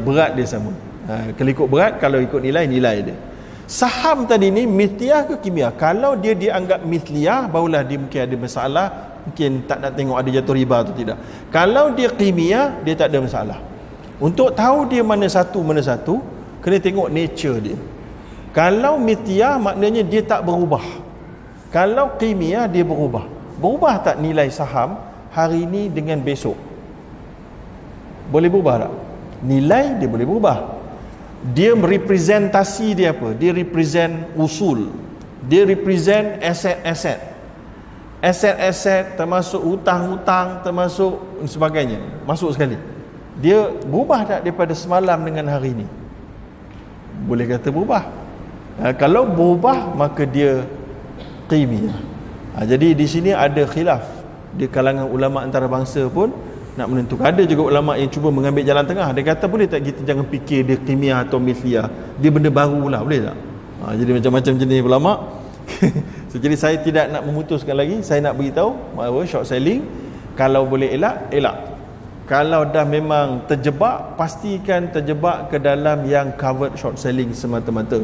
berat 0.04 0.36
dia 0.36 0.48
sama. 0.48 0.72
Ha, 1.08 1.32
kalau 1.40 1.50
ikut 1.56 1.68
berat 1.72 1.94
kalau 2.04 2.20
ikut 2.20 2.44
nilai 2.44 2.68
nilai 2.68 3.00
dia 3.00 3.18
Saham 3.68 4.24
tadi 4.24 4.48
ni 4.48 4.64
mithliyah 4.64 5.28
ke 5.28 5.44
kimia? 5.44 5.76
Kalau 5.76 6.16
dia 6.16 6.32
dianggap 6.32 6.88
mithliyah, 6.88 7.52
barulah 7.52 7.84
dia 7.84 8.00
mungkin 8.00 8.20
ada 8.24 8.36
masalah, 8.40 8.88
mungkin 9.28 9.68
tak 9.68 9.84
nak 9.84 9.92
tengok 9.92 10.16
ada 10.16 10.30
jatuh 10.32 10.56
riba 10.56 10.76
atau 10.88 10.96
tidak. 10.96 11.20
Kalau 11.52 11.92
dia 11.92 12.08
kimia, 12.16 12.80
dia 12.88 12.96
tak 12.96 13.12
ada 13.12 13.20
masalah. 13.20 13.60
Untuk 14.24 14.56
tahu 14.56 14.88
dia 14.88 15.04
mana 15.04 15.28
satu 15.28 15.60
mana 15.68 15.84
satu, 15.84 16.24
kena 16.64 16.80
tengok 16.80 17.12
nature 17.12 17.60
dia. 17.60 17.76
Kalau 18.56 18.96
mithliyah 19.04 19.60
maknanya 19.60 20.00
dia 20.08 20.24
tak 20.24 20.48
berubah. 20.48 20.82
Kalau 21.68 22.16
kimia 22.16 22.72
dia 22.72 22.88
berubah. 22.88 23.28
Berubah 23.60 24.00
tak 24.00 24.24
nilai 24.24 24.48
saham 24.48 24.96
hari 25.36 25.68
ini 25.68 25.92
dengan 25.92 26.24
besok? 26.24 26.56
Boleh 28.32 28.48
berubah 28.48 28.88
tak? 28.88 28.94
Nilai 29.44 30.00
dia 30.00 30.08
boleh 30.08 30.24
berubah 30.24 30.77
dia 31.56 31.72
representasi 31.76 32.98
dia 32.98 33.16
apa? 33.16 33.32
Dia 33.38 33.56
represent 33.56 34.32
usul. 34.36 34.92
Dia 35.48 35.64
represent 35.64 36.44
aset-aset 36.44 37.38
aset-aset 38.18 39.14
termasuk 39.14 39.62
hutang-hutang 39.62 40.66
termasuk 40.66 41.22
sebagainya. 41.46 42.02
Masuk 42.26 42.54
sekali. 42.54 42.78
Dia 43.38 43.70
berubah 43.86 44.26
tak 44.26 44.42
daripada 44.42 44.74
semalam 44.74 45.22
dengan 45.22 45.46
hari 45.54 45.78
ini? 45.78 45.88
Boleh 47.30 47.46
kata 47.46 47.70
berubah. 47.70 48.04
Ha, 48.82 48.94
kalau 48.98 49.30
berubah 49.30 49.94
maka 49.94 50.26
dia 50.26 50.66
qimiyah. 51.46 51.98
Ha, 52.58 52.66
jadi 52.66 52.98
di 52.98 53.06
sini 53.06 53.30
ada 53.34 53.62
khilaf. 53.70 54.06
Di 54.58 54.66
kalangan 54.66 55.06
ulama 55.06 55.46
antarabangsa 55.46 56.10
pun 56.10 56.34
nak 56.78 56.88
menentukan. 56.94 57.26
Ada 57.26 57.44
juga 57.50 57.74
ulama 57.74 57.98
yang 57.98 58.08
cuba 58.14 58.30
mengambil 58.30 58.62
jalan 58.62 58.86
tengah. 58.86 59.10
Dia 59.18 59.24
kata 59.34 59.50
boleh 59.50 59.66
tak 59.66 59.82
kita 59.82 60.06
jangan 60.06 60.30
fikir 60.30 60.62
dia 60.62 60.78
kimia 60.78 61.26
atau 61.26 61.42
misliyah 61.42 61.90
dia 62.22 62.30
benda 62.30 62.54
baru 62.54 62.86
lah 62.86 63.02
boleh 63.02 63.20
tak? 63.26 63.38
Ha, 63.82 63.86
jadi 63.98 64.12
macam-macam 64.22 64.54
jenis 64.62 64.80
ulama. 64.86 65.14
So, 66.28 66.44
jadi 66.44 66.60
saya 66.60 66.76
tidak 66.84 67.08
nak 67.08 67.24
memutuskan 67.24 67.72
lagi. 67.72 68.04
Saya 68.04 68.20
nak 68.20 68.36
beritahu 68.36 68.76
bahawa 69.00 69.24
short 69.24 69.48
selling 69.48 69.80
kalau 70.36 70.68
boleh 70.68 70.92
elak 70.92 71.32
elak. 71.32 71.56
Kalau 72.28 72.68
dah 72.68 72.84
memang 72.84 73.48
terjebak 73.48 74.20
pastikan 74.20 74.92
terjebak 74.92 75.48
ke 75.48 75.56
dalam 75.56 76.04
yang 76.04 76.36
covered 76.36 76.76
short 76.76 77.00
selling 77.00 77.32
semata-mata. 77.32 78.04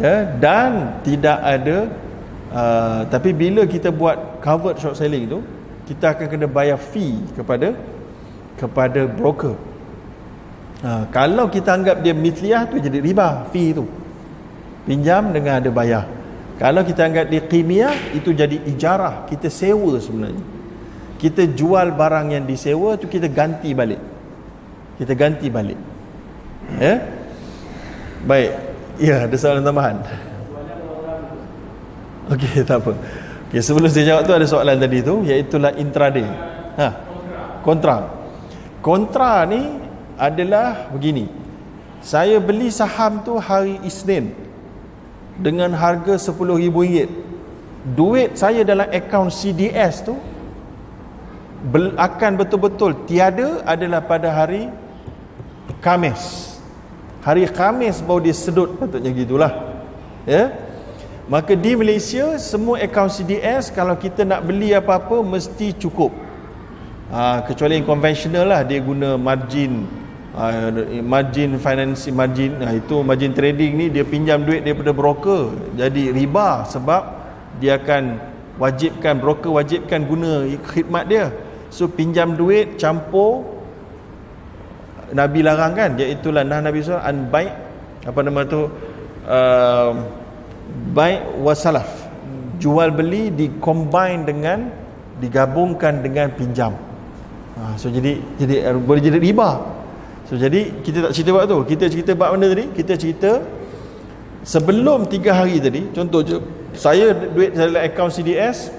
Ya 0.00 0.24
dan 0.40 0.98
tidak 1.04 1.38
ada 1.44 1.92
uh, 2.48 3.00
tapi 3.12 3.36
bila 3.36 3.68
kita 3.68 3.92
buat 3.92 4.40
covered 4.40 4.80
short 4.80 4.96
selling 4.96 5.28
tu 5.28 5.44
kita 5.84 6.16
akan 6.16 6.26
kena 6.28 6.46
bayar 6.48 6.80
fee 6.80 7.20
kepada 7.36 7.76
kepada 8.56 9.04
broker. 9.04 9.56
Ha, 10.84 11.08
kalau 11.08 11.48
kita 11.48 11.76
anggap 11.76 12.00
dia 12.04 12.12
mithliyah 12.16 12.68
tu 12.68 12.80
jadi 12.80 12.98
riba 13.00 13.48
fee 13.52 13.76
tu. 13.76 13.84
Pinjam 14.84 15.32
dengan 15.32 15.60
ada 15.60 15.70
bayar. 15.72 16.04
Kalau 16.60 16.84
kita 16.84 17.08
anggap 17.08 17.26
dia 17.32 17.42
kimia 17.44 17.90
itu 18.12 18.30
jadi 18.30 18.60
ijarah. 18.68 19.24
Kita 19.26 19.48
sewa 19.48 19.96
sebenarnya. 19.96 20.44
Kita 21.18 21.48
jual 21.48 21.96
barang 21.96 22.36
yang 22.36 22.44
disewa 22.44 23.00
tu 23.00 23.08
kita 23.08 23.32
ganti 23.32 23.72
balik. 23.72 24.00
Kita 25.00 25.12
ganti 25.16 25.48
balik. 25.48 25.80
Ya? 26.76 27.00
Baik. 28.28 28.52
Ya 29.00 29.26
ada 29.26 29.36
soalan 29.36 29.64
tambahan? 29.66 29.98
Okey, 32.30 32.62
tak 32.68 32.80
apa. 32.80 32.92
Okay, 33.54 33.62
sebelum 33.62 33.86
saya 33.86 34.18
jawab 34.18 34.26
tu 34.26 34.34
ada 34.34 34.46
soalan 34.50 34.82
tadi 34.82 34.98
tu 34.98 35.22
iaitu 35.22 35.62
intraday. 35.78 36.26
Ha. 36.74 36.88
Kontra. 37.62 38.10
Kontra 38.82 39.46
ni 39.46 39.78
adalah 40.18 40.90
begini. 40.90 41.30
Saya 42.02 42.42
beli 42.42 42.74
saham 42.74 43.22
tu 43.22 43.38
hari 43.38 43.78
Isnin 43.86 44.34
dengan 45.38 45.70
harga 45.70 46.18
RM10,000. 46.18 47.06
Duit 47.94 48.34
saya 48.34 48.66
dalam 48.66 48.90
akaun 48.90 49.30
CDS 49.30 50.02
tu 50.02 50.18
akan 51.94 52.32
betul-betul 52.34 53.06
tiada 53.06 53.62
adalah 53.62 54.02
pada 54.02 54.34
hari 54.34 54.66
Kamis. 55.78 56.58
Hari 57.22 57.46
Kamis 57.54 58.02
baru 58.02 58.18
dia 58.18 58.34
sedut 58.34 58.74
patutnya 58.82 59.14
gitulah. 59.14 59.78
Ya. 60.26 60.34
Yeah? 60.50 60.63
Maka 61.24 61.56
di 61.56 61.72
Malaysia 61.72 62.36
semua 62.36 62.84
akaun 62.84 63.08
CDS 63.08 63.72
kalau 63.72 63.96
kita 63.96 64.28
nak 64.28 64.44
beli 64.44 64.76
apa-apa 64.76 65.24
mesti 65.24 65.72
cukup. 65.72 66.12
Ha, 67.08 67.40
kecuali 67.48 67.80
yang 67.80 67.88
konvensional 67.88 68.44
lah 68.44 68.60
dia 68.60 68.80
guna 68.84 69.16
margin 69.16 69.88
ha, 70.36 70.68
margin 71.00 71.56
finance 71.56 72.08
margin 72.12 72.60
ha, 72.60 72.76
itu 72.76 73.00
margin 73.00 73.32
trading 73.32 73.76
ni 73.76 73.86
dia 73.88 74.04
pinjam 74.04 74.40
duit 74.44 74.64
daripada 74.64 74.90
broker 74.90 75.52
jadi 75.78 76.10
riba 76.16 76.64
sebab 76.68 77.02
dia 77.60 77.76
akan 77.76 78.18
wajibkan 78.56 79.20
broker 79.20 79.52
wajibkan 79.52 80.04
guna 80.04 80.44
khidmat 80.60 81.08
dia. 81.08 81.32
So 81.72 81.88
pinjam 81.88 82.36
duit 82.36 82.76
campur 82.76 83.48
Nabi 85.16 85.40
larang 85.40 85.72
kan 85.72 85.96
iaitu 85.96 86.28
lah 86.28 86.44
nah 86.44 86.60
Nabi 86.60 86.84
SAW 86.84 87.00
an 87.00 87.32
baik 87.32 87.52
apa 88.04 88.20
nama 88.20 88.40
tu 88.44 88.68
uh, 89.24 89.92
baik 90.94 91.42
wasalaf. 91.42 91.88
Jual 92.62 92.94
beli 92.94 93.34
di 93.34 93.50
combine 93.58 94.22
dengan 94.24 94.70
digabungkan 95.18 96.02
dengan 96.02 96.30
pinjam. 96.34 96.74
Ha, 97.54 97.78
so 97.78 97.90
jadi 97.90 98.18
jadi 98.38 98.54
uh, 98.70 98.78
boleh 98.82 99.02
jadi 99.02 99.18
riba. 99.18 99.62
So 100.26 100.34
jadi 100.40 100.72
kita 100.82 101.10
tak 101.10 101.12
cerita 101.14 101.30
buat 101.34 101.46
tu. 101.46 101.58
Kita 101.66 101.84
cerita 101.86 102.10
bab 102.16 102.34
mana 102.34 102.50
tadi 102.50 102.66
kita 102.72 102.94
cerita 102.98 103.42
sebelum 104.42 105.06
3 105.06 105.20
hari 105.30 105.56
tadi. 105.62 105.82
Contoh 105.94 106.20
je 106.24 106.36
saya 106.74 107.14
duit 107.14 107.54
saya 107.54 107.70
dalam 107.70 107.82
akaun 107.86 108.10
CDS 108.10 108.74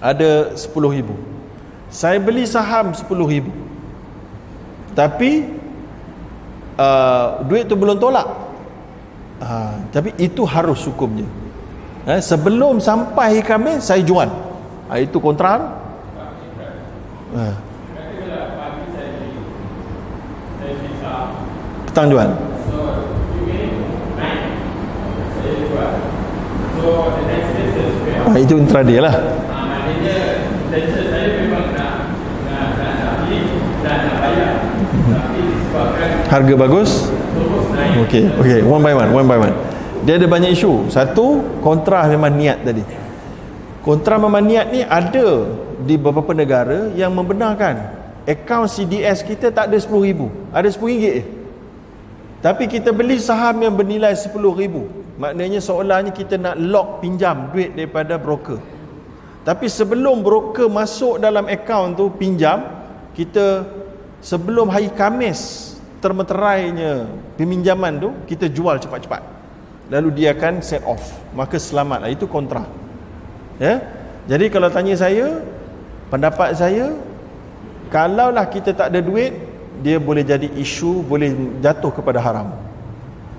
ada 0.00 0.52
10 0.52 0.96
ribu. 0.96 1.16
Saya 1.88 2.20
beli 2.20 2.44
saham 2.44 2.92
10 2.92 3.06
ribu. 3.24 3.52
Tapi 4.92 5.48
uh, 6.76 7.44
duit 7.44 7.68
tu 7.68 7.76
belum 7.76 7.96
tolak 8.00 8.45
ha, 9.40 9.76
tapi 9.92 10.12
itu 10.16 10.42
harus 10.44 10.80
hukumnya. 10.86 11.26
Ha, 12.06 12.22
sebelum 12.22 12.78
sampai 12.78 13.42
kami 13.42 13.82
saya 13.82 14.00
jual. 14.00 14.28
Ha, 14.86 15.02
itu 15.02 15.18
kontra 15.18 15.58
ha. 17.34 17.46
petang 21.96 22.12
jual. 22.12 22.28
Ha, 28.26 28.36
itu 28.36 28.54
intraday 28.60 29.00
lah. 29.00 29.16
Harga 36.26 36.54
bagus 36.58 37.08
Okey, 38.06 38.24
okey, 38.42 38.60
one 38.66 38.82
by 38.82 38.94
one, 38.94 39.10
one 39.14 39.26
by 39.28 39.38
one. 39.38 39.54
Dia 40.02 40.18
ada 40.18 40.26
banyak 40.26 40.54
isu. 40.54 40.90
Satu, 40.90 41.42
kontra 41.62 42.06
memang 42.10 42.34
niat 42.34 42.62
tadi. 42.66 42.82
Kontra 43.86 44.18
memang 44.18 44.42
niat 44.42 44.66
ni 44.74 44.82
ada 44.82 45.46
di 45.86 45.94
beberapa 45.94 46.34
negara 46.34 46.90
yang 46.98 47.14
membenarkan 47.14 47.96
akaun 48.26 48.66
CDS 48.66 49.22
kita 49.22 49.54
tak 49.54 49.70
ada 49.70 49.78
RM10,000. 49.78 50.20
Ada 50.50 50.68
RM10 50.74 50.92
je. 50.98 51.14
Tapi 52.42 52.64
kita 52.66 52.90
beli 52.90 53.22
saham 53.22 53.62
yang 53.62 53.74
bernilai 53.74 54.18
RM10,000. 54.18 54.74
Maknanya 55.16 55.60
seolahnya 55.62 56.12
kita 56.12 56.36
nak 56.36 56.60
lock 56.60 57.00
pinjam 57.00 57.48
duit 57.54 57.72
daripada 57.72 58.20
broker. 58.20 58.60
Tapi 59.46 59.70
sebelum 59.70 60.26
broker 60.26 60.66
masuk 60.66 61.22
dalam 61.22 61.46
akaun 61.46 61.94
tu 61.94 62.10
pinjam, 62.10 62.66
kita 63.14 63.64
sebelum 64.18 64.68
hari 64.68 64.90
Kamis 64.90 65.72
termeterainya 66.00 67.08
peminjaman 67.40 67.92
tu 68.00 68.10
kita 68.28 68.46
jual 68.50 68.76
cepat-cepat. 68.80 69.22
Lalu 69.92 70.08
dia 70.18 70.34
akan 70.34 70.60
set 70.60 70.82
off. 70.82 71.02
Maka 71.32 71.56
selamatlah 71.56 72.10
itu 72.10 72.26
kontra. 72.26 72.66
Ya? 73.62 73.80
Jadi 74.26 74.50
kalau 74.50 74.68
tanya 74.68 74.98
saya 74.98 75.40
pendapat 76.10 76.58
saya 76.58 76.92
kalaulah 77.88 78.46
kita 78.50 78.74
tak 78.74 78.90
ada 78.90 78.98
duit 78.98 79.32
dia 79.80 80.02
boleh 80.02 80.26
jadi 80.26 80.50
isu 80.58 81.06
boleh 81.06 81.60
jatuh 81.62 81.92
kepada 81.94 82.18
haram. 82.18 82.50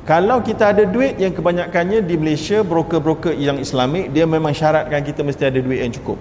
Kalau 0.08 0.40
kita 0.40 0.72
ada 0.72 0.88
duit 0.88 1.20
yang 1.20 1.36
kebanyakannya 1.36 2.00
di 2.00 2.16
Malaysia 2.16 2.64
broker-broker 2.64 3.36
yang 3.36 3.60
islamik 3.60 4.08
dia 4.16 4.24
memang 4.24 4.56
syaratkan 4.56 5.04
kita 5.04 5.20
mesti 5.20 5.52
ada 5.52 5.60
duit 5.60 5.84
yang 5.84 5.92
cukup 5.92 6.16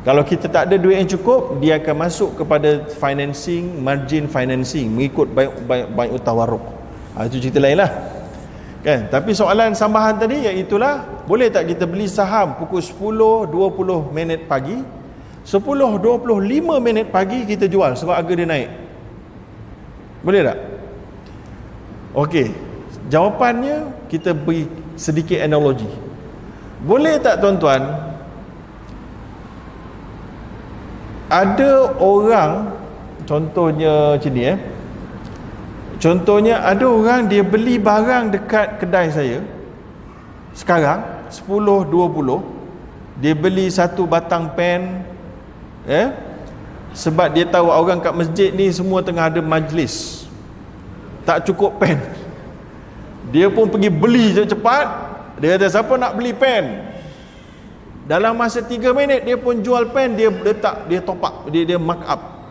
kalau 0.00 0.24
kita 0.24 0.48
tak 0.48 0.72
ada 0.72 0.80
duit 0.80 0.96
yang 0.96 1.10
cukup, 1.12 1.60
dia 1.60 1.76
akan 1.76 2.08
masuk 2.08 2.40
kepada 2.40 2.88
financing, 2.88 3.84
margin 3.84 4.24
financing 4.32 4.88
mengikut 4.88 5.28
baik 5.28 5.52
baik 5.68 5.86
baik 5.92 6.10
utawaruk. 6.16 6.64
Ha, 7.12 7.28
itu 7.28 7.36
cerita 7.36 7.60
lain 7.60 7.84
lah. 7.84 7.90
Kan? 8.80 9.12
Tapi 9.12 9.36
soalan 9.36 9.76
sambahan 9.76 10.16
tadi 10.16 10.48
iaitu 10.48 10.80
boleh 11.28 11.52
tak 11.52 11.68
kita 11.68 11.84
beli 11.84 12.08
saham 12.08 12.56
pukul 12.56 12.80
10 12.80 13.52
20 13.52 14.16
minit 14.16 14.48
pagi, 14.48 14.80
10 15.44 15.60
25 15.60 16.80
minit 16.80 17.12
pagi 17.12 17.44
kita 17.44 17.68
jual 17.68 17.92
sebab 17.92 18.16
harga 18.16 18.32
dia 18.32 18.48
naik. 18.48 18.70
Boleh 20.24 20.40
tak? 20.48 20.58
Okey. 22.16 22.48
Jawapannya 23.12 24.08
kita 24.08 24.32
beri 24.32 24.64
sedikit 24.96 25.44
analogi. 25.44 25.88
Boleh 26.80 27.20
tak 27.20 27.44
tuan-tuan 27.44 28.09
ada 31.30 31.94
orang 32.02 32.74
contohnya 33.24 34.18
macam 34.18 34.32
ni 34.34 34.42
eh. 34.50 34.58
Contohnya 36.00 36.58
ada 36.64 36.84
orang 36.90 37.30
dia 37.30 37.46
beli 37.46 37.78
barang 37.78 38.34
dekat 38.34 38.82
kedai 38.82 39.14
saya. 39.14 39.38
Sekarang 40.50 41.30
10 41.30 41.86
20 41.86 43.22
dia 43.22 43.32
beli 43.38 43.70
satu 43.70 44.10
batang 44.10 44.50
pen 44.58 45.06
eh. 45.86 46.10
Sebab 46.90 47.30
dia 47.30 47.46
tahu 47.46 47.70
orang 47.70 48.02
kat 48.02 48.10
masjid 48.10 48.50
ni 48.50 48.66
semua 48.74 48.98
tengah 48.98 49.30
ada 49.30 49.38
majlis. 49.38 50.26
Tak 51.22 51.46
cukup 51.46 51.78
pen. 51.78 52.02
Dia 53.30 53.46
pun 53.46 53.70
pergi 53.70 53.86
beli 53.86 54.34
cepat 54.34 55.10
dia 55.40 55.56
kata 55.56 55.72
siapa 55.72 55.96
nak 55.96 56.18
beli 56.20 56.36
pen 56.36 56.89
dalam 58.10 58.34
masa 58.34 58.58
3 58.58 58.90
minit 58.90 59.22
dia 59.22 59.38
pun 59.38 59.62
jual 59.62 59.86
pen 59.94 60.18
dia 60.18 60.26
letak 60.26 60.90
dia 60.90 60.98
top 60.98 61.22
up 61.22 61.46
dia 61.46 61.62
dia 61.62 61.78
mark 61.78 62.02
up. 62.02 62.42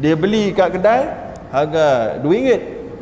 Dia 0.00 0.16
beli 0.16 0.56
kat 0.56 0.72
kedai 0.72 1.04
harga 1.52 2.16
RM2 2.24 2.48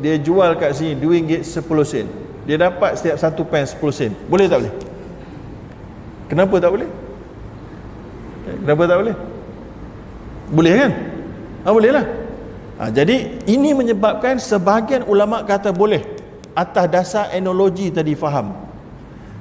dia 0.03 0.19
jual 0.19 0.59
kat 0.59 0.75
sini 0.75 0.99
RM2 0.99 1.47
10 1.47 1.63
sen. 1.87 2.07
Dia 2.51 2.59
dapat 2.59 2.99
setiap 2.99 3.15
satu 3.23 3.47
pen 3.47 3.63
10 3.63 3.79
sen. 3.95 4.11
Boleh 4.27 4.51
tak 4.51 4.67
boleh? 4.67 4.75
Kenapa 6.27 6.55
tak 6.59 6.71
boleh? 6.75 6.91
Kenapa 8.43 8.83
tak 8.91 8.99
boleh? 8.99 9.17
Boleh 10.51 10.73
kan? 10.75 10.91
Ha, 11.63 11.73
boleh 11.73 11.91
lah 11.95 12.05
ha, 12.77 12.93
jadi 12.93 13.41
ini 13.47 13.71
menyebabkan 13.73 14.43
sebahagian 14.43 15.07
ulama 15.07 15.47
kata 15.47 15.71
boleh. 15.71 16.03
Atas 16.59 16.91
dasar 16.91 17.31
analogi 17.31 17.95
tadi 17.95 18.19
faham. 18.19 18.51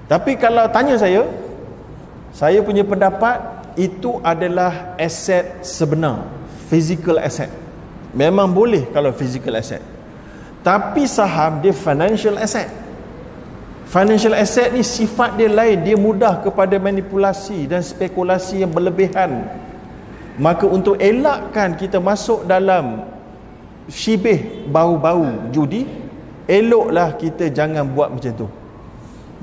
Tapi 0.06 0.38
kalau 0.38 0.70
tanya 0.70 1.02
saya 1.02 1.26
saya 2.34 2.66
punya 2.66 2.82
pendapat 2.82 3.38
itu 3.78 4.18
adalah 4.26 4.98
aset 4.98 5.62
sebenar, 5.62 6.26
physical 6.66 7.22
asset. 7.22 7.50
Memang 8.14 8.50
boleh 8.50 8.90
kalau 8.90 9.14
physical 9.14 9.54
asset. 9.54 9.82
Tapi 10.66 11.06
saham 11.06 11.62
dia 11.62 11.74
financial 11.74 12.42
asset. 12.42 12.70
Financial 13.86 14.34
asset 14.34 14.74
ni 14.74 14.82
sifat 14.82 15.38
dia 15.38 15.46
lain, 15.46 15.86
dia 15.86 15.94
mudah 15.94 16.42
kepada 16.42 16.74
manipulasi 16.82 17.70
dan 17.70 17.86
spekulasi 17.86 18.66
yang 18.66 18.74
berlebihan. 18.74 19.46
Maka 20.42 20.66
untuk 20.66 20.98
elakkan 20.98 21.78
kita 21.78 22.02
masuk 22.02 22.50
dalam 22.50 23.06
syibih 23.86 24.66
bau-bau 24.72 25.52
judi 25.54 25.86
eloklah 26.48 27.14
kita 27.20 27.52
jangan 27.52 27.84
buat 27.88 28.10
macam 28.12 28.32
tu 28.34 28.48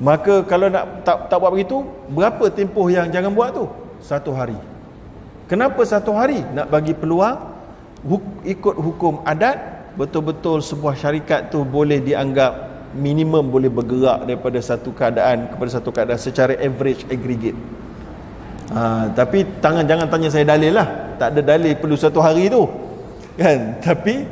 maka 0.01 0.41
kalau 0.49 0.65
nak 0.65 1.05
tak, 1.05 1.29
tak 1.29 1.37
buat 1.37 1.53
begitu 1.53 1.85
berapa 2.09 2.49
tempoh 2.49 2.89
yang 2.89 3.05
jangan 3.13 3.29
buat 3.37 3.53
tu? 3.53 3.69
Satu 4.01 4.33
hari. 4.33 4.57
Kenapa 5.45 5.85
satu 5.85 6.09
hari? 6.17 6.41
Nak 6.41 6.73
bagi 6.73 6.97
peluang 6.97 7.37
huk, 8.01 8.41
ikut 8.41 8.75
hukum 8.81 9.21
adat 9.21 9.61
betul-betul 9.93 10.57
sebuah 10.65 10.97
syarikat 10.97 11.53
tu 11.53 11.61
boleh 11.61 12.01
dianggap 12.01 12.71
minimum 12.97 13.45
boleh 13.53 13.69
bergerak 13.69 14.25
daripada 14.25 14.57
satu 14.57 14.89
keadaan 14.89 15.53
kepada 15.53 15.69
satu 15.69 15.89
keadaan 15.93 16.17
secara 16.17 16.57
average 16.57 17.05
aggregate. 17.07 17.59
Ha, 18.71 19.11
tapi 19.11 19.43
tangan 19.59 19.83
jangan 19.83 20.07
tanya 20.07 20.29
saya 20.31 20.47
dalil 20.47 20.71
lah. 20.75 20.87
Tak 21.19 21.35
ada 21.35 21.41
dalil 21.43 21.75
perlu 21.77 21.93
satu 21.99 22.23
hari 22.23 22.47
tu. 22.47 22.65
Kan? 23.35 23.75
Tapi 23.85 24.23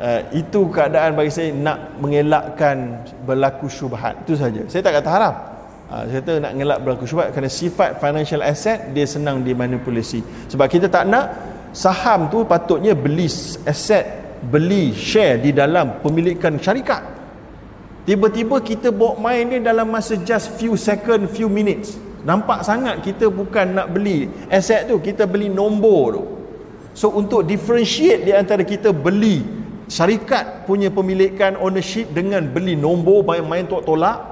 uh, 0.00 0.20
itu 0.32 0.66
keadaan 0.72 1.14
bagi 1.14 1.30
saya 1.30 1.52
nak 1.52 2.00
mengelakkan 2.00 3.04
berlaku 3.28 3.68
syubhat. 3.68 4.24
Itu 4.24 4.34
saja. 4.34 4.64
Saya 4.66 4.80
tak 4.80 4.98
kata 4.98 5.08
haram. 5.12 5.34
Uh, 5.90 6.02
saya 6.08 6.18
kata 6.24 6.32
nak 6.40 6.52
mengelak 6.56 6.78
berlaku 6.80 7.04
syubhat 7.04 7.28
kerana 7.36 7.50
sifat 7.52 8.00
financial 8.00 8.40
asset 8.40 8.90
dia 8.96 9.04
senang 9.04 9.44
dimanipulasi. 9.44 10.24
Sebab 10.48 10.66
kita 10.66 10.88
tak 10.88 11.04
nak 11.06 11.30
saham 11.76 12.32
tu 12.32 12.42
patutnya 12.48 12.96
beli 12.96 13.28
aset 13.68 14.18
beli 14.40 14.96
share 14.96 15.36
di 15.36 15.52
dalam 15.52 16.00
pemilikan 16.00 16.56
syarikat. 16.56 17.04
Tiba-tiba 18.08 18.56
kita 18.64 18.88
bawa 18.88 19.20
main 19.20 19.44
ni 19.44 19.58
dalam 19.60 19.92
masa 19.92 20.16
just 20.16 20.56
few 20.56 20.74
second 20.74 21.28
few 21.28 21.52
minutes. 21.52 22.00
Nampak 22.24 22.64
sangat 22.64 23.04
kita 23.04 23.28
bukan 23.28 23.76
nak 23.76 23.92
beli 23.92 24.28
aset 24.48 24.88
tu 24.88 24.96
kita 25.00 25.28
beli 25.28 25.52
nombor 25.52 26.04
tu. 26.16 26.24
So 26.96 27.12
untuk 27.14 27.46
differentiate 27.46 28.26
di 28.26 28.32
antara 28.34 28.66
kita 28.66 28.90
beli 28.90 29.59
syarikat 29.90 30.64
punya 30.70 30.86
pemilikan 30.86 31.58
ownership 31.58 32.14
dengan 32.14 32.46
beli 32.46 32.78
nombor 32.78 33.26
main-main 33.26 33.66
tok 33.66 33.82
tolak 33.82 34.22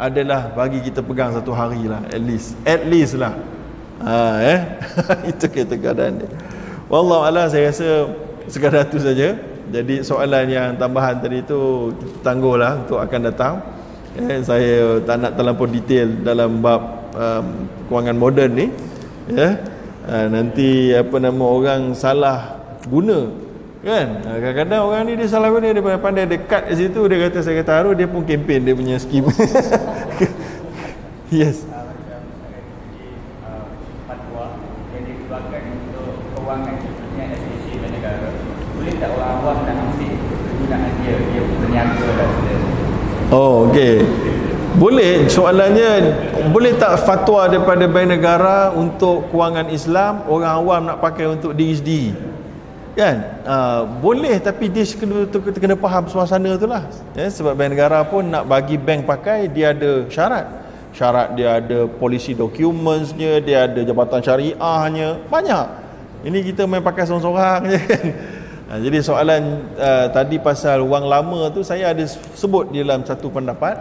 adalah 0.00 0.48
bagi 0.56 0.80
kita 0.80 1.04
pegang 1.04 1.36
satu 1.36 1.52
hari 1.52 1.84
lah 1.84 2.00
at 2.08 2.22
least. 2.24 2.56
At 2.64 2.88
least 2.88 3.20
lah. 3.20 3.36
Ha, 4.00 4.16
eh? 4.40 4.60
Itu 5.30 5.46
kita 5.52 5.76
keadaan 5.76 6.24
dia. 6.24 6.30
Wallah 6.88 7.46
saya 7.52 7.68
rasa 7.68 7.88
sekadar 8.48 8.88
tu 8.88 8.96
saja. 8.96 9.36
Jadi 9.68 10.02
soalan 10.02 10.48
yang 10.48 10.74
tambahan 10.80 11.20
tadi 11.20 11.44
tu 11.44 11.92
tangguhlah 12.24 12.82
untuk 12.82 12.98
akan 12.98 13.20
datang. 13.28 13.54
Eh, 14.18 14.40
saya 14.44 15.00
tak 15.04 15.16
nak 15.20 15.32
terlampau 15.36 15.64
detail 15.68 16.08
dalam 16.20 16.60
bab 16.60 17.12
um, 17.14 17.68
kewangan 17.86 18.16
moden 18.16 18.50
ni. 18.56 18.66
Ya 19.30 19.60
uh, 20.08 20.26
nanti 20.28 20.90
apa 20.94 21.16
nama 21.18 21.44
orang 21.44 21.94
salah 21.94 22.58
guna 22.86 23.30
kan? 23.82 24.06
Uh, 24.22 24.38
kadang-kadang 24.38 24.80
orang 24.86 25.02
ni 25.10 25.12
dia 25.18 25.26
salah 25.26 25.50
guna 25.50 25.74
dia 25.74 25.98
pandai 25.98 26.26
dekat 26.30 26.70
di 26.70 26.74
situ 26.86 27.00
dia 27.10 27.18
kata 27.26 27.38
saya 27.42 27.54
kata 27.60 27.72
haru 27.82 27.90
dia 27.98 28.06
pun 28.06 28.22
kempen 28.22 28.62
dia 28.62 28.74
punya 28.78 28.96
skim. 29.02 29.26
Yes. 31.32 31.64
Oh, 43.32 43.72
okey. 43.72 44.04
Boleh. 44.76 45.24
Soalannya 45.32 45.90
boleh 46.52 46.76
tak 46.76 47.00
fatwa 47.08 47.48
daripada 47.48 47.88
bank 47.88 48.08
negara 48.12 48.76
untuk 48.76 49.32
kewangan 49.32 49.72
Islam? 49.72 50.28
Orang 50.28 50.52
awam 50.52 50.80
nak 50.84 51.00
pakai 51.00 51.32
untuk 51.32 51.56
diri 51.56 51.80
sendiri? 51.80 52.31
Kan? 52.92 53.16
Uh, 53.48 53.88
boleh 54.04 54.36
tapi 54.36 54.68
dia 54.68 54.84
kena, 54.84 55.24
kena 55.32 55.76
faham 55.80 56.04
suasana 56.12 56.60
tu 56.60 56.68
lah. 56.68 56.84
Ya, 57.16 57.32
sebab 57.32 57.56
bank 57.56 57.72
negara 57.72 58.04
pun 58.04 58.28
nak 58.28 58.44
bagi 58.44 58.76
bank 58.76 59.08
pakai 59.08 59.48
dia 59.48 59.72
ada 59.72 60.04
syarat. 60.12 60.44
Syarat 60.92 61.32
dia 61.32 61.56
ada 61.56 61.88
polisi 61.88 62.36
dokumennya, 62.36 63.40
dia 63.40 63.64
ada 63.64 63.80
jabatan 63.80 64.20
syariahnya, 64.20 65.24
banyak. 65.32 65.66
Ini 66.22 66.38
kita 66.52 66.68
main 66.68 66.84
pakai 66.84 67.08
seorang-seorang 67.08 67.60
je 67.72 67.80
kan. 67.90 68.06
Ha, 68.72 68.80
jadi 68.80 68.98
soalan 69.04 69.68
uh, 69.76 70.06
tadi 70.12 70.40
pasal 70.40 70.80
wang 70.84 71.04
lama 71.04 71.52
tu 71.52 71.60
saya 71.60 71.92
ada 71.92 72.04
sebut 72.08 72.72
di 72.72 72.80
dalam 72.80 73.04
satu 73.04 73.28
pendapat 73.28 73.76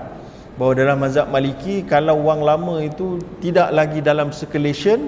bahawa 0.60 0.76
dalam 0.76 1.00
mazhab 1.00 1.32
maliki 1.32 1.88
kalau 1.88 2.20
wang 2.28 2.44
lama 2.44 2.84
itu 2.84 3.16
tidak 3.40 3.72
lagi 3.72 4.04
dalam 4.04 4.36
circulation 4.36 5.08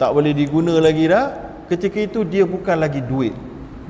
tak 0.00 0.16
boleh 0.16 0.32
diguna 0.32 0.80
lagi 0.80 1.04
dah 1.04 1.49
ketika 1.70 1.98
itu 2.02 2.26
dia 2.26 2.42
bukan 2.42 2.74
lagi 2.74 2.98
duit. 2.98 3.32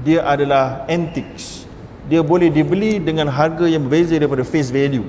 Dia 0.04 0.24
adalah 0.28 0.84
antiques. 0.84 1.64
Dia 2.08 2.20
boleh 2.20 2.52
dibeli 2.52 3.00
dengan 3.00 3.28
harga 3.32 3.64
yang 3.64 3.88
berbeza 3.88 4.16
daripada 4.16 4.44
face 4.44 4.68
value. 4.68 5.04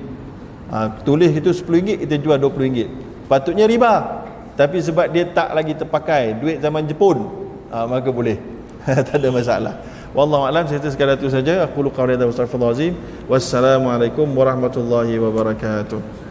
Ha, 0.72 1.04
tulis 1.04 1.28
itu 1.28 1.52
RM10 1.52 2.08
kita 2.08 2.16
jual 2.16 2.40
RM20 2.40 3.12
patutnya 3.32 3.64
riba. 3.64 4.24
Tapi 4.52 4.84
sebab 4.84 5.08
dia 5.08 5.24
tak 5.32 5.56
lagi 5.56 5.72
terpakai 5.72 6.36
duit 6.36 6.60
zaman 6.60 6.84
Jepun 6.84 7.24
ha, 7.72 7.88
maka 7.88 8.12
boleh. 8.12 8.36
Tak 9.08 9.16
ada 9.16 9.30
masalah. 9.30 9.74
Wallahu 10.12 10.44
a'lam 10.44 10.68
saya 10.68 10.84
sekadar 10.84 11.16
itu 11.16 11.32
saja. 11.32 11.64
Aku 11.64 11.88
qawli 11.88 12.18
wa 12.20 12.28
astaghfirullahalazim. 12.28 12.92
Wassalamualaikum 13.30 14.28
warahmatullahi 14.28 15.16
wabarakatuh. 15.16 16.21